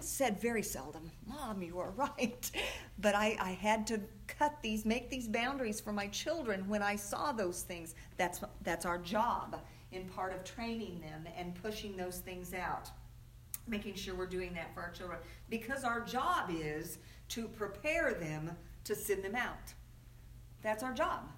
Said 0.00 0.40
very 0.40 0.62
seldom, 0.62 1.10
Mom, 1.26 1.62
you 1.62 1.78
are 1.78 1.90
right. 1.96 2.50
But 2.98 3.14
I, 3.14 3.36
I 3.40 3.50
had 3.50 3.86
to 3.88 4.00
cut 4.26 4.62
these, 4.62 4.84
make 4.84 5.10
these 5.10 5.28
boundaries 5.28 5.80
for 5.80 5.92
my 5.92 6.06
children 6.08 6.68
when 6.68 6.82
I 6.82 6.96
saw 6.96 7.32
those 7.32 7.62
things. 7.62 7.94
That's, 8.16 8.40
that's 8.62 8.86
our 8.86 8.98
job 8.98 9.60
in 9.92 10.04
part 10.06 10.32
of 10.32 10.44
training 10.44 11.00
them 11.00 11.26
and 11.36 11.54
pushing 11.62 11.96
those 11.96 12.18
things 12.18 12.54
out. 12.54 12.90
Making 13.66 13.94
sure 13.94 14.14
we're 14.14 14.26
doing 14.26 14.52
that 14.54 14.74
for 14.74 14.80
our 14.80 14.90
children. 14.90 15.18
Because 15.48 15.84
our 15.84 16.00
job 16.00 16.50
is 16.52 16.98
to 17.30 17.48
prepare 17.48 18.12
them 18.14 18.50
to 18.84 18.94
send 18.94 19.22
them 19.22 19.34
out. 19.34 19.72
That's 20.62 20.82
our 20.82 20.92
job. 20.92 21.28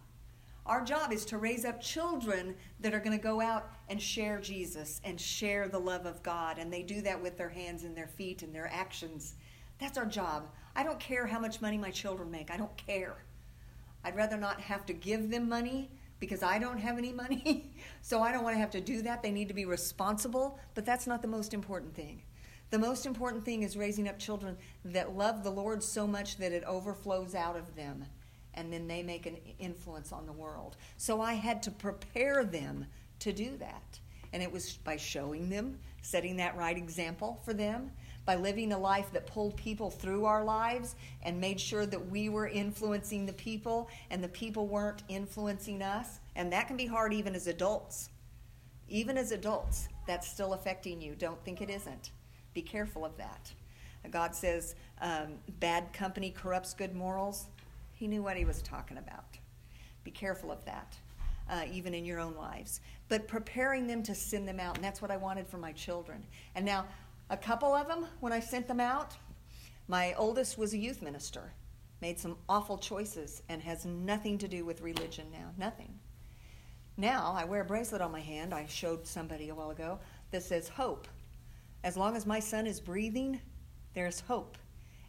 Our 0.66 0.84
job 0.84 1.12
is 1.12 1.24
to 1.26 1.38
raise 1.38 1.64
up 1.64 1.80
children 1.80 2.56
that 2.80 2.92
are 2.92 2.98
going 2.98 3.16
to 3.16 3.22
go 3.22 3.40
out 3.40 3.70
and 3.88 4.02
share 4.02 4.40
Jesus 4.40 5.00
and 5.04 5.20
share 5.20 5.68
the 5.68 5.78
love 5.78 6.06
of 6.06 6.24
God. 6.24 6.58
And 6.58 6.72
they 6.72 6.82
do 6.82 7.00
that 7.02 7.22
with 7.22 7.38
their 7.38 7.48
hands 7.48 7.84
and 7.84 7.96
their 7.96 8.08
feet 8.08 8.42
and 8.42 8.52
their 8.52 8.68
actions. 8.72 9.34
That's 9.78 9.96
our 9.96 10.06
job. 10.06 10.48
I 10.74 10.82
don't 10.82 10.98
care 10.98 11.24
how 11.24 11.38
much 11.38 11.60
money 11.60 11.78
my 11.78 11.92
children 11.92 12.32
make. 12.32 12.50
I 12.50 12.56
don't 12.56 12.76
care. 12.76 13.24
I'd 14.02 14.16
rather 14.16 14.36
not 14.36 14.60
have 14.60 14.84
to 14.86 14.92
give 14.92 15.30
them 15.30 15.48
money 15.48 15.88
because 16.18 16.42
I 16.42 16.58
don't 16.58 16.78
have 16.78 16.98
any 16.98 17.12
money. 17.12 17.72
so 18.02 18.20
I 18.20 18.32
don't 18.32 18.42
want 18.42 18.56
to 18.56 18.60
have 18.60 18.70
to 18.72 18.80
do 18.80 19.02
that. 19.02 19.22
They 19.22 19.30
need 19.30 19.48
to 19.48 19.54
be 19.54 19.66
responsible, 19.66 20.58
but 20.74 20.84
that's 20.84 21.06
not 21.06 21.22
the 21.22 21.28
most 21.28 21.54
important 21.54 21.94
thing. 21.94 22.22
The 22.70 22.78
most 22.80 23.06
important 23.06 23.44
thing 23.44 23.62
is 23.62 23.76
raising 23.76 24.08
up 24.08 24.18
children 24.18 24.56
that 24.86 25.16
love 25.16 25.44
the 25.44 25.50
Lord 25.50 25.80
so 25.80 26.08
much 26.08 26.38
that 26.38 26.50
it 26.50 26.64
overflows 26.64 27.36
out 27.36 27.56
of 27.56 27.76
them 27.76 28.04
and 28.56 28.72
then 28.72 28.88
they 28.88 29.02
make 29.02 29.26
an 29.26 29.36
influence 29.58 30.12
on 30.12 30.26
the 30.26 30.32
world. 30.32 30.76
So 30.96 31.20
I 31.20 31.34
had 31.34 31.62
to 31.64 31.70
prepare 31.70 32.44
them 32.44 32.86
to 33.20 33.32
do 33.32 33.56
that. 33.58 34.00
And 34.32 34.42
it 34.42 34.50
was 34.50 34.78
by 34.78 34.96
showing 34.96 35.48
them, 35.48 35.78
setting 36.02 36.36
that 36.36 36.56
right 36.56 36.76
example 36.76 37.40
for 37.44 37.54
them, 37.54 37.90
by 38.24 38.34
living 38.34 38.72
a 38.72 38.78
life 38.78 39.12
that 39.12 39.26
pulled 39.26 39.56
people 39.56 39.88
through 39.88 40.24
our 40.24 40.42
lives 40.42 40.96
and 41.22 41.40
made 41.40 41.60
sure 41.60 41.86
that 41.86 42.10
we 42.10 42.28
were 42.28 42.48
influencing 42.48 43.24
the 43.24 43.32
people 43.32 43.88
and 44.10 44.22
the 44.22 44.28
people 44.28 44.66
weren't 44.66 45.04
influencing 45.08 45.80
us. 45.80 46.18
And 46.34 46.52
that 46.52 46.66
can 46.66 46.76
be 46.76 46.86
hard 46.86 47.12
even 47.14 47.34
as 47.34 47.46
adults. 47.46 48.10
Even 48.88 49.16
as 49.16 49.32
adults, 49.32 49.88
that's 50.06 50.28
still 50.28 50.54
affecting 50.54 51.00
you. 51.00 51.14
Don't 51.14 51.42
think 51.44 51.60
it 51.60 51.70
isn't. 51.70 52.10
Be 52.52 52.62
careful 52.62 53.04
of 53.04 53.16
that. 53.16 53.52
God 54.10 54.34
says, 54.34 54.74
um, 55.00 55.34
bad 55.60 55.92
company 55.92 56.30
corrupts 56.30 56.74
good 56.74 56.94
morals. 56.94 57.46
He 57.96 58.06
knew 58.06 58.22
what 58.22 58.36
he 58.36 58.44
was 58.44 58.62
talking 58.62 58.98
about. 58.98 59.38
Be 60.04 60.10
careful 60.10 60.52
of 60.52 60.64
that, 60.66 60.94
uh, 61.50 61.64
even 61.72 61.94
in 61.94 62.04
your 62.04 62.20
own 62.20 62.36
lives. 62.36 62.80
But 63.08 63.26
preparing 63.26 63.86
them 63.86 64.02
to 64.04 64.14
send 64.14 64.46
them 64.46 64.60
out, 64.60 64.76
and 64.76 64.84
that's 64.84 65.00
what 65.00 65.10
I 65.10 65.16
wanted 65.16 65.48
for 65.48 65.56
my 65.56 65.72
children. 65.72 66.22
And 66.54 66.64
now, 66.64 66.84
a 67.30 67.36
couple 67.36 67.74
of 67.74 67.88
them, 67.88 68.06
when 68.20 68.32
I 68.32 68.40
sent 68.40 68.68
them 68.68 68.80
out, 68.80 69.16
my 69.88 70.14
oldest 70.14 70.58
was 70.58 70.74
a 70.74 70.78
youth 70.78 71.00
minister, 71.00 71.52
made 72.02 72.18
some 72.18 72.36
awful 72.48 72.76
choices, 72.76 73.42
and 73.48 73.62
has 73.62 73.86
nothing 73.86 74.36
to 74.38 74.48
do 74.48 74.64
with 74.64 74.82
religion 74.82 75.26
now. 75.32 75.50
Nothing. 75.56 75.98
Now, 76.98 77.34
I 77.36 77.44
wear 77.44 77.62
a 77.62 77.64
bracelet 77.64 78.02
on 78.02 78.12
my 78.12 78.20
hand, 78.20 78.52
I 78.52 78.66
showed 78.66 79.06
somebody 79.06 79.48
a 79.48 79.54
while 79.54 79.70
ago, 79.70 79.98
that 80.32 80.42
says 80.42 80.68
hope. 80.68 81.08
As 81.82 81.96
long 81.96 82.14
as 82.14 82.26
my 82.26 82.40
son 82.40 82.66
is 82.66 82.78
breathing, 82.78 83.40
there's 83.94 84.20
hope. 84.20 84.58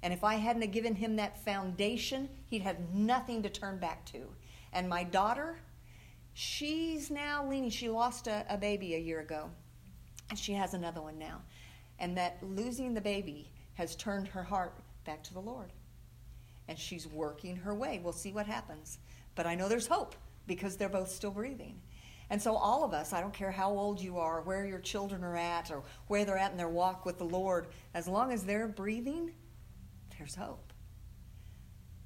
And 0.04 0.14
if 0.14 0.24
I 0.24 0.36
hadn't 0.36 0.72
given 0.72 0.96
him 0.96 1.16
that 1.16 1.44
foundation, 1.44 2.30
he'd 2.46 2.62
have 2.62 2.78
nothing 2.94 3.42
to 3.44 3.50
turn 3.50 3.78
back 3.80 4.06
to. 4.08 4.28
And 4.74 4.88
my 4.88 5.04
daughter, 5.04 5.58
she's 6.34 7.10
now 7.10 7.48
leaning. 7.48 7.70
She 7.70 7.90
lost 7.90 8.28
a, 8.28 8.46
a 8.50 8.58
baby 8.58 8.96
a 8.96 9.00
year 9.00 9.22
ago, 9.22 9.50
and 10.30 10.38
she 10.38 10.54
has 10.54 10.74
another 10.74 11.02
one 11.02 11.18
now. 11.18 11.42
And 12.00 12.16
that 12.18 12.38
losing 12.44 12.94
the 12.94 13.02
baby 13.02 13.52
has 13.74 13.96
turned 13.96 14.28
her 14.28 14.44
heart 14.44 14.76
back 15.06 15.24
to 15.24 15.34
the 15.34 15.40
Lord. 15.40 15.74
And 16.68 16.78
she's 16.78 17.08
working 17.08 17.56
her 17.56 17.74
way. 17.74 18.00
We'll 18.04 18.14
see 18.14 18.34
what 18.34 18.46
happens. 18.46 19.00
But 19.36 19.48
I 19.48 19.56
know 19.56 19.68
there's 19.68 19.88
hope 19.88 20.16
because 20.46 20.78
they're 20.78 20.90
both 20.90 21.10
still 21.10 21.32
breathing. 21.32 21.80
And 22.30 22.42
so, 22.42 22.56
all 22.56 22.84
of 22.84 22.94
us, 22.94 23.14
I 23.14 23.22
don't 23.22 23.34
care 23.34 23.52
how 23.52 23.72
old 23.72 24.02
you 24.02 24.18
are, 24.18 24.42
where 24.42 24.66
your 24.66 24.80
children 24.80 25.24
are 25.24 25.38
at, 25.38 25.72
or 25.72 25.84
where 26.08 26.26
they're 26.26 26.38
at 26.38 26.52
in 26.52 26.58
their 26.58 26.68
walk 26.68 27.06
with 27.06 27.18
the 27.18 27.24
Lord, 27.24 27.68
as 27.94 28.08
long 28.08 28.34
as 28.34 28.44
they're 28.44 28.68
breathing, 28.68 29.32
there's 30.18 30.36
hope. 30.36 30.74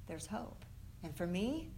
There's 0.06 0.26
hope. 0.26 0.64
And 1.02 1.16
for 1.16 1.26
me, 1.26 1.70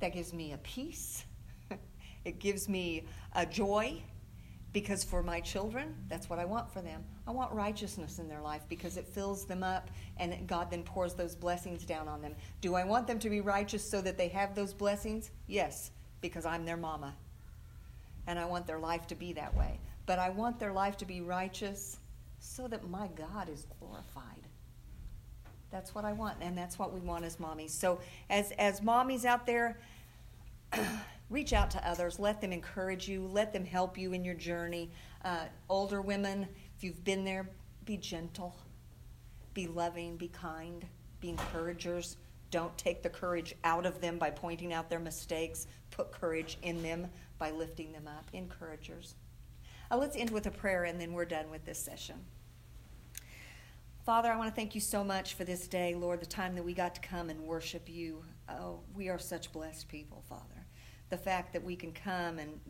that 0.00 0.12
gives 0.12 0.32
me 0.32 0.52
a 0.52 0.58
peace. 0.58 1.24
it 2.24 2.38
gives 2.38 2.68
me 2.68 3.04
a 3.34 3.46
joy 3.46 4.02
because 4.72 5.04
for 5.04 5.22
my 5.22 5.40
children, 5.40 5.94
that's 6.08 6.28
what 6.28 6.40
I 6.40 6.44
want 6.44 6.70
for 6.70 6.82
them. 6.82 7.04
I 7.28 7.30
want 7.30 7.52
righteousness 7.52 8.18
in 8.18 8.28
their 8.28 8.40
life 8.40 8.62
because 8.68 8.96
it 8.96 9.06
fills 9.06 9.44
them 9.44 9.62
up 9.62 9.88
and 10.16 10.46
God 10.48 10.70
then 10.70 10.82
pours 10.82 11.14
those 11.14 11.36
blessings 11.36 11.84
down 11.84 12.08
on 12.08 12.20
them. 12.20 12.34
Do 12.60 12.74
I 12.74 12.82
want 12.82 13.06
them 13.06 13.20
to 13.20 13.30
be 13.30 13.40
righteous 13.40 13.88
so 13.88 14.00
that 14.02 14.18
they 14.18 14.28
have 14.28 14.54
those 14.54 14.74
blessings? 14.74 15.30
Yes, 15.46 15.92
because 16.20 16.44
I'm 16.44 16.64
their 16.64 16.76
mama. 16.76 17.14
And 18.26 18.36
I 18.36 18.46
want 18.46 18.66
their 18.66 18.80
life 18.80 19.06
to 19.08 19.14
be 19.14 19.32
that 19.34 19.54
way. 19.56 19.78
But 20.06 20.18
I 20.18 20.30
want 20.30 20.58
their 20.58 20.72
life 20.72 20.96
to 20.98 21.04
be 21.04 21.20
righteous 21.20 21.98
so 22.40 22.66
that 22.66 22.88
my 22.90 23.08
God 23.14 23.48
is 23.48 23.66
glorified. 23.78 24.33
That's 25.74 25.92
what 25.92 26.04
I 26.04 26.12
want, 26.12 26.36
and 26.40 26.56
that's 26.56 26.78
what 26.78 26.92
we 26.92 27.00
want 27.00 27.24
as 27.24 27.38
mommies. 27.38 27.70
So, 27.70 27.98
as 28.30 28.52
as 28.52 28.80
mommies 28.80 29.24
out 29.24 29.44
there, 29.44 29.80
reach 31.30 31.52
out 31.52 31.68
to 31.72 31.84
others. 31.84 32.20
Let 32.20 32.40
them 32.40 32.52
encourage 32.52 33.08
you. 33.08 33.26
Let 33.26 33.52
them 33.52 33.64
help 33.64 33.98
you 33.98 34.12
in 34.12 34.24
your 34.24 34.36
journey. 34.36 34.92
Uh, 35.24 35.46
older 35.68 36.00
women, 36.00 36.46
if 36.76 36.84
you've 36.84 37.02
been 37.02 37.24
there, 37.24 37.50
be 37.86 37.96
gentle, 37.96 38.54
be 39.52 39.66
loving, 39.66 40.16
be 40.16 40.28
kind, 40.28 40.86
be 41.20 41.30
encouragers 41.30 42.18
Don't 42.52 42.78
take 42.78 43.02
the 43.02 43.10
courage 43.10 43.56
out 43.64 43.84
of 43.84 44.00
them 44.00 44.16
by 44.16 44.30
pointing 44.30 44.72
out 44.72 44.88
their 44.88 45.00
mistakes. 45.00 45.66
Put 45.90 46.12
courage 46.12 46.56
in 46.62 46.84
them 46.84 47.08
by 47.36 47.50
lifting 47.50 47.90
them 47.90 48.06
up. 48.06 48.26
Encouragers. 48.32 49.16
Uh, 49.90 49.96
let's 49.96 50.16
end 50.16 50.30
with 50.30 50.46
a 50.46 50.52
prayer 50.52 50.84
and 50.84 51.00
then 51.00 51.12
we're 51.12 51.24
done 51.24 51.50
with 51.50 51.64
this 51.64 51.80
session. 51.80 52.14
Father, 54.04 54.30
I 54.30 54.36
want 54.36 54.50
to 54.50 54.54
thank 54.54 54.74
you 54.74 54.82
so 54.82 55.02
much 55.02 55.32
for 55.32 55.44
this 55.44 55.66
day, 55.66 55.94
Lord, 55.94 56.20
the 56.20 56.26
time 56.26 56.54
that 56.56 56.62
we 56.62 56.74
got 56.74 56.94
to 56.94 57.00
come 57.00 57.30
and 57.30 57.40
worship 57.40 57.88
you. 57.88 58.22
Oh, 58.50 58.80
we 58.94 59.08
are 59.08 59.18
such 59.18 59.50
blessed 59.50 59.88
people, 59.88 60.22
Father. 60.28 60.66
The 61.08 61.16
fact 61.16 61.54
that 61.54 61.64
we 61.64 61.74
can 61.74 61.90
come 61.90 62.38
and 62.38 62.60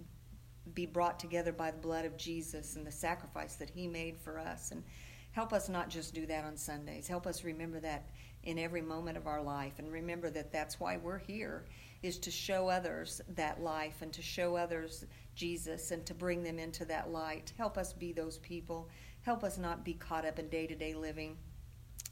be 0.75 0.87
brought 0.87 1.19
together 1.19 1.51
by 1.51 1.73
the 1.73 1.79
blood 1.79 2.05
of 2.05 2.17
Jesus 2.17 2.77
and 2.77 2.87
the 2.87 2.93
sacrifice 2.93 3.57
that 3.57 3.69
he 3.69 3.89
made 3.89 4.17
for 4.17 4.39
us. 4.39 4.71
And 4.71 4.85
help 5.33 5.53
us 5.53 5.69
not 5.69 5.91
just 5.91 6.15
do 6.15 6.25
that 6.27 6.45
on 6.45 6.57
Sundays. 6.57 7.09
Help 7.09 7.27
us 7.27 7.43
remember 7.43 7.81
that 7.81 8.11
in 8.45 8.57
every 8.57 8.83
moment 8.83 9.17
of 9.17 9.27
our 9.27 9.43
life 9.43 9.81
and 9.81 9.91
remember 9.91 10.31
that 10.31 10.53
that's 10.53 10.79
why 10.79 10.99
we're 10.99 11.19
here 11.19 11.65
is 12.05 12.19
to 12.19 12.31
show 12.31 12.69
others 12.69 13.21
that 13.35 13.61
life 13.61 14.03
and 14.03 14.13
to 14.13 14.23
show 14.23 14.55
others 14.55 15.05
Jesus 15.35 15.91
and 15.91 16.07
to 16.07 16.15
bring 16.15 16.45
them 16.45 16.61
into 16.61 16.85
that 16.85 17.11
light. 17.11 17.53
Help 17.57 17.77
us 17.77 17.93
be 17.93 18.13
those 18.13 18.39
people. 18.39 18.89
Help 19.25 19.43
us 19.43 19.57
not 19.57 19.85
be 19.85 19.95
caught 19.95 20.27
up 20.27 20.39
in 20.39 20.49
day-to-day 20.49 20.95
living. 20.95 21.37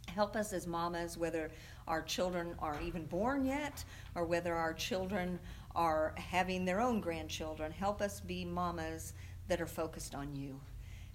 Help 0.08 0.34
us 0.34 0.52
as 0.52 0.66
mamas, 0.66 1.16
whether 1.18 1.50
our 1.86 2.02
children 2.02 2.54
are 2.58 2.80
even 2.82 3.04
born 3.06 3.44
yet 3.44 3.84
or 4.14 4.24
whether 4.24 4.54
our 4.54 4.72
children 4.72 5.38
are 5.74 6.14
having 6.16 6.64
their 6.64 6.80
own 6.80 7.00
grandchildren. 7.00 7.70
Help 7.70 8.00
us 8.00 8.20
be 8.20 8.44
mamas 8.44 9.12
that 9.48 9.60
are 9.60 9.66
focused 9.66 10.14
on 10.14 10.34
you. 10.34 10.58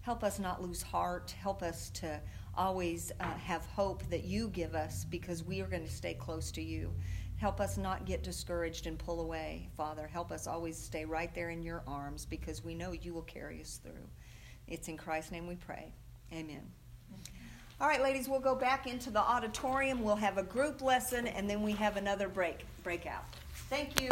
Help 0.02 0.24
us 0.24 0.40
not 0.40 0.62
lose 0.62 0.82
heart. 0.82 1.36
Help 1.42 1.62
us 1.62 1.90
to 1.90 2.20
always 2.56 3.12
uh, 3.20 3.26
have 3.34 3.66
hope 3.66 4.04
that 4.10 4.24
you 4.24 4.50
give 4.50 4.76
us 4.76 5.06
because 5.06 5.44
we 5.44 5.62
are 5.62 5.68
going 5.68 5.86
to 5.86 5.92
stay 5.92 6.14
close 6.14 6.52
to 6.52 6.62
you. 6.62 6.94
Help 7.38 7.60
us 7.60 7.78
not 7.78 8.06
get 8.06 8.24
discouraged 8.24 8.88
and 8.88 8.98
pull 8.98 9.22
away, 9.22 9.68
Father. 9.76 10.08
Help 10.08 10.32
us 10.32 10.48
always 10.48 10.78
stay 10.78 11.06
right 11.06 11.34
there 11.36 11.50
in 11.50 11.62
your 11.62 11.84
arms 11.86 12.26
because 12.26 12.64
we 12.64 12.74
know 12.74 12.94
you 12.94 13.14
will 13.14 13.22
carry 13.24 13.62
us 13.62 13.80
through. 13.84 14.08
It's 14.68 14.88
in 14.88 14.98
Christ's 14.98 15.32
name 15.32 15.48
we 15.48 15.56
pray. 15.56 15.92
Amen. 16.34 16.62
All 17.80 17.88
right, 17.88 18.02
ladies, 18.02 18.28
we'll 18.28 18.40
go 18.40 18.56
back 18.56 18.88
into 18.88 19.12
the 19.12 19.20
auditorium. 19.20 20.02
We'll 20.02 20.16
have 20.16 20.38
a 20.38 20.44
group 20.44 20.82
lesson 20.82 21.28
and 21.28 21.50
then 21.50 21.62
we 21.62 21.74
have 21.74 21.96
another 21.96 22.28
break 22.28 22.66
breakout. 22.84 23.24
Thank 23.70 24.02
you. 24.02 24.10